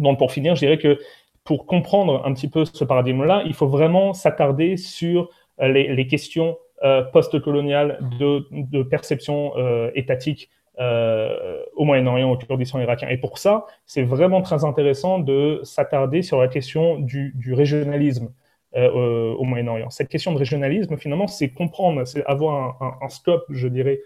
Donc 0.00 0.18
pour 0.18 0.32
finir, 0.32 0.56
je 0.56 0.60
dirais 0.60 0.78
que 0.78 0.98
pour 1.44 1.66
comprendre 1.66 2.26
un 2.26 2.32
petit 2.34 2.48
peu 2.48 2.64
ce 2.64 2.84
paradigme-là, 2.84 3.44
il 3.46 3.54
faut 3.54 3.68
vraiment 3.68 4.12
s'attarder 4.12 4.76
sur 4.76 5.30
les, 5.60 6.06
questions 6.08 6.56
euh, 6.82 7.02
post-coloniales 7.02 7.98
de, 8.18 8.46
de, 8.50 8.82
perception 8.82 9.56
euh, 9.56 9.92
étatique 9.94 10.50
euh, 10.80 11.62
au 11.76 11.84
Moyen-Orient, 11.84 12.30
au 12.30 12.36
Kurdistan 12.38 12.80
irakien. 12.80 13.08
Et 13.08 13.18
pour 13.18 13.36
ça, 13.36 13.66
c'est 13.84 14.02
vraiment 14.02 14.40
très 14.40 14.64
intéressant 14.64 15.18
de 15.18 15.60
s'attarder 15.64 16.22
sur 16.22 16.40
la 16.40 16.48
question 16.48 16.98
du, 16.98 17.34
régionalisme 17.52 18.32
euh, 18.74 19.34
au 19.34 19.44
Moyen-Orient. 19.44 19.90
Cette 19.90 20.08
question 20.08 20.32
de 20.32 20.38
régionalisme, 20.38 20.96
finalement, 20.96 21.26
c'est 21.26 21.50
comprendre, 21.50 22.06
c'est 22.06 22.24
avoir 22.24 22.78
un, 22.80 22.96
un, 23.02 23.08
scope, 23.10 23.44
je 23.50 23.68
dirais, 23.68 24.00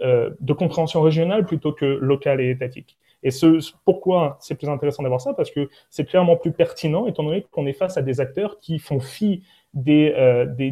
euh, 0.00 0.30
de 0.38 0.52
compréhension 0.52 1.02
régionale 1.02 1.44
plutôt 1.44 1.72
que 1.72 1.84
locale 1.84 2.40
et 2.40 2.50
étatique. 2.50 2.98
Et 3.24 3.32
ce, 3.32 3.58
pourquoi 3.84 4.36
c'est 4.40 4.54
plus 4.54 4.68
intéressant 4.68 5.02
d'avoir 5.02 5.20
ça? 5.20 5.34
Parce 5.34 5.50
que 5.50 5.68
c'est 5.90 6.04
clairement 6.04 6.36
plus 6.36 6.52
pertinent, 6.52 7.08
étant 7.08 7.24
donné 7.24 7.44
qu'on 7.50 7.66
est 7.66 7.72
face 7.72 7.96
à 7.96 8.02
des 8.02 8.20
acteurs 8.20 8.58
qui 8.60 8.78
font 8.78 9.00
fi 9.00 9.42
des, 9.74 10.14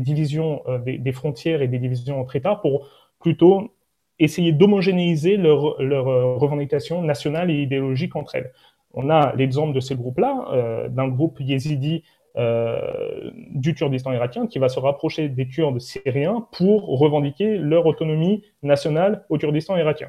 divisions, 0.01 0.63
des, 0.85 1.13
frontières 1.13 1.61
et 1.61 1.69
des 1.69 1.79
divisions 1.81 2.21
entre 2.21 2.37
États 2.37 2.55
pour 2.55 2.87
plutôt 3.19 3.73
essayer 4.21 4.53
d'homogénéiser 4.53 5.37
leurs 5.37 5.83
leur 5.83 6.09
euh, 6.09 6.37
revendications 6.37 7.03
nationales 7.03 7.51
et 7.51 7.63
idéologiques 7.63 8.15
entre 8.15 8.37
elles. 8.37 8.53
On 8.93 9.09
a 9.11 9.35
l'exemple 9.35 9.73
de 9.73 9.81
ces 9.81 9.95
groupes-là, 9.95 10.47
euh, 10.53 10.89
d'un 10.89 11.09
groupe 11.09 11.39
yézidi 11.41 12.05
euh, 12.37 13.31
du 13.51 13.75
Kurdistan 13.75 14.13
irakien 14.13 14.47
qui 14.47 14.59
va 14.59 14.69
se 14.69 14.79
rapprocher 14.79 15.29
des 15.29 15.49
Kurdes 15.49 15.81
syriens 15.81 16.47
pour 16.53 16.87
revendiquer 16.99 17.57
leur 17.57 17.87
autonomie 17.87 18.45
nationale 18.63 19.25
au 19.31 19.39
Kurdistan 19.39 19.77
irakien. 19.77 20.09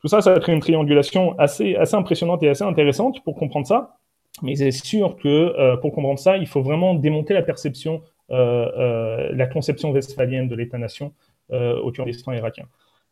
Tout 0.00 0.08
ça, 0.08 0.20
ça 0.20 0.30
va 0.30 0.36
être 0.36 0.48
une 0.48 0.60
triangulation 0.60 1.36
assez, 1.38 1.76
impressionnante 1.92 2.42
et 2.44 2.48
assez 2.48 2.64
intéressante 2.64 3.22
pour 3.24 3.34
comprendre 3.34 3.66
ça. 3.66 3.96
Mais 4.42 4.54
c'est 4.54 4.70
sûr 4.70 5.16
que 5.16 5.74
pour 5.80 5.92
comprendre 5.92 6.20
ça, 6.20 6.36
il 6.36 6.46
faut 6.46 6.62
vraiment 6.62 6.94
démonter 6.94 7.34
la 7.34 7.42
perception, 7.42 8.02
la 8.28 9.46
conception 9.52 9.90
westphalienne 9.90 10.46
de 10.46 10.54
l'État-nation 10.54 11.12
au 11.50 11.90
Kurdistan 11.90 12.32
irakien. 12.32 12.66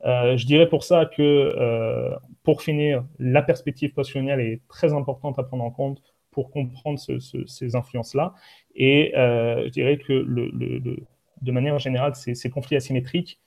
Euh, 0.05 0.37
je 0.37 0.47
dirais 0.47 0.69
pour 0.69 0.85
ça 0.85 1.07
que, 1.07 1.23
euh, 1.23 2.15
pour 2.43 2.63
finir, 2.63 3.05
la 3.19 3.43
perspective 3.43 3.93
postcoloniale 3.93 4.41
est 4.41 4.61
très 4.69 4.93
importante 4.93 5.39
à 5.39 5.43
prendre 5.43 5.65
en 5.65 5.71
compte 5.71 6.03
pour 6.31 6.51
comprendre 6.51 6.99
ce, 6.99 7.19
ce, 7.19 7.47
ces 7.47 7.77
influences-là. 7.77 8.35
Et 8.75 9.17
euh, 9.17 9.65
je 9.65 9.71
dirais 9.71 9.99
que, 9.99 10.13
de 11.43 11.53
manière 11.53 11.79
générale, 11.79 12.15
ces, 12.15 12.51
conflits 12.51 12.77
asymétriques 12.77 13.41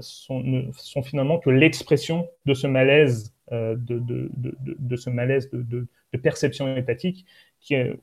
sont, 0.00 0.40
ne, 0.40 0.72
sont, 0.72 1.02
finalement 1.02 1.38
que 1.38 1.50
l'expression 1.50 2.26
de 2.46 2.54
ce 2.54 2.66
malaise, 2.66 3.34
de, 3.50 4.96
ce 4.96 5.10
malaise 5.10 5.50
de, 5.52 5.86
perception 6.22 6.74
étatique 6.76 7.26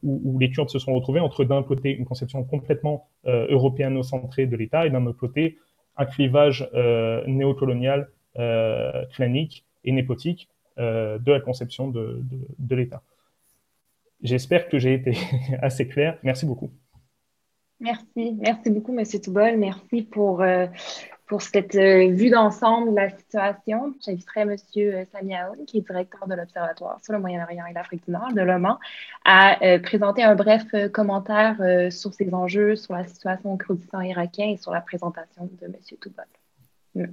où, 0.03 0.21
où, 0.23 0.39
les 0.39 0.51
Kurdes 0.51 0.69
se 0.69 0.79
sont 0.79 0.93
retrouvés 0.93 1.19
entre 1.19 1.43
d'un 1.43 1.63
côté 1.63 1.91
une 1.91 2.05
conception 2.05 2.43
complètement 2.43 3.09
européano-centrée 3.25 4.45
de 4.45 4.55
l'État 4.55 4.85
et 4.85 4.89
d'un 4.91 5.05
autre 5.05 5.19
côté 5.19 5.57
un 5.99 6.05
clivage 6.05 6.67
euh, 6.73 7.23
néocolonial, 7.27 8.09
euh, 8.37 9.05
clanique 9.13 9.65
et 9.83 9.91
népotique 9.91 10.49
euh, 10.79 11.19
de 11.19 11.31
la 11.31 11.41
conception 11.41 11.89
de, 11.89 12.23
l'État. 12.69 13.03
J'espère 14.23 14.69
que 14.69 14.79
j'ai 14.79 14.93
été 14.93 15.13
assez 15.61 15.87
clair. 15.87 16.17
Merci 16.23 16.45
beaucoup. 16.45 16.71
Merci, 17.81 18.37
merci 18.39 18.69
beaucoup, 18.69 18.97
M. 18.97 19.05
Toubol. 19.21 19.57
Merci 19.57 20.03
pour, 20.03 20.43
pour 21.29 21.43
cette 21.43 21.75
euh, 21.75 22.09
vue 22.11 22.31
d'ensemble 22.31 22.89
de 22.89 22.95
la 22.95 23.09
situation. 23.11 23.93
J'inviterai 24.03 24.41
M. 24.41 24.55
Sami 25.11 25.35
Aoun, 25.35 25.63
qui 25.67 25.77
est 25.77 25.81
directeur 25.81 26.27
de 26.27 26.33
l'Observatoire 26.33 26.99
sur 27.03 27.13
le 27.13 27.19
Moyen-Orient 27.19 27.65
et 27.69 27.73
l'Afrique 27.73 28.03
du 28.05 28.11
Nord 28.11 28.33
de 28.33 28.41
l'OMAN, 28.41 28.79
à 29.23 29.63
euh, 29.63 29.77
présenter 29.77 30.23
un 30.23 30.33
bref 30.33 30.63
euh, 30.73 30.89
commentaire 30.89 31.55
euh, 31.61 31.91
sur 31.91 32.15
ces 32.15 32.33
enjeux, 32.33 32.75
sur 32.75 32.95
la 32.95 33.05
situation 33.05 33.53
au 33.53 33.57
Kurdistan 33.57 34.01
irakien 34.01 34.49
et 34.49 34.57
sur 34.57 34.71
la 34.71 34.81
présentation 34.81 35.47
de 35.61 35.65
M. 35.65 35.73
Toubol. 36.01 36.25
Mm. 36.95 37.05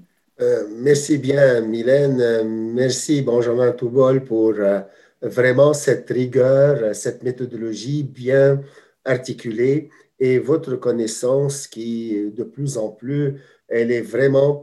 merci 0.83 1.19
bien, 1.19 1.61
Mylène. 1.61 2.73
Merci, 2.73 3.21
Benjamin 3.21 3.73
Toubol, 3.73 4.25
pour 4.25 4.55
vraiment 5.21 5.75
cette 5.75 6.09
rigueur, 6.09 6.95
cette 6.95 7.23
méthodologie 7.23 8.03
bien 8.03 8.62
articulée 9.05 9.91
et 10.19 10.39
votre 10.39 10.77
connaissance 10.77 11.67
qui, 11.67 12.33
de 12.35 12.45
plus 12.45 12.79
en 12.79 12.89
plus, 12.89 13.35
elle 13.69 13.91
est 13.91 14.03
vraiment 14.03 14.62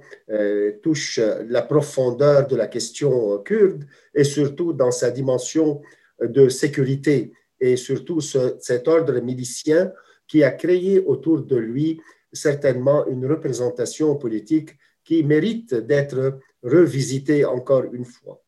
touche 0.82 1.20
la 1.48 1.62
profondeur 1.62 2.48
de 2.48 2.56
la 2.56 2.68
question 2.68 3.38
kurde 3.40 3.84
et 4.16 4.24
surtout 4.24 4.74
dans 4.74 4.92
sa 4.92 5.12
dimension 5.12 5.82
de 6.22 6.50
sécurité 6.50 7.34
et 7.60 7.76
surtout 7.76 8.22
cet 8.22 8.88
ordre 8.88 9.20
milicien 9.20 9.92
qui 10.28 10.44
a 10.44 10.52
créé 10.52 11.00
autour 11.00 11.42
de 11.42 11.58
lui 11.58 12.02
certainement 12.32 13.06
une 13.08 13.26
représentation 13.26 14.16
politique 14.16 14.72
qui 15.04 15.24
mérite 15.24 15.76
d'être 15.76 16.40
revisitée 16.64 17.46
encore 17.46 17.84
une 17.92 18.06
fois. 18.06 18.42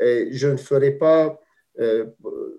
je 0.00 0.48
ne 0.48 0.56
ferai 0.56 0.92
pas 0.92 1.38
euh, 1.78 2.06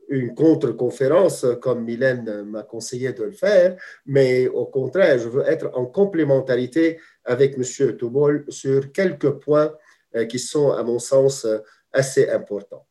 une 0.10 0.34
contre-conférence 0.34 1.46
comme 1.62 1.84
Mylène 1.84 2.44
m'a 2.44 2.64
conseillé 2.64 3.14
de 3.14 3.24
le 3.24 3.32
faire, 3.32 3.78
mais 4.06 4.48
au 4.48 4.66
contraire, 4.66 5.20
je 5.20 5.30
veux 5.30 5.44
être 5.48 5.70
en 5.74 5.86
complémentarité 5.86 7.00
avec 7.26 7.58
M. 7.58 7.98
Toubol 7.98 8.46
sur 8.50 8.92
quelques 8.92 9.32
points 9.32 9.74
euh, 10.16 10.26
qui 10.26 10.40
sont, 10.40 10.72
à 10.72 10.84
mon 10.84 11.00
sens, 11.00 11.46
assez 11.94 12.30
importants. 12.30 12.86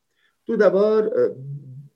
Tout 0.46 0.56
d'abord, 0.56 1.02
euh, 1.16 1.30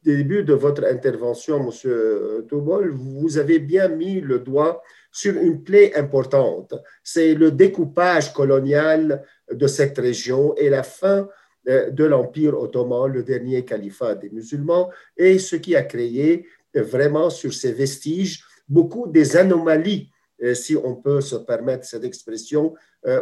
début 0.02 0.44
de 0.44 0.54
votre 0.54 0.84
intervention, 0.84 1.70
M. 1.70 2.46
Toubol, 2.48 2.90
vous 2.90 3.38
avez 3.38 3.58
bien 3.58 3.88
mis 3.88 4.20
le 4.20 4.38
doigt 4.38 4.82
sur 5.10 5.34
une 5.36 5.62
plaie 5.62 5.94
importante. 5.94 6.74
C'est 7.02 7.34
le 7.34 7.50
découpage 7.52 8.32
colonial 8.32 9.24
de 9.50 9.66
cette 9.66 9.98
région 9.98 10.54
et 10.56 10.68
la 10.68 10.82
fin 10.82 11.28
euh, 11.68 11.90
de 11.90 12.04
l'Empire 12.04 12.58
ottoman, 12.58 13.10
le 13.10 13.22
dernier 13.22 13.64
califat 13.64 14.16
des 14.16 14.28
musulmans, 14.28 14.90
et 15.16 15.38
ce 15.38 15.56
qui 15.56 15.74
a 15.74 15.82
créé 15.82 16.46
euh, 16.76 16.82
vraiment 16.82 17.30
sur 17.30 17.54
ces 17.54 17.72
vestiges 17.72 18.44
beaucoup 18.68 19.06
des 19.06 19.36
anomalies, 19.36 20.10
euh, 20.10 20.13
si 20.54 20.76
on 20.76 20.96
peut 20.96 21.20
se 21.20 21.36
permettre 21.36 21.84
cette 21.84 22.04
expression, 22.04 22.74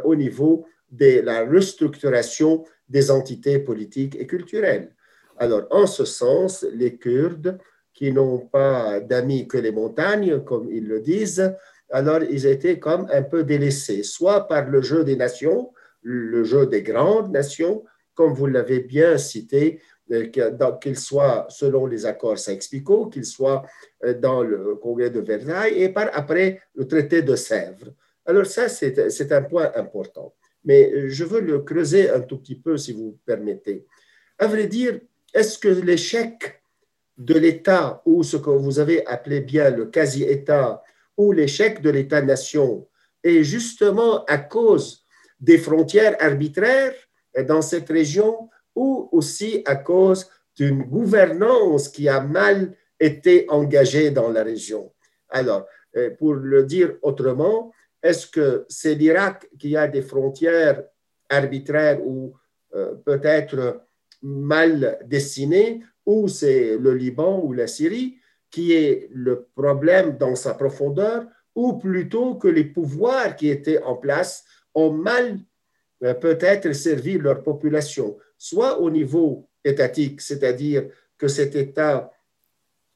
au 0.04 0.14
niveau 0.14 0.64
de 0.90 1.20
la 1.20 1.44
restructuration 1.44 2.64
des 2.88 3.10
entités 3.10 3.58
politiques 3.58 4.16
et 4.18 4.26
culturelles. 4.26 4.94
Alors, 5.38 5.66
en 5.70 5.86
ce 5.86 6.04
sens, 6.04 6.64
les 6.72 6.96
Kurdes, 6.96 7.58
qui 7.94 8.12
n'ont 8.12 8.38
pas 8.38 9.00
d'amis 9.00 9.48
que 9.48 9.58
les 9.58 9.72
montagnes, 9.72 10.42
comme 10.44 10.70
ils 10.70 10.86
le 10.86 11.00
disent, 11.00 11.54
alors 11.90 12.22
ils 12.22 12.46
étaient 12.46 12.78
comme 12.78 13.06
un 13.12 13.22
peu 13.22 13.44
délaissés, 13.44 14.02
soit 14.02 14.48
par 14.48 14.68
le 14.68 14.80
jeu 14.80 15.04
des 15.04 15.16
nations, 15.16 15.72
le 16.02 16.42
jeu 16.44 16.66
des 16.66 16.82
grandes 16.82 17.30
nations, 17.32 17.84
comme 18.14 18.32
vous 18.34 18.46
l'avez 18.46 18.80
bien 18.80 19.18
cité, 19.18 19.80
euh, 19.80 19.91
qu'il 20.80 20.98
soit 20.98 21.46
selon 21.48 21.86
les 21.86 22.05
accords 22.07 22.38
Sykes-Picot, 22.38 23.09
qu'il 23.11 23.24
soit 23.24 23.64
euh, 24.05 24.14
dans 24.14 24.42
le 24.42 24.76
congrès 24.76 25.11
de 25.11 25.20
Versailles 25.20 25.82
et 25.82 25.88
par 25.88 26.11
après 26.12 26.61
le 26.74 26.86
traité 26.86 27.22
de 27.22 27.36
Sèvres. 27.36 27.92
Alors 28.26 28.46
ça, 28.46 28.68
c'est 28.68 29.32
un 29.32 29.42
point 29.42 29.70
important. 29.74 30.34
Mais 30.64 30.92
euh, 30.92 31.09
je 31.09 31.24
veux 31.24 31.40
le 31.40 31.61
creuser 31.61 32.11
un 32.11 32.20
tout 32.20 32.38
petit 32.38 32.57
peu, 32.57 32.76
si 32.76 32.92
vous 32.92 33.18
permettez. 33.24 33.86
À 34.38 34.46
vrai 34.46 34.66
dire, 34.66 35.00
est-ce 35.34 35.59
que 35.59 35.68
l'échec 35.68 36.62
de 37.18 37.34
l'État, 37.34 38.03
ou 38.05 38.22
ce 38.22 38.36
que 38.36 38.50
vous 38.50 38.78
avez 38.78 39.07
appelé 39.07 39.40
bien 39.40 39.70
le 39.70 39.86
quasi-État, 39.86 40.82
ou 41.16 41.32
l'échec 41.32 41.82
de 41.82 41.90
l'État-nation, 41.90 42.86
est 43.22 43.42
justement 43.42 44.24
à 44.24 44.38
cause 44.38 45.05
des 45.40 45.59
frontières 45.59 46.16
arbitraires 46.20 46.94
dans 47.46 47.62
cette 47.62 47.88
région 47.88 48.48
ou 48.75 49.09
aussi 49.12 49.62
à 49.66 49.77
cause 49.77 50.29
d'une 50.57 50.83
gouvernance 50.83 51.89
qui 51.89 52.09
a 52.09 52.20
mal 52.20 52.75
été 52.99 53.47
engagée 53.49 54.11
dans 54.11 54.31
la 54.31 54.43
région. 54.43 54.93
Alors, 55.29 55.66
euh, 55.97 56.11
pour 56.18 56.35
le 56.35 56.64
dire 56.64 56.95
autrement, 57.03 57.73
est-ce 58.03 58.27
que 58.27 58.64
c'est 58.68 58.95
l'Irak 58.95 59.49
qui 59.59 59.77
a 59.77 59.89
des 59.89 60.03
frontières 60.03 60.85
arbitraires 61.29 62.01
ou 62.05 62.35
euh, 62.75 62.95
peut-être 62.95 63.83
mal 64.23 64.99
dessinées, 65.07 65.83
ou 66.07 66.29
c'est 66.29 66.77
le 66.77 66.95
Liban 66.95 67.41
ou 67.43 67.53
la 67.53 67.66
Syrie 67.66 68.18
qui 68.51 68.75
est 68.75 69.09
le 69.12 69.49
problème 69.57 70.18
dans 70.18 70.35
sa 70.37 70.55
profondeur, 70.55 71.27
ou 71.55 71.79
plutôt 71.79 72.35
que 72.35 72.49
les 72.49 72.64
pouvoirs 72.64 73.35
qui 73.35 73.49
étaient 73.49 73.83
en 73.83 73.97
place 73.97 74.45
ont 74.75 74.93
mal 74.93 75.39
euh, 76.03 76.14
peut-être 76.14 76.73
servir 76.73 77.23
leur 77.23 77.43
population, 77.43 78.18
soit 78.43 78.80
au 78.80 78.90
niveau 78.90 79.49
étatique, 79.64 80.20
c'est-à-dire 80.20 80.88
que 81.16 81.28
cet 81.28 81.55
État 81.55 82.11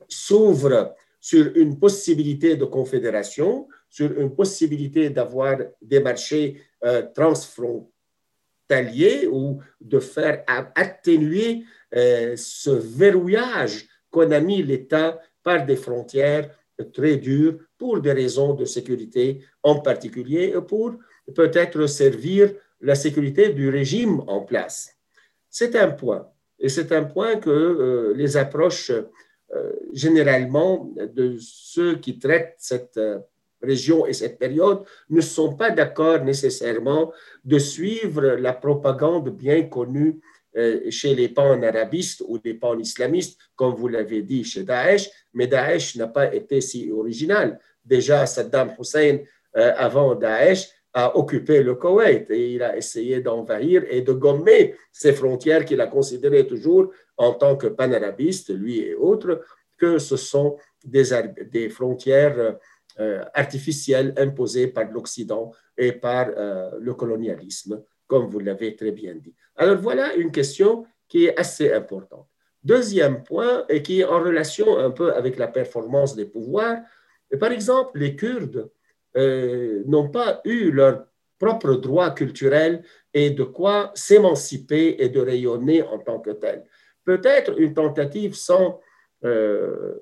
s'ouvre 0.08 0.96
sur 1.20 1.52
une 1.54 1.78
possibilité 1.78 2.56
de 2.56 2.64
confédération, 2.64 3.68
sur 3.88 4.10
une 4.18 4.34
possibilité 4.34 5.10
d'avoir 5.10 5.58
des 5.80 6.00
marchés 6.00 6.60
euh, 6.84 7.02
transfrontaliers 7.14 9.28
ou 9.30 9.60
de 9.80 10.00
faire 10.00 10.42
atténuer 10.74 11.62
euh, 11.94 12.34
ce 12.36 12.70
verrouillage 12.70 13.86
qu'on 14.10 14.32
a 14.32 14.40
mis 14.40 14.64
l'État 14.64 15.20
par 15.44 15.64
des 15.64 15.76
frontières 15.76 16.50
très 16.92 17.18
dures 17.18 17.60
pour 17.78 18.00
des 18.00 18.12
raisons 18.12 18.54
de 18.54 18.64
sécurité 18.64 19.44
en 19.62 19.78
particulier 19.78 20.54
pour 20.66 20.96
peut-être 21.36 21.86
servir 21.86 22.52
la 22.80 22.96
sécurité 22.96 23.50
du 23.50 23.70
régime 23.70 24.24
en 24.26 24.40
place. 24.40 24.95
C'est 25.58 25.74
un 25.74 25.90
point. 25.90 26.28
Et 26.58 26.68
c'est 26.68 26.92
un 26.92 27.04
point 27.04 27.36
que 27.36 27.48
euh, 27.48 28.12
les 28.14 28.36
approches 28.36 28.90
euh, 28.90 29.72
généralement 29.90 30.92
de 30.94 31.38
ceux 31.40 31.96
qui 31.96 32.18
traitent 32.18 32.56
cette 32.58 32.98
euh, 32.98 33.20
région 33.62 34.06
et 34.06 34.12
cette 34.12 34.38
période 34.38 34.84
ne 35.08 35.22
sont 35.22 35.56
pas 35.56 35.70
d'accord 35.70 36.22
nécessairement 36.22 37.10
de 37.42 37.58
suivre 37.58 38.20
la 38.46 38.52
propagande 38.52 39.30
bien 39.30 39.62
connue 39.62 40.20
chez 40.90 41.14
les 41.14 41.28
pan-arabistes 41.28 42.22
ou 42.28 42.38
les 42.42 42.54
pan-islamistes, 42.54 43.38
comme 43.54 43.74
vous 43.74 43.88
l'avez 43.88 44.22
dit 44.22 44.44
chez 44.44 44.62
Daesh, 44.62 45.10
mais 45.34 45.46
Daesh 45.46 45.96
n'a 45.96 46.08
pas 46.08 46.34
été 46.34 46.62
si 46.62 46.90
original. 46.90 47.58
Déjà, 47.84 48.24
Saddam 48.24 48.74
Hussein, 48.78 49.18
avant 49.52 50.14
Daesh, 50.14 50.70
a 50.96 51.14
occupé 51.14 51.62
le 51.62 51.74
Koweït 51.74 52.30
et 52.30 52.54
il 52.54 52.62
a 52.62 52.74
essayé 52.74 53.20
d'envahir 53.20 53.84
et 53.90 54.00
de 54.00 54.14
gommer 54.14 54.74
ces 54.90 55.12
frontières 55.12 55.66
qu'il 55.66 55.82
a 55.82 55.88
considérées 55.88 56.46
toujours 56.46 56.90
en 57.18 57.34
tant 57.34 57.54
que 57.54 57.66
panarabiste, 57.66 58.48
lui 58.48 58.78
et 58.80 58.94
autres, 58.94 59.42
que 59.76 59.98
ce 59.98 60.16
sont 60.16 60.56
des, 60.82 61.04
des 61.52 61.68
frontières 61.68 62.56
euh, 62.98 63.22
artificielles 63.34 64.14
imposées 64.16 64.68
par 64.68 64.90
l'Occident 64.90 65.52
et 65.76 65.92
par 65.92 66.28
euh, 66.34 66.70
le 66.80 66.94
colonialisme, 66.94 67.82
comme 68.06 68.30
vous 68.30 68.38
l'avez 68.38 68.74
très 68.74 68.92
bien 68.92 69.14
dit. 69.16 69.34
Alors 69.54 69.76
voilà 69.76 70.14
une 70.14 70.32
question 70.32 70.86
qui 71.08 71.26
est 71.26 71.38
assez 71.38 71.70
importante. 71.74 72.26
Deuxième 72.64 73.22
point, 73.22 73.66
et 73.68 73.82
qui 73.82 74.00
est 74.00 74.04
en 74.06 74.20
relation 74.20 74.78
un 74.78 74.90
peu 74.90 75.12
avec 75.12 75.36
la 75.36 75.48
performance 75.48 76.16
des 76.16 76.24
pouvoirs, 76.24 76.78
par 77.38 77.52
exemple, 77.52 77.98
les 77.98 78.16
Kurdes 78.16 78.70
euh, 79.16 79.82
n'ont 79.86 80.08
pas 80.08 80.40
eu 80.44 80.70
leur 80.70 81.06
propre 81.38 81.74
droit 81.74 82.14
culturel 82.14 82.82
et 83.12 83.30
de 83.30 83.44
quoi 83.44 83.92
s'émanciper 83.94 84.96
et 84.98 85.08
de 85.08 85.20
rayonner 85.20 85.82
en 85.82 85.98
tant 85.98 86.20
que 86.20 86.30
tel. 86.30 86.64
Peut-être 87.04 87.58
une 87.60 87.74
tentative 87.74 88.34
sans 88.34 88.80
euh, 89.24 89.94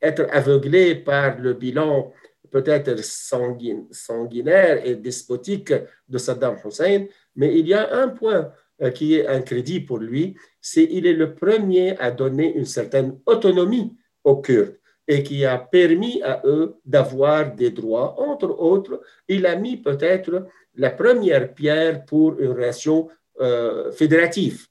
être 0.00 0.26
aveuglé 0.30 0.94
par 0.94 1.38
le 1.38 1.54
bilan 1.54 2.12
peut-être 2.54 3.02
sanguinaire 3.02 4.86
et 4.86 4.94
despotique 4.94 5.74
de 6.08 6.18
Saddam 6.18 6.56
Hussein, 6.64 7.06
mais 7.34 7.58
il 7.58 7.66
y 7.66 7.74
a 7.74 7.92
un 7.96 8.08
point 8.08 8.52
euh, 8.80 8.90
qui 8.90 9.16
est 9.16 9.26
un 9.26 9.42
crédit 9.42 9.80
pour 9.80 9.98
lui, 9.98 10.36
c'est 10.60 10.86
qu'il 10.86 11.04
est 11.04 11.14
le 11.14 11.34
premier 11.34 11.98
à 11.98 12.12
donner 12.12 12.54
une 12.54 12.64
certaine 12.64 13.18
autonomie 13.26 13.96
aux 14.22 14.40
Kurdes 14.40 14.78
et 15.06 15.22
qui 15.22 15.44
a 15.44 15.58
permis 15.58 16.22
à 16.22 16.42
eux 16.44 16.76
d'avoir 16.84 17.54
des 17.54 17.70
droits. 17.70 18.18
Entre 18.18 18.48
autres, 18.48 19.00
il 19.28 19.46
a 19.46 19.56
mis 19.56 19.76
peut-être 19.76 20.46
la 20.76 20.90
première 20.90 21.52
pierre 21.54 22.04
pour 22.04 22.38
une 22.40 22.52
relation 22.52 23.08
euh, 23.40 23.92
fédérative. 23.92 24.66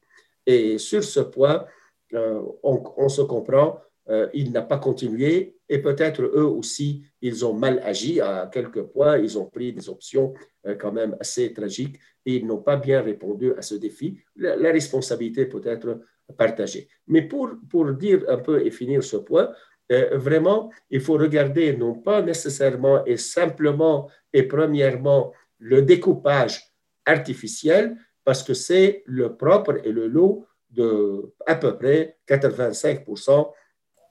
Et 0.46 0.78
sur 0.78 1.04
ce 1.04 1.22
point, 1.22 1.66
euh, 2.14 2.42
on, 2.64 3.10
se 3.10 3.22
comprend, 3.22 3.80
euh, 4.10 4.28
il 4.34 4.52
n'a 4.52 4.62
pas 4.62 4.78
continué 4.78 5.56
et 5.70 5.80
peut-être 5.80 6.22
eux 6.22 6.46
aussi, 6.46 7.04
ils 7.22 7.46
ont 7.46 7.54
mal 7.54 7.80
agi 7.84 8.20
à 8.20 8.50
quelques 8.52 8.84
points, 8.84 9.18
ils 9.18 9.38
ont 9.38 9.46
pris 9.46 9.72
des 9.74 9.88
options 9.90 10.34
quand 10.80 10.92
même 10.92 11.16
assez 11.20 11.54
tragiques 11.54 11.98
et 12.26 12.36
ils 12.36 12.46
n'ont 12.46 12.62
pas 12.62 12.76
bien 12.76 13.02
répondu 13.02 13.54
à 13.54 13.62
ce 13.62 13.76
défi. 13.76 14.18
La, 14.36 14.56
la 14.56 14.72
responsabilité 14.72 15.46
peut 15.46 15.62
être 15.66 16.00
partagée. 16.38 16.88
Mais 17.08 17.24
pour, 17.24 17.50
pour 17.70 17.92
dire 17.94 18.24
un 18.28 18.38
peu 18.38 18.66
et 18.66 18.72
finir 18.72 19.04
ce 19.04 19.18
point, 19.18 19.50
euh, 19.92 20.18
vraiment, 20.18 20.72
il 20.90 21.02
faut 21.02 21.18
regarder 21.18 21.76
non 21.76 21.96
pas 21.96 22.22
nécessairement 22.22 23.04
et 23.06 23.18
simplement 23.18 24.10
et 24.32 24.44
premièrement 24.44 25.34
le 25.60 25.82
découpage 25.82 26.62
artificiel, 27.06 27.98
parce 28.24 28.44
que 28.44 28.54
c'est 28.54 29.04
le 29.06 29.36
propre 29.36 29.80
et 29.84 29.92
le 29.92 30.08
lot 30.08 30.46
de 30.72 31.34
à 31.46 31.56
peu 31.56 31.78
près 31.78 32.18
85% 32.28 33.52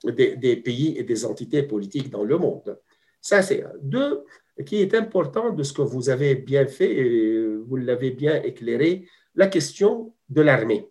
des, 0.05 0.57
pays 0.57 0.97
et 0.97 1.03
des 1.03 1.25
entités 1.25 1.63
politiques 1.63 2.09
dans 2.09 2.23
le 2.23 2.37
monde. 2.37 2.79
Ça, 3.21 3.41
c'est. 3.41 3.63
Deux, 3.81 4.25
qui 4.65 4.81
est 4.81 4.93
important 4.93 5.51
de 5.51 5.63
ce 5.63 5.73
que 5.73 5.81
vous 5.81 6.09
avez 6.09 6.35
bien 6.35 6.67
fait 6.67 6.91
et 6.93 7.47
vous 7.55 7.77
l'avez 7.77 8.11
bien 8.11 8.41
éclairé, 8.43 9.07
la 9.35 9.47
question 9.47 10.13
de 10.29 10.41
l'armée. 10.41 10.89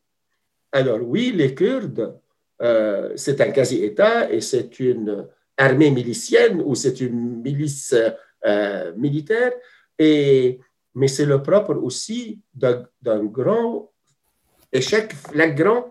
Alors 0.72 1.00
oui, 1.02 1.32
les 1.32 1.54
Kurdes, 1.54 2.18
euh, 2.62 3.12
c'est 3.16 3.40
un 3.40 3.50
quasi-État 3.50 4.32
et 4.32 4.40
c'est 4.40 4.78
une 4.78 5.26
armée 5.56 5.90
milicienne 5.90 6.62
ou 6.64 6.74
c'est 6.76 7.00
une 7.00 7.42
milice 7.42 7.94
euh, 8.46 8.92
militaire, 8.96 9.52
et, 9.98 10.60
mais 10.94 11.08
c'est 11.08 11.26
le 11.26 11.42
propre 11.42 11.74
aussi 11.74 12.40
d'un 12.54 13.24
grand 13.24 13.90
échec 14.72 15.12
flagrant 15.12 15.90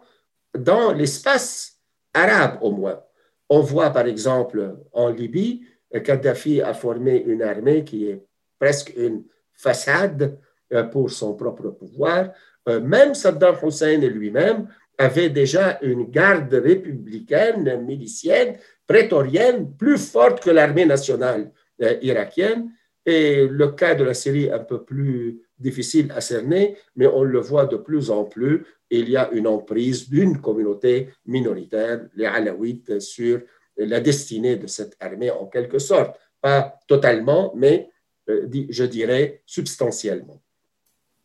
dans 0.57 0.93
l'espace 0.93 1.77
arabe 2.13 2.59
au 2.61 2.71
moins. 2.71 3.01
On 3.49 3.59
voit 3.59 3.89
par 3.89 4.07
exemple 4.07 4.77
en 4.93 5.09
Libye, 5.09 5.65
Kadhafi 6.03 6.61
a 6.61 6.73
formé 6.73 7.21
une 7.27 7.41
armée 7.41 7.83
qui 7.83 8.07
est 8.07 8.23
presque 8.57 8.93
une 8.95 9.25
façade 9.53 10.39
euh, 10.71 10.83
pour 10.83 11.11
son 11.11 11.33
propre 11.35 11.69
pouvoir. 11.69 12.29
Même 12.67 13.15
Saddam 13.15 13.55
Hussein 13.63 13.97
lui-même 13.97 14.67
avait 15.01 15.29
déjà 15.29 15.79
une 15.81 16.05
garde 16.11 16.53
républicaine, 16.53 17.81
milicienne, 17.83 18.57
prétorienne, 18.85 19.75
plus 19.75 19.97
forte 19.97 20.43
que 20.43 20.51
l'armée 20.51 20.85
nationale 20.85 21.51
euh, 21.81 21.97
irakienne. 22.01 22.71
Et 23.05 23.47
le 23.47 23.69
cas 23.69 23.95
de 23.95 24.03
la 24.03 24.13
Syrie 24.13 24.45
est 24.45 24.51
un 24.51 24.59
peu 24.59 24.83
plus 24.83 25.41
difficile 25.57 26.11
à 26.15 26.21
cerner, 26.21 26.77
mais 26.95 27.07
on 27.07 27.23
le 27.23 27.39
voit 27.39 27.65
de 27.65 27.77
plus 27.77 28.11
en 28.11 28.25
plus. 28.25 28.63
Il 28.91 29.09
y 29.09 29.17
a 29.17 29.31
une 29.31 29.47
emprise 29.47 30.07
d'une 30.07 30.39
communauté 30.39 31.09
minoritaire, 31.25 32.01
les 32.15 32.25
Alaouites, 32.25 32.99
sur 32.99 33.41
la 33.77 33.99
destinée 33.99 34.57
de 34.57 34.67
cette 34.67 34.95
armée 34.99 35.31
en 35.31 35.47
quelque 35.47 35.79
sorte. 35.79 36.15
Pas 36.39 36.77
totalement, 36.87 37.53
mais 37.55 37.89
euh, 38.29 38.47
je 38.69 38.83
dirais 38.83 39.41
substantiellement. 39.47 40.39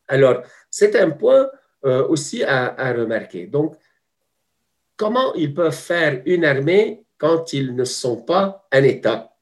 Alors, 0.08 0.42
c'est 0.70 0.96
un 0.96 1.10
point 1.10 1.50
euh, 1.86 2.06
aussi 2.08 2.42
à, 2.42 2.74
à, 2.74 2.92
remarquer. 2.92 3.46
Donc, 3.46 3.76
comment 4.96 5.34
ils 5.34 5.54
peuvent 5.54 5.72
faire 5.72 6.22
une 6.26 6.44
armée 6.44 7.04
quand 7.18 7.52
ils 7.52 7.74
ne 7.74 7.84
sont 7.84 8.22
pas 8.22 8.66
un 8.72 8.82
État? 8.82 9.32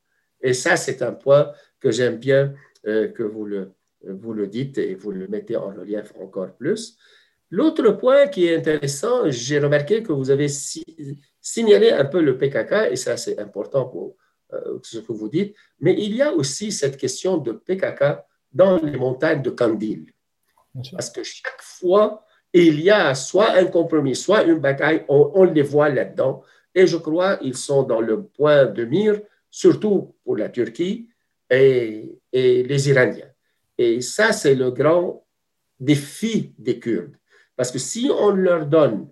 Et 0.41 0.53
ça, 0.53 0.77
c'est 0.77 1.03
un 1.03 1.13
point 1.13 1.53
que 1.81 1.91
j'aime 1.91 2.19
bien 2.19 2.55
euh, 2.87 3.09
que 3.09 3.23
vous 3.23 3.47
le, 3.47 3.73
vous 4.03 4.33
le 4.35 4.47
dites 4.47 4.79
et 4.79 4.95
vous 4.95 5.11
le 5.11 5.27
mettez 5.27 5.57
en 5.57 5.71
relief 5.71 6.13
encore 6.21 6.55
plus. 6.55 6.97
L'autre 7.51 7.91
point 7.93 8.27
qui 8.27 8.47
est 8.47 8.57
intéressant, 8.57 9.31
j'ai 9.31 9.59
remarqué 9.59 10.03
que 10.03 10.13
vous 10.13 10.31
avez 10.31 10.49
signalé 11.41 11.91
un 11.91 12.05
peu 12.05 12.21
le 12.21 12.37
PKK, 12.37 12.93
et 12.93 12.97
ça 12.97 13.17
c'est 13.17 13.39
important 13.39 13.87
pour 13.87 14.17
euh, 14.53 14.79
ce 14.83 14.99
que 14.99 15.13
vous 15.13 15.29
dites, 15.29 15.55
mais 15.81 15.95
il 15.99 16.15
y 16.17 16.23
a 16.23 16.33
aussi 16.33 16.73
cette 16.73 16.97
question 16.97 17.39
de 17.39 17.53
PKK 17.53 18.19
dans 18.53 18.79
les 18.83 18.97
montagnes 18.97 19.43
de 19.43 19.51
Kandil. 19.51 20.13
Parce 20.93 21.11
que 21.11 21.23
chaque 21.23 21.63
fois, 21.63 22.24
il 22.55 22.81
y 22.81 22.91
a 22.91 23.15
soit 23.17 23.51
un 23.57 23.67
compromis, 23.67 24.15
soit 24.15 24.45
une 24.45 24.61
bataille, 24.61 25.05
on, 25.09 25.43
les 25.43 25.63
voit 25.63 25.89
là-dedans. 25.89 26.43
Et 26.73 26.87
je 26.87 26.97
crois 26.97 27.37
qu'ils 27.37 27.57
sont 27.57 27.83
dans 27.83 28.01
le 28.01 28.23
point 28.23 28.67
de 28.67 28.85
mire, 28.85 29.21
surtout 29.51 30.15
pour 30.25 30.37
la 30.37 30.49
Turquie 30.49 31.09
et, 31.51 32.21
les 32.33 32.89
Iraniens. 32.89 33.31
Et 33.77 34.01
ça, 34.01 34.33
c'est 34.33 34.55
le 34.55 34.71
grand 34.71 35.27
défi 35.81 36.55
des 36.57 36.79
Kurdes. 36.79 37.17
Parce 37.57 37.73
que 37.73 37.79
si 37.79 38.09
on 38.13 38.31
leur 38.31 38.67
donne 38.67 39.09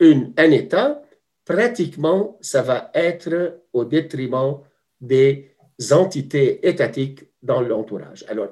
un 0.00 0.50
État, 0.50 1.00
pratiquement, 1.44 2.38
ça 2.40 2.62
va 2.62 2.90
être 2.92 3.60
au 3.72 3.84
détriment 3.84 4.60
des 5.00 5.54
entités 5.92 6.66
étatiques 6.66 7.24
dans 7.40 7.60
l'entourage. 7.60 8.24
Alors, 8.28 8.48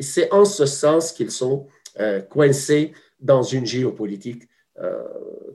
c'est 0.00 0.32
en 0.32 0.44
ce 0.44 0.66
sens 0.66 1.12
qu'ils 1.12 1.30
sont 1.30 1.66
euh, 2.00 2.20
coincés 2.20 2.92
dans 3.20 3.42
une 3.42 3.66
géopolitique 3.66 4.48
euh, 4.78 5.02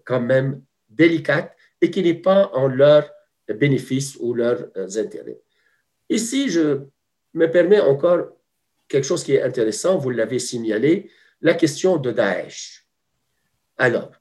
quand 0.05 0.21
même 0.21 0.61
délicate 0.89 1.55
et 1.81 1.89
qui 1.89 2.01
n'est 2.01 2.13
pas 2.13 2.51
en 2.53 2.67
leur 2.67 3.09
bénéfice 3.47 4.17
ou 4.19 4.33
leurs 4.33 4.69
intérêts. 4.75 5.39
Ici, 6.09 6.49
je 6.49 6.81
me 7.33 7.47
permets 7.47 7.79
encore 7.79 8.27
quelque 8.87 9.05
chose 9.05 9.23
qui 9.23 9.33
est 9.33 9.41
intéressant, 9.41 9.97
vous 9.97 10.11
l'avez 10.11 10.39
signalé, 10.39 11.09
la 11.41 11.53
question 11.55 11.97
de 11.97 12.11
Daesh. 12.11 12.87
Alors, 13.77 14.11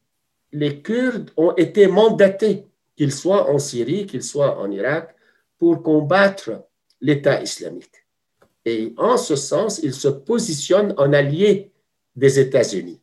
les 0.52 0.82
Kurdes 0.82 1.30
ont 1.36 1.54
été 1.56 1.86
mandatés, 1.86 2.66
qu'ils 2.96 3.12
soient 3.12 3.50
en 3.50 3.58
Syrie, 3.58 4.06
qu'ils 4.06 4.22
soient 4.22 4.58
en 4.58 4.70
Irak, 4.70 5.14
pour 5.58 5.82
combattre 5.82 6.64
l'État 7.00 7.42
islamique. 7.42 8.06
Et 8.64 8.94
en 8.96 9.16
ce 9.16 9.36
sens, 9.36 9.80
ils 9.82 9.94
se 9.94 10.08
positionnent 10.08 10.94
en 10.96 11.12
alliés 11.12 11.71
des 12.14 12.38
États-Unis. 12.38 13.00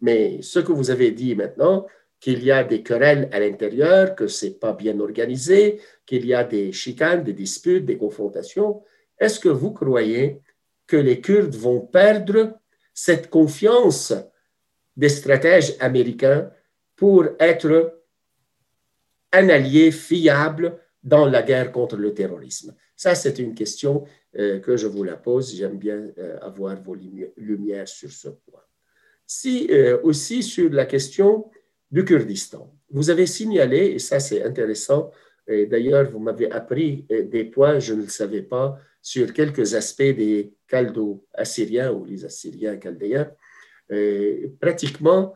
Mais 0.00 0.42
ce 0.42 0.58
que 0.58 0.72
vous 0.72 0.90
avez 0.90 1.10
dit 1.10 1.34
maintenant, 1.34 1.86
qu'il 2.20 2.42
y 2.42 2.50
a 2.50 2.64
des 2.64 2.82
querelles 2.82 3.28
à 3.32 3.38
l'intérieur, 3.40 4.14
que 4.14 4.26
ce 4.26 4.46
n'est 4.46 4.52
pas 4.52 4.72
bien 4.72 4.98
organisé, 5.00 5.80
qu'il 6.06 6.24
y 6.26 6.34
a 6.34 6.44
des 6.44 6.72
chicanes, 6.72 7.22
des 7.22 7.32
disputes, 7.32 7.84
des 7.84 7.98
confrontations, 7.98 8.82
est-ce 9.18 9.38
que 9.38 9.48
vous 9.48 9.72
croyez 9.72 10.40
que 10.86 10.96
les 10.96 11.20
Kurdes 11.20 11.54
vont 11.54 11.80
perdre 11.80 12.58
cette 12.92 13.28
confiance 13.28 14.14
des 14.96 15.08
stratèges 15.08 15.74
américains 15.80 16.50
pour 16.96 17.26
être 17.38 18.00
un 19.32 19.48
allié 19.48 19.90
fiable 19.90 20.80
dans 21.04 21.26
la 21.26 21.42
guerre 21.42 21.70
contre 21.70 21.96
le 21.96 22.14
terrorisme 22.14 22.74
Ça, 22.96 23.14
c'est 23.14 23.38
une 23.38 23.54
question 23.54 24.04
euh, 24.38 24.58
que 24.58 24.76
je 24.76 24.86
vous 24.86 25.04
la 25.04 25.16
pose. 25.16 25.54
J'aime 25.54 25.78
bien 25.78 26.08
euh, 26.18 26.38
avoir 26.40 26.80
vos 26.82 26.96
lumières 27.36 27.88
sur 27.88 28.10
ce 28.10 28.28
point. 28.28 28.62
Si 29.26 29.68
euh, 29.70 30.00
aussi 30.02 30.42
sur 30.42 30.70
la 30.70 30.86
question 30.86 31.50
du 31.90 32.04
Kurdistan, 32.04 32.74
vous 32.90 33.10
avez 33.10 33.26
signalé, 33.26 33.92
et 33.94 33.98
ça 33.98 34.18
c'est 34.18 34.42
intéressant, 34.42 35.10
et 35.46 35.66
d'ailleurs 35.66 36.10
vous 36.10 36.18
m'avez 36.18 36.50
appris 36.50 37.06
des 37.08 37.44
points, 37.44 37.78
je 37.78 37.94
ne 37.94 38.02
le 38.02 38.08
savais 38.08 38.42
pas, 38.42 38.78
sur 39.02 39.32
quelques 39.32 39.74
aspects 39.74 40.02
des 40.02 40.54
Caldo-Assyriens 40.68 41.92
ou 41.92 42.04
les 42.04 42.24
Assyriens 42.24 42.78
chaldéens, 42.80 43.30
pratiquement 44.60 45.34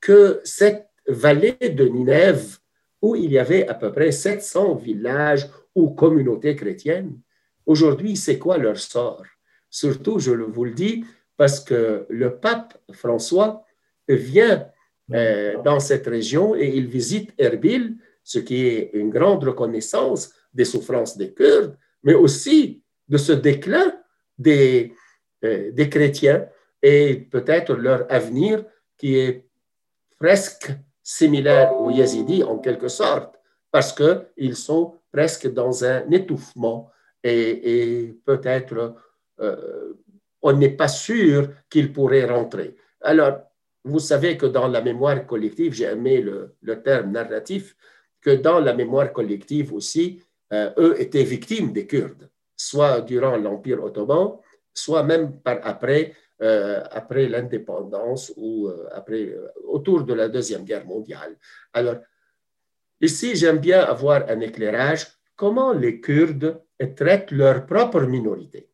que 0.00 0.40
cette 0.44 0.88
vallée 1.06 1.56
de 1.60 1.84
Ninève, 1.84 2.58
où 3.02 3.16
il 3.16 3.30
y 3.32 3.38
avait 3.38 3.68
à 3.68 3.74
peu 3.74 3.92
près 3.92 4.12
700 4.12 4.74
villages 4.76 5.48
ou 5.74 5.90
communautés 5.90 6.56
chrétiennes, 6.56 7.18
aujourd'hui, 7.66 8.16
c'est 8.16 8.38
quoi 8.38 8.58
leur 8.58 8.78
sort? 8.78 9.24
Surtout, 9.70 10.18
je 10.18 10.32
vous 10.32 10.64
le 10.64 10.72
dis, 10.72 11.04
parce 11.36 11.60
que 11.60 12.06
le 12.08 12.36
pape 12.36 12.78
François 12.92 13.64
vient 14.08 14.66
euh, 15.12 15.62
dans 15.62 15.80
cette 15.80 16.06
région 16.06 16.56
et 16.56 16.68
il 16.68 16.86
visite 16.86 17.32
Erbil, 17.38 17.96
ce 18.24 18.38
qui 18.38 18.66
est 18.66 18.90
une 18.94 19.10
grande 19.10 19.44
reconnaissance 19.44 20.32
des 20.52 20.64
souffrances 20.64 21.16
des 21.16 21.32
Kurdes, 21.32 21.76
mais 22.02 22.14
aussi 22.14 22.82
de 23.08 23.16
ce 23.18 23.32
déclin 23.32 23.92
des, 24.38 24.94
euh, 25.44 25.70
des 25.72 25.88
chrétiens 25.88 26.48
et 26.82 27.16
peut-être 27.30 27.74
leur 27.74 28.10
avenir 28.10 28.64
qui 28.98 29.16
est 29.16 29.46
presque 30.18 30.72
similaire 31.06 31.80
aux 31.80 31.90
Yazidis 31.90 32.42
en 32.42 32.58
quelque 32.58 32.88
sorte, 32.88 33.38
parce 33.70 33.92
qu'ils 33.92 34.56
sont 34.56 34.94
presque 35.12 35.46
dans 35.52 35.84
un 35.84 36.10
étouffement 36.10 36.90
et, 37.22 38.16
peut-être 38.24 38.96
euh, 39.40 39.94
on 40.42 40.52
n'est 40.52 40.76
pas 40.76 40.88
sûr 40.88 41.48
qu'ils 41.70 41.92
pourraient 41.92 42.24
rentrer. 42.24 42.74
Alors, 43.00 43.38
vous 43.84 44.00
savez 44.00 44.36
que 44.36 44.46
dans 44.46 44.66
la 44.66 44.80
mémoire 44.80 45.24
collective, 45.26 45.74
j'ai 45.74 45.84
aimé 45.84 46.20
le, 46.20 46.56
le 46.60 46.82
terme 46.82 47.12
narratif, 47.12 47.76
que 48.20 48.30
dans 48.30 48.58
la 48.58 48.74
mémoire 48.74 49.12
collective 49.12 49.72
aussi, 49.72 50.20
euh, 50.52 50.72
eux 50.76 51.00
étaient 51.00 51.22
victimes 51.22 51.72
des 51.72 51.86
Kurdes, 51.86 52.28
soit 52.56 53.00
durant 53.02 53.36
l'Empire 53.36 53.84
ottoman, 53.84 54.38
soit 54.74 55.04
même 55.04 55.38
par 55.40 55.58
après, 55.62 56.14
euh, 56.42 56.82
après 56.90 57.28
l'indépendance 57.28 58.32
ou 58.36 58.68
euh, 58.68 58.88
après, 58.92 59.34
autour 59.64 60.04
de 60.04 60.14
la 60.14 60.28
Deuxième 60.28 60.64
Guerre 60.64 60.86
mondiale. 60.86 61.36
Alors, 61.72 61.96
ici, 63.00 63.36
j'aime 63.36 63.58
bien 63.58 63.80
avoir 63.80 64.28
un 64.28 64.40
éclairage 64.40 65.06
comment 65.34 65.72
les 65.72 66.00
Kurdes 66.00 66.60
traitent 66.94 67.30
leur 67.30 67.66
propre 67.66 68.00
minorité? 68.02 68.70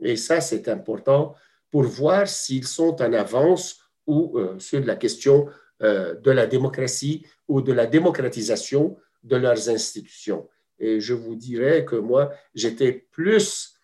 Et 0.00 0.16
ça, 0.16 0.40
c'est 0.40 0.68
important 0.68 1.34
pour 1.70 1.82
voir 1.82 2.28
s'ils 2.28 2.66
sont 2.66 3.00
en 3.02 3.12
avance 3.12 3.80
ou 4.06 4.38
sur 4.58 4.84
la 4.84 4.94
question 4.94 5.48
de 5.80 6.30
la 6.30 6.46
démocratie 6.46 7.26
ou 7.48 7.60
de 7.60 7.72
la 7.72 7.86
démocratisation 7.86 8.96
de 9.22 9.36
leurs 9.36 9.68
institutions. 9.68 10.48
Et 10.78 11.00
je 11.00 11.14
vous 11.14 11.34
dirais 11.34 11.84
que 11.84 11.96
moi, 11.96 12.32
j'étais 12.54 12.92
plus 12.92 13.74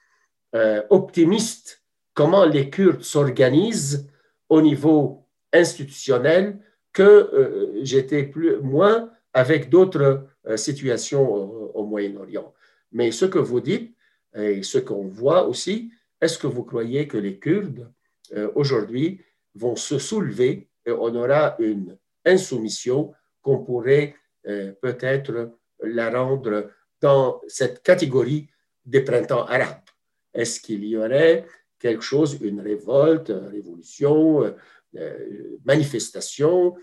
euh, 0.55 0.83
optimiste 0.91 1.82
comment 2.15 2.45
les 2.45 2.71
Kurdes 2.71 3.03
s'organisent 3.03 4.09
au 4.49 4.61
niveau 4.61 5.27
institutionnel 5.53 6.59
que 6.93 7.03
euh, 7.03 7.81
j'étais 7.83 8.25
plus 8.25 8.59
moins 8.59 9.11
avec 9.33 9.71
d'autres 9.71 10.27
euh, 10.47 10.57
situations 10.57 11.27
au, 11.75 11.85
Moyen-Orient. 11.85 12.53
Mais 12.93 13.11
ce 13.11 13.25
que 13.25 13.39
vous 13.39 13.61
dites 13.61 13.95
et 14.35 14.63
ce 14.63 14.79
qu'on 14.79 15.09
voit 15.09 15.47
aussi, 15.47 15.91
est-ce 16.21 16.39
que 16.39 16.47
vous 16.47 16.65
croyez 16.65 17.09
que 17.09 17.19
les 17.19 17.39
Kurdes 17.39 17.91
euh, 18.35 18.51
aujourd'hui 18.55 19.21
vont 19.55 19.77
se 19.77 19.99
soulever 19.99 20.69
et 20.87 20.91
on 20.91 21.15
aura 21.15 21.57
une 21.59 21.99
insoumission 22.25 23.13
qu'on 23.43 23.59
pourrait 23.59 24.15
peut-être 24.45 25.53
la 25.81 26.11
rendre 26.11 26.71
dans 27.01 27.41
cette 27.47 27.83
catégorie 27.83 28.49
des 28.85 29.03
printemps 29.03 29.45
arabes? 29.45 29.89
Est-ce 30.35 30.61
qu'il 30.61 30.85
y 30.85 30.97
aurait 30.97 31.45
quelque 31.83 32.03
chose, 32.03 32.39
une 32.41 32.61
révolte, 32.61 33.31
une 33.31 33.49
révolution, 33.49 34.45
euh, 34.45 34.53
euh, 34.97 35.59
manifestation 35.65 36.77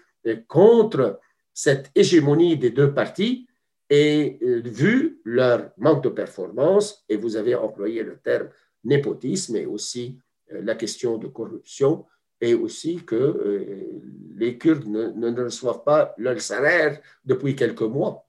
contre 0.47 1.19
cette 1.53 1.89
hégémonie 1.95 2.57
des 2.57 2.71
deux 2.71 2.93
partis 2.93 3.47
et 3.89 4.37
vu 4.41 5.21
leur 5.23 5.71
manque 5.77 6.03
de 6.03 6.09
performance, 6.09 7.03
et 7.07 7.15
vous 7.15 7.37
avez 7.37 7.55
employé 7.55 8.03
le 8.03 8.17
terme 8.17 8.49
népotisme 8.83 9.55
et 9.55 9.65
aussi 9.65 10.19
la 10.49 10.75
question 10.75 11.17
de 11.17 11.27
corruption, 11.27 12.05
et 12.41 12.53
aussi 12.53 12.97
que 13.05 13.89
les 14.35 14.57
Kurdes 14.57 14.87
ne, 14.87 15.07
ne, 15.07 15.43
reçoivent 15.43 15.83
pas 15.83 16.13
leur 16.17 16.39
salaire 16.41 16.99
depuis 17.23 17.55
quelques 17.55 17.81
mois. 17.81 18.27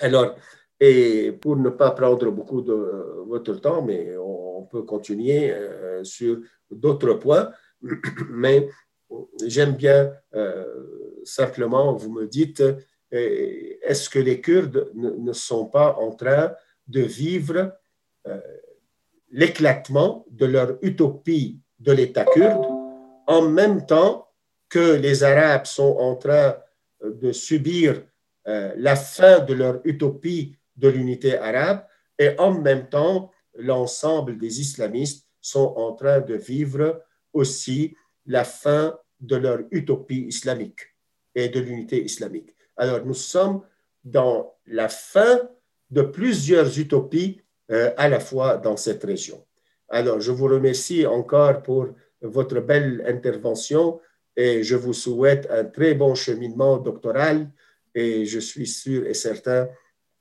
Alors, 0.00 0.36
et 0.80 1.32
pour 1.32 1.56
ne 1.56 1.70
pas 1.70 1.92
prendre 1.92 2.30
beaucoup 2.30 2.60
de 2.60 2.74
votre 3.26 3.54
temps, 3.54 3.82
mais 3.82 4.16
on 4.18 4.62
peut 4.70 4.82
continuer 4.82 5.52
euh, 5.52 6.04
sur 6.04 6.38
d'autres 6.70 7.14
points, 7.14 7.50
mais 8.30 8.68
j'aime 9.46 9.72
bien 9.72 10.12
euh, 10.34 10.64
simplement, 11.24 11.94
vous 11.94 12.12
me 12.12 12.26
dites, 12.26 12.60
euh, 12.60 12.76
est-ce 13.12 14.08
que 14.10 14.18
les 14.18 14.40
Kurdes 14.40 14.90
ne, 14.94 15.32
sont 15.32 15.66
pas 15.66 15.94
en 15.96 16.12
train 16.12 16.52
de 16.86 17.00
vivre 17.00 17.72
l'éclatement 19.30 20.24
de 20.30 20.46
leur 20.46 20.78
utopie 20.80 21.60
de 21.78 21.92
l'État 21.92 22.24
kurde 22.24 22.64
en 23.26 23.42
même 23.42 23.84
temps 23.84 24.28
que 24.68 24.96
les 24.96 25.22
Arabes 25.22 25.66
sont 25.66 25.96
en 25.98 26.16
train 26.16 26.56
de 27.02 27.32
subir 27.32 28.02
euh, 28.46 28.74
la 28.76 28.94
fin 28.94 29.40
de 29.40 29.54
leur 29.54 29.80
utopie 29.84 30.56
de 30.76 30.88
l'unité 30.88 31.38
arabe 31.38 31.84
et 32.18 32.38
en 32.38 32.52
même 32.52 32.88
temps, 32.88 33.30
l'ensemble 33.54 34.38
des 34.38 34.60
islamistes 34.60 35.26
sont 35.40 35.74
en 35.76 35.92
train 35.92 36.20
de 36.20 36.34
vivre 36.34 37.02
aussi 37.32 37.96
la 38.26 38.44
fin 38.44 38.98
de 39.20 39.36
leur 39.36 39.60
utopie 39.70 40.26
islamique 40.26 40.94
et 41.34 41.48
de 41.48 41.60
l'unité 41.60 42.02
islamique. 42.02 42.54
Alors, 42.76 43.04
nous 43.04 43.14
sommes 43.14 43.62
dans 44.04 44.54
la 44.66 44.88
fin 44.88 45.40
de 45.90 46.02
plusieurs 46.02 46.78
utopies 46.78 47.40
euh, 47.70 47.92
à 47.96 48.08
la 48.08 48.20
fois 48.20 48.56
dans 48.56 48.76
cette 48.76 49.04
région. 49.04 49.44
Alors, 49.88 50.20
je 50.20 50.32
vous 50.32 50.46
remercie 50.46 51.06
encore 51.06 51.62
pour 51.62 51.88
votre 52.22 52.60
belle 52.60 53.04
intervention 53.06 54.00
et 54.36 54.62
je 54.62 54.76
vous 54.76 54.92
souhaite 54.92 55.46
un 55.50 55.64
très 55.64 55.94
bon 55.94 56.14
cheminement 56.14 56.78
doctoral 56.78 57.50
et 57.94 58.24
je 58.24 58.38
suis 58.38 58.66
sûr 58.66 59.06
et 59.06 59.14
certain 59.14 59.68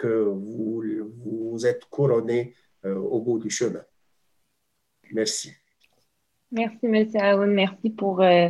que 0.03 0.07
vous, 0.07 0.83
vous 1.23 1.65
êtes 1.65 1.85
couronné 1.85 2.53
euh, 2.85 2.95
au 2.95 3.21
bout 3.21 3.39
du 3.39 3.49
chemin. 3.49 3.83
Merci. 5.13 5.53
Merci, 6.51 6.85
M. 6.85 7.07
Aoun. 7.15 7.51
Merci 7.53 7.89
pour, 7.89 8.21
euh, 8.21 8.49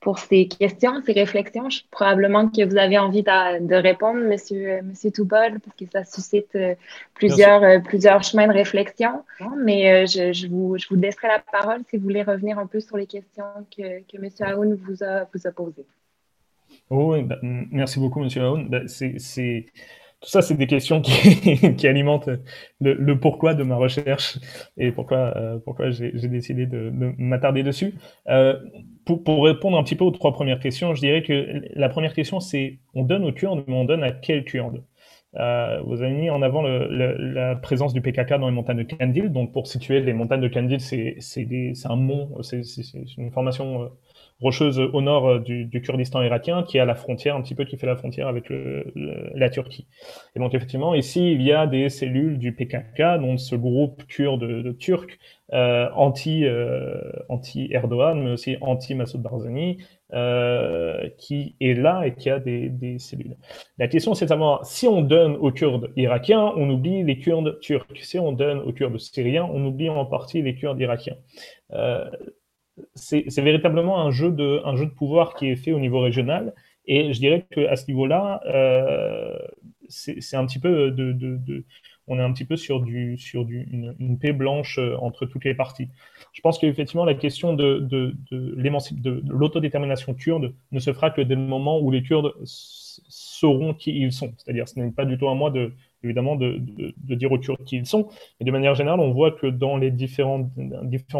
pour 0.00 0.18
ces 0.18 0.48
questions, 0.48 1.02
ces 1.04 1.12
réflexions. 1.12 1.68
Je, 1.68 1.82
probablement 1.90 2.48
que 2.48 2.64
vous 2.64 2.78
avez 2.78 2.98
envie 2.98 3.22
de, 3.22 3.74
répondre, 3.74 4.18
M. 4.18 4.28
Monsieur, 4.28 4.82
monsieur 4.82 5.10
Toubol, 5.12 5.60
parce 5.60 5.76
que 5.76 5.84
ça 5.92 6.04
suscite 6.04 6.54
euh, 6.56 6.74
plusieurs, 7.12 7.82
plusieurs 7.82 8.22
chemins 8.22 8.48
de 8.48 8.54
réflexion. 8.54 9.22
Mais 9.62 10.06
je, 10.06 10.32
je, 10.32 10.48
vous, 10.48 10.78
je 10.78 10.88
vous 10.88 10.96
laisserai 10.96 11.28
la 11.28 11.38
parole 11.38 11.82
si 11.88 11.98
vous 11.98 12.04
voulez 12.04 12.22
revenir 12.22 12.58
un 12.58 12.66
peu 12.66 12.80
sur 12.80 12.96
les 12.96 13.06
questions 13.06 13.44
que, 13.76 14.00
que 14.00 14.16
M. 14.16 14.30
Aoun 14.40 14.74
vous 14.74 15.04
a, 15.04 15.28
vous 15.32 15.46
a 15.46 15.52
posées. 15.52 15.86
Oh, 16.90 17.14
bah, 17.22 17.38
merci 17.42 18.00
beaucoup, 18.00 18.20
Monsieur 18.20 18.42
Aoun. 18.42 18.68
Bah, 18.68 18.80
c'est, 18.88 19.66
Tout 20.24 20.30
ça, 20.30 20.40
c'est 20.40 20.54
des 20.54 20.66
questions 20.66 21.02
qui, 21.02 21.86
alimentent 21.86 22.30
le, 22.80 23.20
pourquoi 23.20 23.52
de 23.52 23.62
ma 23.62 23.76
recherche 23.76 24.38
et 24.78 24.90
pourquoi, 24.90 25.36
euh, 25.36 25.58
pourquoi 25.62 25.90
j'ai, 25.90 26.12
décidé 26.12 26.64
de, 26.64 26.90
m'attarder 27.18 27.62
dessus. 27.62 27.94
Euh, 28.30 28.58
pour, 29.04 29.44
répondre 29.44 29.76
un 29.76 29.82
petit 29.82 29.96
peu 29.96 30.04
aux 30.04 30.10
trois 30.12 30.32
premières 30.32 30.60
questions, 30.60 30.94
je 30.94 31.00
dirais 31.00 31.22
que 31.22 31.60
la 31.74 31.90
première 31.90 32.14
question, 32.14 32.40
c'est 32.40 32.78
on 32.94 33.02
donne 33.02 33.22
aux 33.22 33.32
Kurdes, 33.32 33.64
mais 33.66 33.74
on 33.74 33.84
donne 33.84 34.02
à 34.02 34.12
quels 34.12 34.44
Kurdes 34.44 34.82
euh, 35.36 35.80
vous 35.84 36.00
avez 36.00 36.14
mis 36.14 36.30
en 36.30 36.40
avant 36.40 36.62
la 36.62 37.56
présence 37.56 37.92
du 37.92 38.00
PKK 38.00 38.38
dans 38.38 38.48
les 38.48 38.54
montagnes 38.54 38.82
de 38.82 38.94
Kandil. 38.94 39.30
Donc, 39.30 39.52
pour 39.52 39.66
situer 39.66 40.00
les 40.00 40.14
montagnes 40.14 40.40
de 40.40 40.48
Kandil, 40.48 40.80
c'est, 40.80 41.18
un 41.84 41.96
mont, 41.96 42.30
c'est, 42.40 42.62
une 43.18 43.30
formation 43.30 43.90
rocheuse 44.40 44.78
au 44.78 45.00
nord 45.00 45.28
euh, 45.28 45.38
du, 45.38 45.80
Kurdistan 45.82 46.22
irakien, 46.22 46.62
qui 46.62 46.76
est 46.76 46.80
à 46.80 46.84
la 46.84 46.94
frontière, 46.94 47.36
un 47.36 47.42
petit 47.42 47.54
peu 47.54 47.64
qui 47.64 47.76
fait 47.76 47.86
la 47.86 47.96
frontière 47.96 48.28
avec 48.28 48.52
la 49.34 49.50
Turquie. 49.50 49.86
Et 50.34 50.38
donc 50.38 50.54
effectivement, 50.54 50.94
ici, 50.94 51.32
il 51.32 51.42
y 51.42 51.52
a 51.52 51.66
des 51.66 51.88
cellules 51.88 52.38
du 52.38 52.52
PKK, 52.52 53.20
donc 53.20 53.40
ce 53.40 53.56
groupe 53.56 54.04
kurde 54.06 54.44
de, 54.44 54.72
Turcs, 54.72 55.18
euh, 55.52 55.88
anti, 55.94 56.44
euh, 56.44 57.00
anti 57.28 57.68
Erdogan, 57.70 58.22
mais 58.22 58.30
aussi 58.30 58.56
anti 58.60 58.94
Massoud 58.94 59.22
Barzani, 59.22 59.78
qui 61.18 61.56
est 61.60 61.74
là 61.74 62.06
et 62.06 62.14
qui 62.14 62.30
a 62.30 62.38
des, 62.38 62.68
des 62.68 62.98
cellules. 62.98 63.36
La 63.78 63.88
question, 63.88 64.14
c'est 64.14 64.26
de 64.26 64.30
savoir 64.30 64.64
si 64.64 64.86
on 64.86 65.02
donne 65.02 65.36
aux 65.36 65.50
Kurdes 65.50 65.90
irakiens, 65.96 66.52
on 66.56 66.70
oublie 66.70 67.02
les 67.02 67.18
Kurdes 67.18 67.58
turcs. 67.60 67.86
Si 68.00 68.18
on 68.18 68.32
donne 68.32 68.60
aux 68.60 68.72
Kurdes 68.72 68.98
syriens, 68.98 69.48
on 69.52 69.64
oublie 69.64 69.88
en 69.88 70.04
partie 70.06 70.40
les 70.42 70.54
Kurdes 70.54 70.80
irakiens 70.80 71.16
c'est 72.94 73.40
véritablement 73.40 74.00
un 74.00 74.10
jeu, 74.10 74.30
de, 74.30 74.84
pouvoir 74.86 75.34
qui 75.34 75.48
est 75.48 75.56
fait 75.56 75.72
au 75.72 75.80
niveau 75.80 76.00
régional. 76.00 76.54
Et 76.86 77.12
je 77.12 77.18
dirais 77.18 77.46
qu'à 77.50 77.76
ce 77.76 77.86
niveau-là, 77.86 78.40
euh, 78.46 79.38
c'est 79.88 80.36
un 80.36 80.46
petit 80.46 80.58
peu 80.58 80.94
on 82.06 82.18
est 82.18 82.22
un 82.22 82.32
petit 82.32 82.44
peu 82.44 82.56
sur, 82.56 82.84
une, 82.84 84.18
paix 84.20 84.32
blanche 84.32 84.78
euh, 84.78 84.96
entre 84.98 85.26
toutes 85.26 85.44
les 85.44 85.54
parties. 85.54 85.88
Je 86.32 86.40
pense 86.40 86.58
qu'effectivement, 86.58 87.04
la 87.04 87.14
question 87.14 87.54
de 87.54 88.14
l'autodétermination 89.26 90.14
kurde 90.14 90.54
ne 90.72 90.78
se 90.80 90.92
fera 90.92 91.10
que 91.10 91.22
dès 91.22 91.34
le 91.34 91.40
moment 91.40 91.80
où 91.80 91.90
les 91.90 92.02
Kurdes 92.02 92.34
sauront 92.44 93.74
qui 93.74 93.98
ils 93.98 94.12
sont. 94.12 94.34
C'est-à-dire, 94.36 94.68
ce 94.68 94.78
n'est 94.78 94.90
pas 94.90 95.04
du 95.04 95.16
tout 95.16 95.28
à 95.28 95.34
moi 95.34 95.50
de, 95.50 95.72
évidemment 96.04 96.36
de, 96.36 96.60
dire 97.14 97.32
aux 97.32 97.38
Kurdes 97.38 97.64
qui 97.64 97.76
ils 97.76 97.86
sont. 97.86 98.08
Mais 98.38 98.46
de 98.46 98.50
manière 98.50 98.74
générale, 98.74 99.00
on 99.00 99.12
voit 99.12 99.32
que 99.32 99.46
dans 99.46 99.76
les 99.76 99.90
différents, 99.90 100.50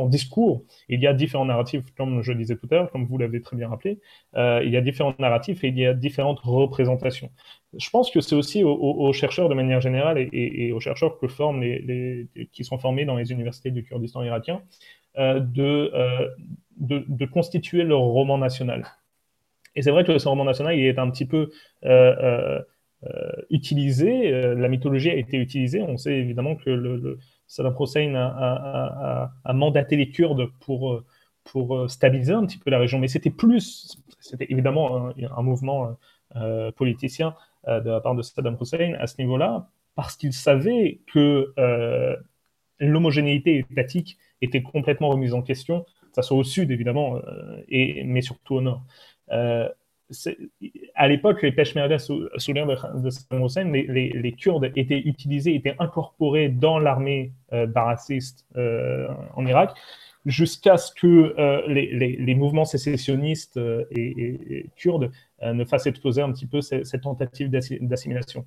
discours, 0.06 0.64
il 0.88 1.00
y 1.00 1.06
a 1.06 1.14
différents 1.14 1.44
narratifs, 1.44 1.84
comme 1.96 2.22
je 2.22 2.32
disais 2.32 2.56
tout 2.56 2.68
à 2.70 2.76
l'heure, 2.76 2.90
comme 2.90 3.04
vous 3.06 3.18
l'avez 3.18 3.40
très 3.40 3.56
bien 3.56 3.68
rappelé, 3.68 4.00
euh, 4.36 4.62
il 4.64 4.70
y 4.70 4.76
a 4.76 4.80
différents 4.80 5.14
narratifs 5.18 5.64
et 5.64 5.68
il 5.68 5.78
y 5.78 5.86
a 5.86 5.94
différentes 5.94 6.40
représentations. 6.40 7.30
Je 7.76 7.90
pense 7.90 8.10
que 8.10 8.20
c'est 8.20 8.36
aussi 8.36 8.62
aux, 8.62 9.12
chercheurs 9.12 9.48
de 9.48 9.54
manière 9.54 9.80
générale 9.80 10.28
et, 10.32 10.72
aux 10.72 10.80
chercheurs 10.80 11.18
qui 12.52 12.64
sont 12.64 12.78
formés 12.78 13.04
dans 13.04 13.16
les 13.16 13.32
universités 13.32 13.72
du 13.72 13.82
Kurdistan 13.82 14.22
irakien 14.22 14.62
euh, 15.18 15.40
euh, 15.58 16.28
de, 16.76 17.24
constituer 17.26 17.82
leur 17.84 18.00
roman 18.00 18.38
national. 18.38 18.86
Et 19.76 19.82
c'est 19.82 19.90
vrai 19.90 20.04
que 20.04 20.18
ce 20.18 20.28
roman 20.28 20.44
national, 20.44 20.76
il 20.76 20.86
est 20.86 20.98
un 20.98 21.10
petit 21.10 21.24
peu 21.24 21.50
utilisé, 23.50 24.32
euh, 24.32 24.54
la 24.54 24.68
mythologie 24.68 25.10
a 25.10 25.14
été 25.14 25.36
utilisée. 25.36 25.82
On 25.82 25.96
sait 25.96 26.14
évidemment 26.18 26.56
que 26.56 27.18
Saddam 27.46 27.74
Hussein 27.78 28.14
a, 28.14 29.52
mandaté 29.52 29.96
les 29.96 30.10
Kurdes 30.10 30.50
pour, 30.60 31.02
pour 31.44 31.90
stabiliser 31.90 32.32
un 32.32 32.46
petit 32.46 32.58
peu 32.58 32.70
la 32.70 32.78
région, 32.78 32.98
mais 32.98 33.08
c'était 33.08 33.30
plus, 33.30 33.98
c'était 34.20 34.46
évidemment 34.50 35.10
un, 35.36 35.42
mouvement 35.42 35.96
euh, 36.36 36.72
politicien 36.72 37.34
de 37.66 37.90
la 37.90 38.00
part 38.00 38.14
de 38.14 38.22
Saddam 38.22 38.56
Hussein 38.60 38.94
à 38.98 39.06
ce 39.06 39.20
niveau-là, 39.20 39.68
parce 39.94 40.16
qu'il 40.16 40.32
savait 40.32 41.00
que 41.12 41.52
l'homogénéité 42.80 43.64
étatique 43.70 44.18
était 44.40 44.62
complètement 44.62 45.10
remise 45.10 45.34
en 45.34 45.42
question, 45.42 45.86
ça 46.12 46.22
soit 46.22 46.36
au 46.36 46.44
sud 46.44 46.70
évidemment, 46.70 47.20
et, 47.68 48.04
mais 48.04 48.20
surtout 48.20 48.56
au 48.56 48.60
nord 48.60 48.84
à 50.94 51.08
l'époque, 51.08 51.42
les 51.42 51.52
peshmerga 51.52 51.98
sous, 51.98 52.28
l'ère 52.48 52.66
de, 52.94 53.10
Saddam 53.10 53.44
Hussein, 53.44 53.70
les, 53.70 54.34
Kurdes 54.38 54.70
étaient 54.76 55.00
utilisés, 55.00 55.54
étaient 55.54 55.76
incorporés 55.78 56.48
dans 56.48 56.78
l'armée 56.78 57.32
euh, 57.52 57.66
euh 58.56 59.08
en 59.34 59.46
Irak, 59.46 59.76
jusqu'à 60.26 60.76
ce 60.76 60.92
que 60.94 61.34
euh, 61.38 61.62
les, 61.68 62.34
mouvements 62.34 62.64
sécessionnistes 62.64 63.58
et, 63.90 64.70
kurdes 64.76 65.10
ne 65.42 65.64
fassent 65.64 65.86
exploser 65.86 66.22
un 66.22 66.32
petit 66.32 66.46
peu 66.46 66.60
cette, 66.60 67.02
tentative 67.02 67.50
d'assimilation. 67.50 68.46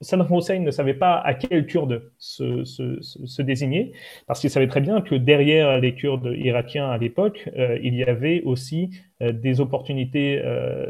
Saddam 0.00 0.26
Hussein 0.30 0.60
ne 0.60 0.70
savait 0.70 0.94
pas 0.94 1.20
à 1.20 1.34
quel 1.34 1.66
Kurde 1.66 2.10
se, 2.18 3.42
désigner, 3.42 3.92
parce 4.26 4.40
qu'il 4.40 4.50
savait 4.50 4.66
très 4.66 4.80
bien 4.80 5.00
que 5.00 5.14
derrière 5.14 5.78
les 5.78 5.94
Kurdes 5.94 6.34
irakiens 6.36 6.90
à 6.90 6.98
l'époque, 6.98 7.48
euh, 7.56 7.78
il 7.82 7.94
y 7.94 8.02
avait 8.02 8.42
aussi 8.42 8.90
euh, 9.22 9.32
des 9.32 9.60
opportunités 9.60 10.40
euh, 10.44 10.86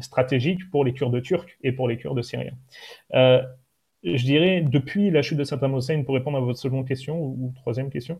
stratégiques 0.00 0.70
pour 0.70 0.84
les 0.84 0.94
Kurdes 0.94 1.20
turcs 1.22 1.46
et 1.62 1.72
pour 1.72 1.88
les 1.88 1.98
Kurdes 1.98 2.22
syriens. 2.22 2.56
je 3.12 4.24
dirais, 4.24 4.62
depuis 4.62 5.10
la 5.10 5.20
chute 5.20 5.36
de 5.36 5.44
Saddam 5.44 5.76
Hussein, 5.76 6.02
pour 6.04 6.14
répondre 6.14 6.38
à 6.38 6.40
votre 6.40 6.58
seconde 6.58 6.88
question 6.88 7.20
ou, 7.20 7.52
troisième 7.56 7.90
question, 7.90 8.18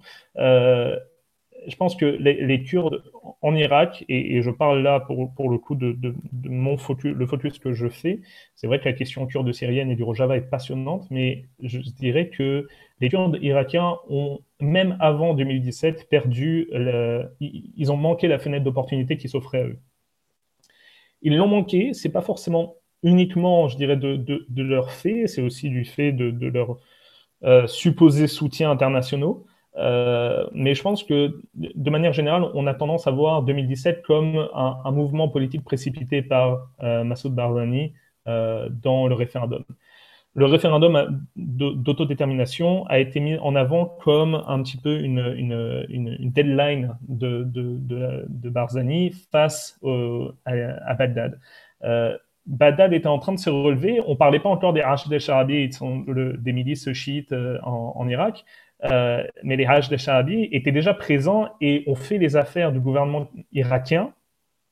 je 1.66 1.76
pense 1.76 1.96
que 1.96 2.04
les, 2.04 2.62
Kurdes 2.62 3.02
en 3.42 3.54
Irak, 3.54 4.04
et, 4.08 4.42
je 4.42 4.50
parle 4.50 4.82
là 4.82 5.00
pour, 5.00 5.32
pour 5.34 5.50
le 5.50 5.58
coup 5.58 5.74
de, 5.74 6.14
mon 6.44 6.76
focus, 6.76 7.14
le 7.14 7.26
focus 7.26 7.58
que 7.58 7.72
je 7.72 7.88
fais, 7.88 8.20
c'est 8.54 8.66
vrai 8.66 8.80
que 8.80 8.84
la 8.84 8.92
question 8.92 9.26
kurde 9.26 9.52
syrienne 9.52 9.90
et 9.90 9.96
du 9.96 10.02
Rojava 10.02 10.36
est 10.36 10.50
passionnante, 10.50 11.06
mais 11.10 11.46
je 11.62 11.78
dirais 11.78 12.28
que 12.28 12.68
les 13.00 13.08
Kurdes 13.08 13.38
irakiens 13.40 13.96
ont, 14.08 14.40
même 14.60 14.96
avant 15.00 15.34
2017, 15.34 16.08
perdu, 16.08 16.68
ils 17.40 17.92
ont 17.92 17.96
manqué 17.96 18.28
la 18.28 18.38
fenêtre 18.38 18.64
d'opportunité 18.64 19.16
qui 19.16 19.28
s'offrait 19.28 19.60
à 19.60 19.66
eux. 19.66 19.78
Ils 21.22 21.36
l'ont 21.36 21.48
manqué, 21.48 21.92
c'est 21.92 22.12
pas 22.12 22.22
forcément 22.22 22.76
uniquement, 23.02 23.68
je 23.68 23.76
dirais, 23.76 23.96
de, 23.96 24.16
de, 24.16 24.62
leur 24.62 24.90
fait, 24.90 25.26
c'est 25.26 25.42
aussi 25.42 25.70
du 25.70 25.84
fait 25.84 26.12
de, 26.12 26.30
de 26.30 26.46
leur 26.48 26.78
euh, 27.42 27.66
supposé 27.66 28.26
soutien 28.26 28.70
internationaux. 28.70 29.46
Euh, 29.76 30.46
mais 30.52 30.74
je 30.74 30.82
pense 30.82 31.04
que, 31.04 31.40
de 31.54 31.90
manière 31.90 32.12
générale, 32.12 32.44
on 32.54 32.66
a 32.66 32.74
tendance 32.74 33.06
à 33.06 33.10
voir 33.10 33.42
2017 33.42 34.02
comme 34.02 34.48
un, 34.54 34.90
mouvement 34.90 35.28
politique 35.28 35.64
précipité 35.64 36.22
par 36.22 36.68
euh, 36.82 37.04
Massoud 37.04 37.34
Barzani 37.34 37.92
euh, 38.26 38.68
dans 38.70 39.06
le 39.06 39.14
référendum. 39.14 39.64
Le 40.34 40.44
référendum 40.44 41.24
d'autodétermination 41.36 42.86
a 42.86 43.00
été 43.00 43.18
mis 43.18 43.36
en 43.38 43.56
avant 43.56 43.86
comme 43.86 44.44
un 44.46 44.62
petit 44.62 44.76
peu 44.76 45.00
une, 45.00 45.34
une, 45.36 45.86
une, 45.88 46.30
deadline 46.30 46.96
de, 47.08 47.42
de, 47.42 48.24
de, 48.28 48.48
Barzani 48.48 49.10
face 49.32 49.80
à, 50.44 50.94
Bagdad. 50.94 51.40
Bagdad 52.46 52.92
était 52.92 53.08
en 53.08 53.18
train 53.18 53.32
de 53.32 53.40
se 53.40 53.50
relever. 53.50 54.00
On 54.06 54.12
ne 54.12 54.16
parlait 54.16 54.38
pas 54.38 54.48
encore 54.48 54.72
des 54.72 54.82
Rashid 54.82 55.12
el-Sharabi, 55.12 55.70
des 56.06 56.52
milices 56.52 56.92
chiites 56.92 57.34
en 57.64 58.08
Irak, 58.08 58.44
euh, 58.84 59.22
mais 59.42 59.56
les 59.56 59.66
Hajj 59.66 59.88
de 59.88 59.96
Sha'abi 59.96 60.48
étaient 60.52 60.72
déjà 60.72 60.94
présents 60.94 61.48
et 61.60 61.84
ont 61.86 61.94
fait 61.94 62.18
les 62.18 62.36
affaires 62.36 62.72
du 62.72 62.80
gouvernement 62.80 63.30
irakien 63.52 64.12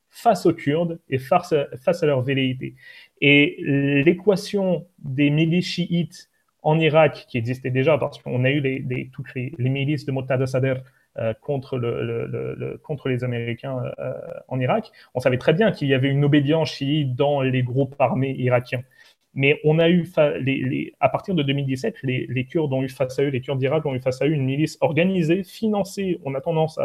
face 0.09 0.47
aux 0.47 0.55
Kurdes 0.55 0.99
et 1.11 1.19
face 1.19 1.53
à, 1.53 2.07
leur 2.07 2.23
velléité. 2.23 2.75
Et 3.21 3.57
l'équation 4.05 4.87
des 4.99 5.29
milices 5.29 5.67
chiites 5.67 6.31
en 6.63 6.79
Irak, 6.79 7.27
qui 7.29 7.39
existait 7.39 7.71
déjà, 7.71 7.99
parce 7.99 8.21
qu'on 8.21 8.45
a 8.45 8.51
eu 8.51 8.61
les, 8.61 8.79
les, 8.81 9.11
toutes 9.13 9.33
les, 9.35 9.53
milices 9.59 10.07
de 10.07 10.13
Motada 10.13 10.47
Sadr 10.47 10.83
euh, 11.19 11.35
contre 11.41 11.79
les 13.09 13.25
Américains 13.25 13.83
euh, 13.99 14.13
en 14.49 14.59
Irak, 14.59 14.91
on 15.15 15.21
savait 15.21 15.39
très 15.39 15.53
bien 15.53 15.71
qu'il 15.71 15.89
y 15.89 15.95
avait 15.95 16.09
une 16.09 16.25
obédience 16.25 16.71
chiite 16.71 17.15
dans 17.15 17.43
les 17.43 17.63
groupes 17.63 17.95
armés 17.99 18.35
irakiens. 18.39 18.83
Mais 19.39 19.61
on 19.63 19.79
a 19.79 19.89
eu, 19.89 20.05
à 20.99 21.09
partir 21.09 21.33
de 21.37 21.45
2017, 21.45 21.99
les, 22.03 22.45
Kurdes 22.45 22.73
ont 22.73 22.83
eu 22.83 22.89
face 22.89 23.21
à 23.21 23.23
eux, 23.23 23.29
les 23.29 23.41
Kurdes 23.41 23.61
d'Irak 23.61 23.87
ont 23.87 23.95
eu 23.95 24.01
face 24.01 24.21
à 24.21 24.27
eux 24.27 24.33
une 24.33 24.45
milice 24.45 24.77
organisée, 24.81 25.45
financée. 25.45 26.19
On 26.25 26.35
a 26.35 26.41
tendance 26.41 26.77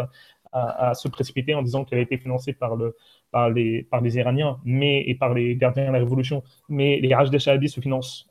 à, 0.51 0.93
se 0.93 1.07
précipiter 1.07 1.55
en 1.55 1.63
disant 1.63 1.83
qu'elle 1.83 1.97
a 1.97 2.03
été 2.03 2.15
financée 2.19 2.53
par, 2.53 2.75
le, 2.75 2.95
par, 3.31 3.49
les, 3.49 3.87
Iraniens 4.17 4.59
mais, 4.63 5.01
et 5.01 5.15
par 5.15 5.33
les 5.33 5.55
gardiens 5.55 5.87
de 5.87 5.93
la 5.93 5.97
révolution. 5.97 6.43
Mais 6.69 6.99
les 6.99 7.15
Raj 7.15 7.35
Shahabi 7.35 7.69
se 7.69 7.81
financent 7.81 8.29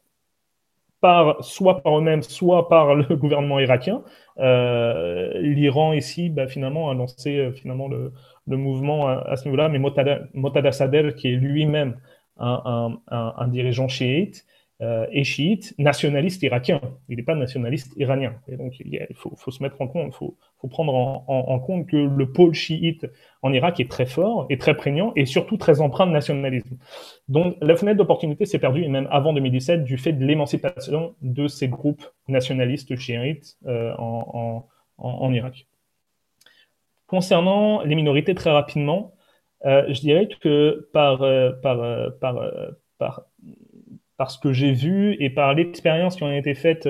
soit 1.41 1.83
par 1.83 1.99
eux-mêmes, 1.99 2.23
soit 2.23 2.69
par 2.69 2.95
le 2.95 3.17
gouvernement 3.17 3.59
irakien. 3.59 4.05
Euh, 4.39 5.37
L'Iran 5.41 5.95
ici, 5.95 6.31
bah, 6.31 6.47
finalement, 6.47 6.91
a 6.91 6.95
lancé 6.95 7.39
euh, 7.39 7.51
finalement 7.51 7.89
le, 7.89 8.13
mouvement 8.47 9.09
à, 9.09 9.35
ce 9.35 9.47
niveau-là, 9.47 9.69
mais 9.69 9.81
Motada 9.81 10.71
Sadr, 10.71 11.13
qui 11.17 11.33
est 11.33 11.37
lui-même 11.37 11.97
un, 12.43 13.49
dirigeant 13.49 13.89
chiite 13.89 14.45
euh, 14.81 15.07
et 15.13 15.23
chiite, 15.23 15.75
nationaliste 15.79 16.43
irakien. 16.43 16.81
Il 17.09 17.17
n'est 17.17 17.23
pas 17.23 17.37
nationaliste 17.37 17.93
iranien. 17.97 18.35
Et 18.49 18.57
donc, 18.57 18.81
il, 18.81 19.07
faut, 19.15 19.51
se 19.51 19.63
mettre 19.63 19.81
en 19.81 19.87
compte, 19.87 20.13
il 20.13 20.17
faut, 20.17 20.37
prendre 20.69 20.93
en, 20.95 21.59
compte 21.61 21.87
que 21.87 21.97
le 21.97 22.33
pôle 22.33 22.53
chiite 22.53 23.07
en 23.43 23.53
Irak 23.53 23.79
est 23.79 23.89
très 23.89 24.07
fort, 24.07 24.47
et 24.51 24.59
très 24.59 24.77
prégnant, 24.77 25.13
et 25.15 25.25
surtout 25.25 25.57
très 25.57 25.81
empreint 25.81 26.07
de 26.07 26.13
nationalisme. 26.13 26.79
Donc, 27.29 27.57
la 27.61 27.77
fenêtre 27.77 27.99
d'opportunité 27.99 28.45
s'est 28.45 28.59
perdue, 28.59 28.83
et 28.83 28.89
même 28.89 29.07
avant 29.13 29.33
2017, 29.33 29.85
du 29.85 29.99
fait 29.99 30.13
de 30.13 30.25
l'émancipation 30.25 31.15
de 31.23 31.47
ces 31.47 31.69
groupes 31.69 32.05
nationalistes 32.27 32.97
chiites 32.97 33.57
euh, 33.67 33.95
en, 33.99 34.67
en 34.99 35.33
Irak. 35.33 35.67
Concernant 37.07 37.83
les 37.83 37.95
minorités, 37.95 38.35
très 38.35 38.51
rapidement, 38.51 39.13
euh, 39.65 39.85
je 39.89 40.01
dirais 40.01 40.29
que 40.41 40.89
par, 40.93 41.23
euh, 41.23 41.53
par, 41.63 41.81
euh, 41.81 42.11
par, 42.21 42.41
par, 42.99 43.23
par, 44.17 44.31
ce 44.31 44.39
que 44.39 44.53
j'ai 44.53 44.73
vu 44.73 45.17
et 45.21 45.31
par 45.31 45.55
l'expérience 45.55 46.17
qui 46.17 46.25
en 46.25 46.29
a 46.29 46.37
été 46.37 46.55
faite 46.55 46.89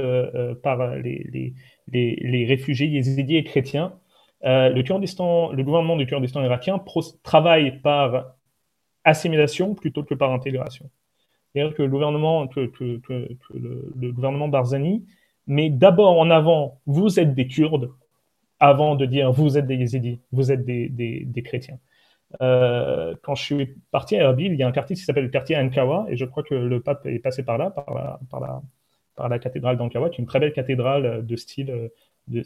par 0.62 0.96
les, 0.96 1.54
les, 1.88 2.16
les, 2.22 2.46
réfugiés 2.46 2.86
yézidis 2.88 3.36
et 3.36 3.44
chrétiens, 3.44 3.94
le, 4.42 4.82
Kurdistan, 4.82 5.52
le 5.52 5.62
gouvernement 5.62 5.96
du 5.96 6.06
Kurdistan 6.06 6.42
irakien 6.42 6.82
travaille 7.22 7.80
par 7.80 8.34
assimilation 9.04 9.74
plutôt 9.74 10.02
que 10.02 10.14
par 10.14 10.32
intégration. 10.32 10.90
C'est-à-dire 11.52 11.74
que 11.74 11.82
le 11.82 11.88
gouvernement, 11.88 12.48
que, 12.48 12.66
que, 12.66 13.00
le, 13.54 14.12
gouvernement 14.12 14.48
Barzani 14.48 15.04
met 15.46 15.70
d'abord 15.70 16.18
en 16.18 16.30
avant 16.30 16.80
vous 16.86 17.18
êtes 17.20 17.34
des 17.34 17.48
Kurdes 17.48 17.90
avant 18.60 18.94
de 18.94 19.06
dire 19.06 19.32
vous 19.32 19.58
êtes 19.58 19.66
des 19.66 19.76
Yézidis, 19.76 20.20
vous 20.32 20.52
êtes 20.52 20.64
des, 20.64 20.88
des 20.88 21.42
chrétiens. 21.42 21.78
Euh, 22.40 23.14
quand 23.22 23.34
je 23.34 23.42
suis 23.42 23.66
parti 23.90 24.16
à 24.16 24.22
Erbil, 24.22 24.52
il 24.52 24.58
y 24.58 24.62
a 24.62 24.68
un 24.68 24.72
quartier 24.72 24.96
qui 24.96 25.02
s'appelle 25.02 25.24
le 25.24 25.30
quartier 25.30 25.56
Ankawa, 25.56 26.06
et 26.08 26.16
je 26.16 26.24
crois 26.24 26.42
que 26.42 26.54
le 26.54 26.80
pape 26.80 27.04
est 27.06 27.18
passé 27.18 27.42
par 27.42 27.58
là, 27.58 27.70
par 27.70 29.28
la, 29.28 29.38
cathédrale 29.38 29.76
d'Ankawa, 29.76 30.10
qui 30.10 30.16
est 30.16 30.22
une 30.22 30.26
très 30.26 30.40
belle 30.40 30.52
cathédrale 30.52 31.24
de 31.26 31.36
style, 31.36 31.90
de 32.28 32.42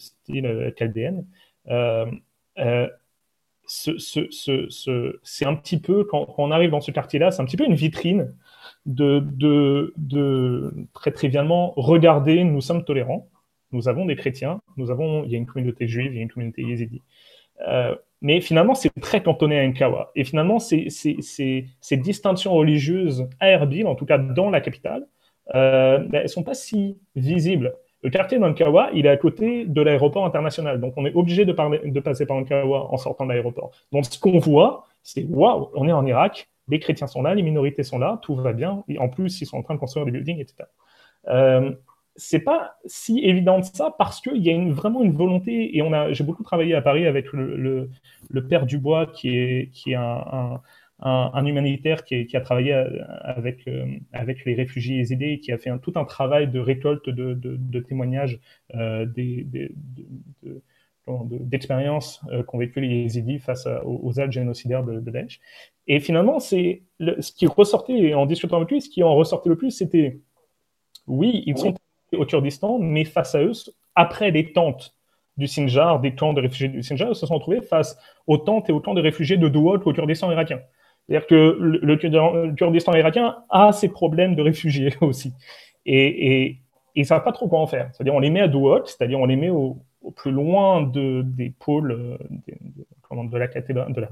euh. 1.69 2.07
Euh, 2.59 2.89
ce, 3.69 3.99
ce, 3.99 4.67
ce, 4.71 5.19
c'est 5.25 5.45
un 5.45 5.57
petit 5.57 5.81
peu, 5.81 6.05
quand, 6.05 6.35
on 6.39 6.53
arrive 6.53 6.71
dans 6.71 6.81
ce 6.81 6.93
quartier-là, 6.93 7.33
c'est 7.33 7.43
un 7.43 7.45
petit 7.45 7.57
peu 7.57 7.65
une 7.65 7.75
vitrine 7.75 8.33
de, 8.87 9.25
de, 9.97 10.73
très 10.95 11.11
trivialement, 11.11 11.73
regarder, 11.77 12.45
nous 12.45 12.61
sommes 12.61 12.85
tolérants, 12.85 13.29
nous 13.73 13.89
avons 13.89 14.07
des 14.07 14.15
chrétiens, 14.15 14.61
nous 14.77 14.93
avons, 14.93 15.25
il 15.25 15.33
y 15.33 15.35
a 15.35 15.39
une 15.39 15.47
communauté 15.47 15.89
juive, 15.89 16.13
il 16.13 16.17
y 16.17 16.21
a 16.21 16.23
une 16.23 16.31
communauté 16.31 16.63
yézidi. 16.63 17.03
Mais 18.23 18.41
finalement, 18.41 18.75
c'est 18.75 18.91
très 19.01 19.23
cantonné 19.23 19.59
à 19.59 19.67
Nkawa. 19.67 20.11
Et 20.15 20.25
finalement, 20.25 20.59
ces, 20.59 20.89
distinctions 21.93 22.55
religieuses 22.55 23.29
à 23.41 23.51
Erbil, 23.51 23.87
en 23.87 23.95
tout 23.95 24.07
cas 24.07 24.19
dans 24.19 24.51
la 24.51 24.61
capitale, 24.61 25.07
euh, 25.55 25.99
ben, 25.99 26.15
elles 26.15 26.23
ne 26.23 26.29
sont 26.29 26.43
pas 26.43 26.55
si 26.55 26.99
visibles. 27.15 27.75
Le 28.03 28.11
quartier 28.11 28.39
d'Ankawa, 28.39 28.91
il 28.95 29.07
est 29.07 29.11
à 29.11 29.17
côté 29.17 29.65
de 29.65 29.83
l'aéroport 29.83 30.25
international. 30.25 30.81
Donc, 30.81 30.95
on 30.97 31.07
est 31.07 31.15
obligé 31.15 31.45
de, 31.45 31.53
passer 32.01 32.27
par 32.27 32.37
Ankawa 32.37 32.93
en 32.93 32.97
sortant 32.97 33.25
de 33.25 33.31
l'aéroport. 33.31 33.71
Donc, 33.93 34.05
ce 34.07 34.19
qu'on 34.19 34.39
voit, 34.39 34.85
c'est 35.03 35.25
waouh, 35.25 35.71
on 35.75 35.89
est 35.89 35.93
en 35.93 36.07
Irak, 36.07 36.49
les 36.69 36.79
chrétiens 36.79 37.07
sont 37.07 37.23
là, 37.23 37.35
les 37.35 37.43
minorités 37.43 37.83
sont 37.83 37.99
là, 37.99 38.19
tout 38.23 38.35
va 38.35 38.53
bien. 38.53 38.85
Et 38.89 38.99
en 38.99 39.09
plus, 39.09 39.41
ils 39.41 39.47
sont 39.47 39.57
en 39.57 39.63
train 39.63 39.75
de 39.75 39.81
construire 39.81 40.05
des 40.07 40.13
buildings, 40.13 40.41
etc. 40.41 40.65
c'est 42.17 42.41
pas 42.41 42.79
si 42.87 43.21
évident 43.21 43.61
que 43.61 43.67
ça 43.67 43.95
parce 43.99 44.21
qu'il 44.21 44.39
y 44.39 44.49
a 44.49 44.53
une, 44.53 44.73
vraiment 44.73 45.03
une 45.03 45.13
volonté 45.13 45.77
et 45.77 45.83
on 45.83 45.93
a 45.93 46.13
j'ai 46.13 46.25
beaucoup 46.25 46.43
travaillé 46.43 46.75
à 46.75 46.83
Paris 46.83 47.07
avec 47.07 47.33
le, 47.33 47.91
le, 48.29 48.47
père 48.49 48.67
Dubois 48.67 49.07
qui 49.07 49.37
est 49.37 49.71
qui 49.73 49.93
est 49.93 49.97
un, 49.97 50.61
un, 51.01 51.45
humanitaire 51.45 52.05
qui, 52.05 52.27
qui, 52.27 52.37
a 52.37 52.41
travaillé 52.41 52.73
avec 52.73 53.69
euh, 53.69 53.87
avec 54.13 54.45
les 54.45 54.55
réfugiés 54.55 54.97
yézidis 54.97 55.25
et 55.25 55.41
qui 55.41 55.53
a 55.53 55.59
fait 55.59 55.71
un, 55.71 55.79
tout 55.79 55.93
un 55.97 56.05
travail 56.05 56.49
de 56.49 56.59
récolte 56.59 57.11
de, 57.11 57.35
de, 57.35 57.81
témoignages 57.81 58.41
euh, 58.75 59.05
des, 59.05 59.47
d'expériences 61.07 62.23
euh, 62.33 62.43
qu'ont 62.43 62.59
vécu 62.59 62.81
les 62.81 62.89
yézidis 62.89 63.39
face 63.39 63.69
aux, 63.85 64.19
actes 64.19 64.33
génocidaires 64.33 64.85
de, 64.85 65.01
de 65.01 65.11
Daesh. 65.11 65.39
Et 65.87 66.01
finalement, 66.01 66.41
c'est 66.41 66.83
ce 66.99 67.31
qui 67.31 67.47
ressortait 67.47 68.15
en 68.15 68.25
discutant 68.27 68.57
avec 68.57 68.71
lui, 68.71 68.81
ce 68.81 68.89
qui 68.89 69.03
en 69.03 69.15
ressortait 69.15 69.51
le 69.51 69.57
plus, 69.57 69.71
c'était 69.71 70.19
oui, 71.07 71.45
ils 71.47 71.57
sont 71.57 71.75
au 72.13 72.25
Kurdistan, 72.25 72.79
mais 72.79 73.05
face 73.05 73.35
à 73.35 73.43
eux, 73.43 73.53
après 73.95 74.31
les 74.31 74.53
tentes 74.53 74.95
du 75.37 75.47
Sinjar, 75.47 76.01
des 76.01 76.15
camps 76.15 76.33
de 76.33 76.41
réfugiés 76.41 76.69
du 76.69 76.83
Sinjar, 76.83 77.11
ils 77.11 77.15
se 77.15 77.27
sont 77.27 77.35
retrouvés 77.35 77.61
face 77.61 77.99
aux 78.27 78.39
tentes 78.39 78.71
et 78.71 78.73
aux 78.73 78.81
camps 78.81 78.95
de 78.95 79.03
réfugiés 79.03 79.37
de 79.37 79.49
Douaut 79.49 79.81
au 79.85 79.93
Kurdistan 79.93 80.31
irakien. 80.31 80.61
C'est-à-dire 81.09 81.27
que 81.27 81.57
le, 81.61 82.55
Kurdistan 82.55 82.95
irakien 82.95 83.37
a 83.51 83.73
ses 83.73 83.89
problèmes 83.89 84.35
de 84.35 84.43
réfugiés 84.43 84.95
aussi. 85.01 85.33
Et, 85.85 86.45
et, 86.45 86.59
ils 86.95 87.03
ne 87.03 87.07
savent 87.07 87.25
pas 87.25 87.33
trop 87.33 87.47
quoi 87.47 87.61
en 87.61 87.67
faire. 87.67 87.91
C'est-à-dire 87.93 88.15
on 88.15 88.21
les 88.21 88.31
met 88.31 88.41
à 88.41 88.49
Douaut, 88.49 88.87
c'est-à-dire 88.87 89.21
on 89.21 89.27
les 89.27 89.37
met 89.37 89.51
au, 89.51 89.77
plus 90.15 90.31
loin 90.31 90.83
de, 90.83 91.23
des 91.23 91.51
pôles 91.51 91.93
euh, 91.93 92.17
de, 93.11 93.37
la, 93.37 93.49
de 93.49 94.01
la 94.01 94.09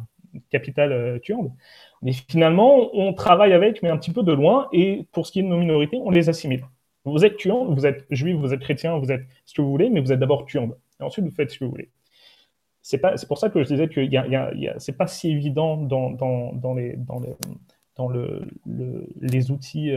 capitale 0.51 0.93
euh, 0.93 1.19
kurde. 1.19 1.51
Mais 2.03 2.13
finalement, 2.13 2.91
on 2.95 3.13
travaille 3.15 3.53
avec, 3.53 3.83
mais 3.83 3.89
un 3.89 3.97
petit 3.97 4.11
peu 4.11 4.23
de 4.23 4.33
loin, 4.33 4.69
et 4.73 5.07
pour 5.13 5.27
ce 5.27 5.33
qui 5.33 5.41
est 5.41 5.43
de 5.43 5.49
nos 5.49 5.57
minorités, 5.57 5.99
on 6.05 6.11
les 6.11 6.29
assimile. 6.29 6.65
Vous 7.05 7.25
êtes 7.25 7.37
tuant, 7.37 7.67
vous 7.67 7.87
êtes 7.87 8.07
juif, 8.11 8.37
vous 8.37 8.55
êtes 8.55 8.61
chrétien, 8.61 8.99
vous 8.99 9.13
êtes 9.13 9.27
ce 9.45 9.55
que 9.55 9.63
vous 9.63 9.71
voulez, 9.71 9.91
mais 9.91 10.01
vous 10.01 10.13
êtes 10.13 10.19
d'abord 10.19 10.47
tuant. 10.47 10.71
Et 11.01 11.03
ensuite, 11.03 11.25
vous 11.25 11.31
faites 11.31 11.51
ce 11.51 11.59
que 11.59 11.65
vous 11.65 11.71
voulez. 11.71 11.91
C'est 12.83 12.99
pour 13.29 13.39
ça 13.39 13.49
que 13.49 13.63
je 13.63 13.69
disais 13.69 13.89
que 13.89 14.07
c'est 14.79 14.97
pas 14.97 15.07
si 15.07 15.31
évident 15.31 15.79
dans, 15.79 16.75
les, 16.75 16.97
dans, 16.97 17.21
dans 17.97 18.09
le, 18.09 18.43
les 19.21 19.51
outils 19.51 19.91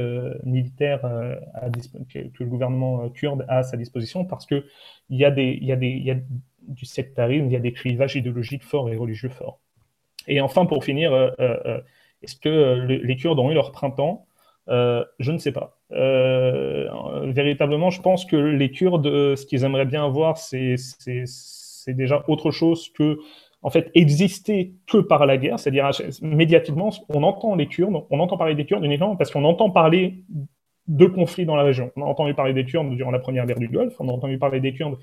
militaires 0.44 1.02
que, 1.02 2.20
le 2.40 2.46
gouvernement 2.46 3.10
kurde 3.10 3.46
a 3.50 3.58
à 3.58 3.64
sa 3.64 3.76
disposition 3.76 4.24
parce 4.24 4.46
qu'il 4.46 4.64
y, 5.10 5.26
a 5.26 5.38
y, 5.38 5.66
y 5.66 6.12
a 6.12 6.16
du 6.62 6.86
sectarisme, 6.86 7.48
il 7.48 7.52
y 7.52 7.58
a 7.58 7.60
des 7.60 7.74
clivages 7.74 8.16
idéologiques 8.16 8.64
forts 8.64 8.90
et 8.90 8.96
religieux 8.96 9.30
forts. 9.30 9.60
Et 10.28 10.40
enfin, 10.40 10.66
pour 10.66 10.86
finir, 10.86 11.14
est-ce 12.22 12.36
que 12.38 12.86
les 12.86 13.16
Kurdes 13.18 13.40
ont 13.40 13.52
eu 13.52 13.54
leur 13.54 13.74
printemps? 13.74 14.28
Je 14.68 15.32
ne 15.32 15.38
sais 15.38 15.52
pas. 15.52 15.77
Véritablement, 15.92 17.90
je 17.90 18.02
pense 18.02 18.26
que 18.26 18.36
les 18.36 18.72
Kurdes, 18.72 19.36
ce 19.36 19.46
qu'ils 19.46 19.64
aimeraient 19.64 19.86
bien 19.86 20.06
avoir, 20.06 20.38
c'est 20.38 20.76
déjà 21.88 22.24
autre 22.28 22.52
chose 22.52 22.92
que 22.94 23.18
en 23.64 23.72
fait, 23.72 23.90
exister 23.96 24.76
que 24.86 25.00
par 25.00 25.26
la 25.26 25.38
guerre, 25.38 25.60
c'est-à-dire 25.60 25.90
médiatiquement, 26.22 26.92
on 27.10 27.24
entend 27.24 27.56
les 27.56 27.68
Kurdes, 27.68 28.04
on 28.10 28.20
entend 28.20 28.38
parler 28.38 28.56
des 28.56 28.66
Kurdes 28.66 28.86
uniquement 28.86 29.16
parce 29.16 29.32
qu'on 29.32 29.46
entend 29.46 29.72
parler 29.72 30.24
de 30.88 31.06
conflits 31.06 31.46
dans 31.46 31.56
la 31.56 31.64
région. 31.64 31.92
On 31.96 32.04
a 32.04 32.06
entendu 32.06 32.34
parler 32.34 32.54
des 32.54 32.66
Kurdes 32.66 32.96
durant 32.96 33.12
la 33.12 33.20
première 33.20 33.46
guerre 33.46 33.60
du 33.60 33.68
Golfe, 33.68 33.96
on 34.00 34.10
a 34.10 34.12
entendu 34.12 34.38
parler 34.38 34.60
des 34.60 34.74
Kurdes, 34.74 34.98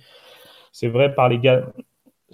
c'est 0.73 0.89
vrai, 0.89 1.15
par 1.15 1.28
les. 1.28 1.40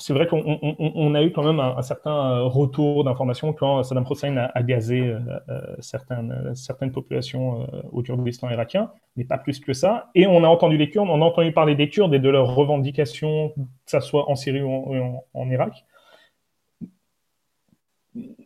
C'est 0.01 0.13
vrai 0.13 0.27
qu'on 0.27 1.15
a 1.15 1.23
eu 1.23 1.31
quand 1.31 1.45
même 1.45 1.61
un, 1.61 1.83
certain 1.83 2.41
retour 2.41 3.05
d'informations 3.05 3.53
quand 3.53 3.83
Saddam 3.83 4.05
Hussein 4.11 4.37
a, 4.37 4.63
gazé 4.63 5.01
euh, 5.01 5.21
euh, 5.49 5.77
certaines, 5.81 6.93
populations 6.93 7.63
euh, 7.63 7.83
au 7.93 8.03
Kurdistan 8.03 8.51
irakien, 8.51 8.91
mais 9.17 9.25
pas 9.25 9.39
plus 9.39 9.61
que 9.61 9.73
ça. 9.73 10.11
Et 10.15 10.27
on 10.27 10.43
a 10.43 10.49
entendu 10.49 10.77
les 10.77 10.91
Kurdes, 10.91 11.09
on 11.11 11.23
a 11.23 11.25
entendu 11.25 11.53
parler 11.53 11.75
des 11.75 11.89
Kurdes 11.89 12.15
et 12.15 12.19
de 12.19 12.29
leurs 12.29 12.55
revendications, 12.55 13.51
que 13.51 13.63
ce 13.87 14.01
soit 14.01 14.29
en 14.31 14.37
Syrie 14.37 14.63
ou 14.63 15.23
en 15.35 15.51
Irak 15.51 15.85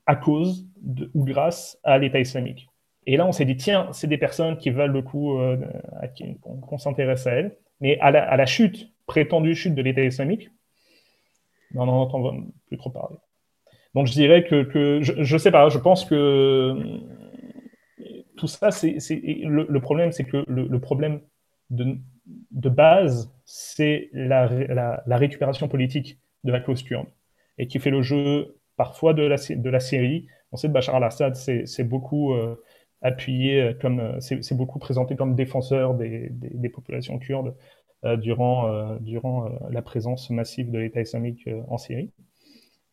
à 0.07 0.17
cause 0.17 0.67
ou 1.15 1.25
grâce 1.25 1.79
à 1.83 1.99
l'État 1.99 2.21
islamique. 2.21 2.69
Et 3.07 3.17
là, 3.17 3.27
on 3.27 3.33
s'est 3.33 3.45
dit, 3.45 3.57
tiens, 3.57 3.89
c'est 3.93 4.07
des 4.07 4.19
personnes 4.19 4.57
qui 4.57 4.71
valent 4.71 4.93
le 4.93 5.03
coup 5.03 5.39
euh, 5.39 5.59
qu'on 6.41 6.79
s'intéresse 6.79 7.27
à 7.27 7.33
elles. 7.33 7.57
Mais 7.81 7.99
à 8.01 8.11
la, 8.11 8.47
chute, 8.47 8.93
prétendue 9.07 9.55
chute 9.55 9.75
de 9.75 9.83
l'État 9.83 10.03
islamique, 10.03 10.51
on 11.75 11.87
n'en 11.87 12.03
entend 12.03 12.23
plus 12.67 12.77
trop 12.77 12.91
parler. 12.91 13.17
Donc 13.95 14.07
je 14.07 14.13
dirais 14.13 14.45
que, 14.45 15.01
je 15.03 15.35
ne 15.35 15.39
sais 15.39 15.51
pas, 15.51 15.69
je 15.69 15.79
pense 15.79 16.05
que 16.05 16.15
euh, 16.15 16.99
tout 18.37 18.47
ça, 18.47 18.71
c'est 18.71 18.99
le, 19.01 19.79
problème, 19.81 20.13
c'est 20.13 20.25
que 20.25 20.45
le, 20.49 20.81
problème 20.81 21.21
de, 21.71 22.69
base, 22.69 23.33
c'est 23.45 24.11
la, 24.13 24.47
récupération 25.07 25.69
politique 25.69 26.19
de 26.43 26.53
la 26.53 26.61
cause 26.61 26.83
kurde 26.83 27.07
et 27.59 27.69
qui 27.69 27.79
fait 27.79 27.91
le 27.91 28.03
jeu 28.03 28.57
parfois 28.77 29.15
de 29.15 29.23
la, 29.23 29.37
de 29.37 29.71
la 29.71 29.81
Syrie. 29.81 30.27
On 30.51 30.57
sait 30.57 30.69
que 30.69 30.73
Bachar 30.73 30.97
al-Assad, 30.97 31.37
c'est 31.37 31.85
beaucoup 31.85 32.35
euh, 32.35 32.57
appuyé, 33.05 33.61
euh, 33.61 33.75
comme 33.75 34.01
euh, 34.01 34.21
c'est 34.21 34.57
beaucoup 34.57 34.79
présenté 34.79 35.15
comme 35.15 35.37
défenseur 35.37 35.95
des, 35.95 36.69
populations 36.73 37.19
kurdes 37.19 37.55
durant, 38.19 38.97
durant 39.01 39.49
la 39.71 39.83
présence 39.83 40.31
massive 40.31 40.71
de 40.71 40.79
l'État 40.79 41.01
islamique 41.01 41.49
en 41.69 41.79
Syrie. 41.79 42.11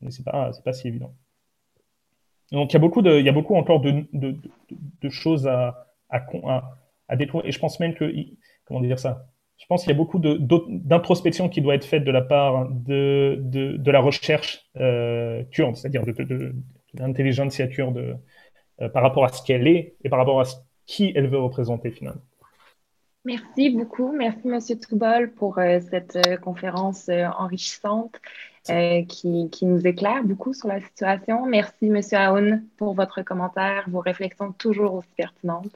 Mais 0.02 0.12
c'est 0.12 0.24
pas, 0.24 0.52
pas 0.64 0.74
si 0.74 0.88
évident. 0.88 1.14
Donc 2.52 2.72
il 2.72 2.74
y 2.74 2.78
a 2.78 2.80
beaucoup, 2.80 3.02
y 3.04 3.30
a 3.30 3.32
beaucoup 3.32 3.56
encore 3.56 3.82
de, 3.82 4.06
de, 4.14 4.36
de 5.02 5.10
choses 5.10 5.48
à, 5.48 5.88
à, 6.10 6.26
à, 7.08 7.16
détruire. 7.16 7.46
Et 7.46 7.52
je 7.52 7.60
pense 7.60 7.80
même 7.80 7.94
que, 7.94 8.14
comment 8.66 8.82
dire 8.82 9.00
ça? 9.00 9.28
Je 9.58 9.66
pense 9.68 9.84
qu'il 9.84 9.92
y 9.92 9.96
a 9.96 9.98
beaucoup 9.98 10.20
d'introspection 10.20 11.48
qui 11.48 11.62
doit 11.62 11.76
être 11.76 11.86
faite 11.86 12.04
de 12.04 12.12
la 12.12 12.22
part 12.22 12.68
de, 12.70 13.38
de, 13.40 13.92
la 13.92 14.00
recherche 14.00 14.66
euh, 14.78 15.44
kurde, 15.52 15.76
c'est-à-dire 15.76 16.04
de, 16.04 16.56
l'intelligence 16.96 17.62
kurde 17.72 18.20
euh, 18.82 18.90
par 18.90 19.04
rapport 19.04 19.24
à 19.24 19.30
ce 19.30 19.44
qu'elle 19.44 19.68
est 19.68 19.96
et 20.04 20.10
par 20.10 20.18
rapport 20.18 20.42
à 20.42 20.46
ce, 20.46 20.56
qui 20.88 21.14
elle 21.16 21.28
veut 21.28 21.40
représenter 21.40 21.92
finalement. 21.92 22.22
Merci 23.24 23.70
beaucoup. 23.70 24.12
Merci, 24.12 24.48
Monsieur 24.48 24.80
Toubol, 24.80 25.32
pour 25.34 25.60
euh, 25.60 25.80
cette 25.92 26.18
conférence 26.42 27.10
enrichissante. 27.10 28.20
Euh, 28.70 29.02
qui, 29.06 29.50
qui, 29.50 29.66
nous 29.66 29.88
éclaire 29.88 30.24
beaucoup 30.24 30.54
sur 30.54 30.68
la 30.68 30.80
situation. 30.80 31.48
Merci, 31.48 31.90
Monsieur 31.90 32.20
Aoun, 32.20 32.64
pour 32.78 32.94
votre 32.94 33.24
commentaire, 33.24 33.86
vos 33.88 34.02
réflexions 34.02 34.52
toujours 34.52 34.94
aussi 34.94 35.10
pertinentes. 35.18 35.72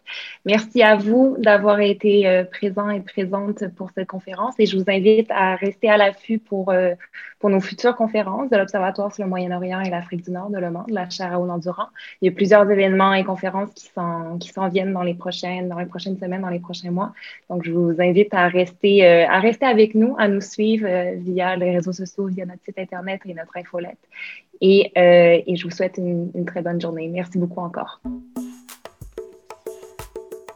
Merci 0.46 0.84
à 0.84 0.96
vous 0.96 1.36
d'avoir 1.40 1.80
été 1.80 2.28
euh, 2.28 2.44
présent 2.44 2.92
et 2.92 3.02
présente 3.02 3.68
pour 3.70 3.90
cette 3.90 4.08
conférence 4.08 4.54
et 4.60 4.68
je 4.68 4.78
vous 4.78 4.84
invite 4.88 5.32
à 5.32 5.56
rester 5.56 5.90
à 5.90 5.98
l'affût 5.98 6.38
pour, 6.38 6.70
euh, 6.70 6.94
pour 7.40 7.50
nos 7.50 7.60
futures 7.60 7.96
conférences 7.96 8.52
de 8.52 8.58
l'Observatoire 8.58 9.12
sur 9.12 9.24
le 9.24 9.30
Moyen-Orient 9.32 9.82
et 9.82 9.90
l'Afrique 9.90 10.24
du 10.24 10.30
Nord 10.30 10.52
de 10.52 10.60
Le 10.60 10.70
Mans, 10.70 10.86
de 10.88 10.94
la 10.94 11.10
chaire 11.10 11.34
Aoun 11.34 11.50
Endurant. 11.50 11.88
Il 12.22 12.28
y 12.28 12.30
a 12.30 12.36
plusieurs 12.36 12.70
événements 12.70 13.16
et 13.16 13.24
conférences 13.24 13.72
qui 13.74 13.88
s'en 13.88 14.38
qui 14.38 14.52
viennent 14.72 14.94
dans 14.94 15.02
les 15.02 15.16
prochaines 15.16 15.70
dans 15.70 15.80
les 15.80 15.88
prochaines 15.88 16.20
semaines, 16.20 16.42
dans 16.42 16.50
les 16.50 16.60
prochains 16.60 16.92
mois. 16.92 17.14
Donc, 17.50 17.66
je 17.66 17.72
vous 17.72 17.96
invite 18.00 18.32
à 18.36 18.48
rester 18.48 19.26
à 19.26 19.40
rester 19.40 19.66
avec 19.66 19.96
nous, 19.96 20.16
à 20.20 20.28
nous 20.28 20.42
suivre 20.42 20.88
via 21.16 21.56
les 21.56 21.72
réseaux 21.72 21.92
sociaux, 21.92 22.28
via 22.28 22.46
notre 22.46 22.64
site 22.64 22.75
Internet 22.78 23.22
et 23.26 23.34
notre 23.34 23.58
infolette. 23.58 24.00
Et, 24.62 24.92
euh, 24.98 25.42
je 25.54 25.64
vous 25.64 25.72
souhaite 25.72 25.98
une 25.98 26.46
très 26.46 26.62
bonne 26.62 26.80
journée. 26.80 27.08
Merci 27.08 27.38
beaucoup 27.38 27.62
encore. 27.62 28.02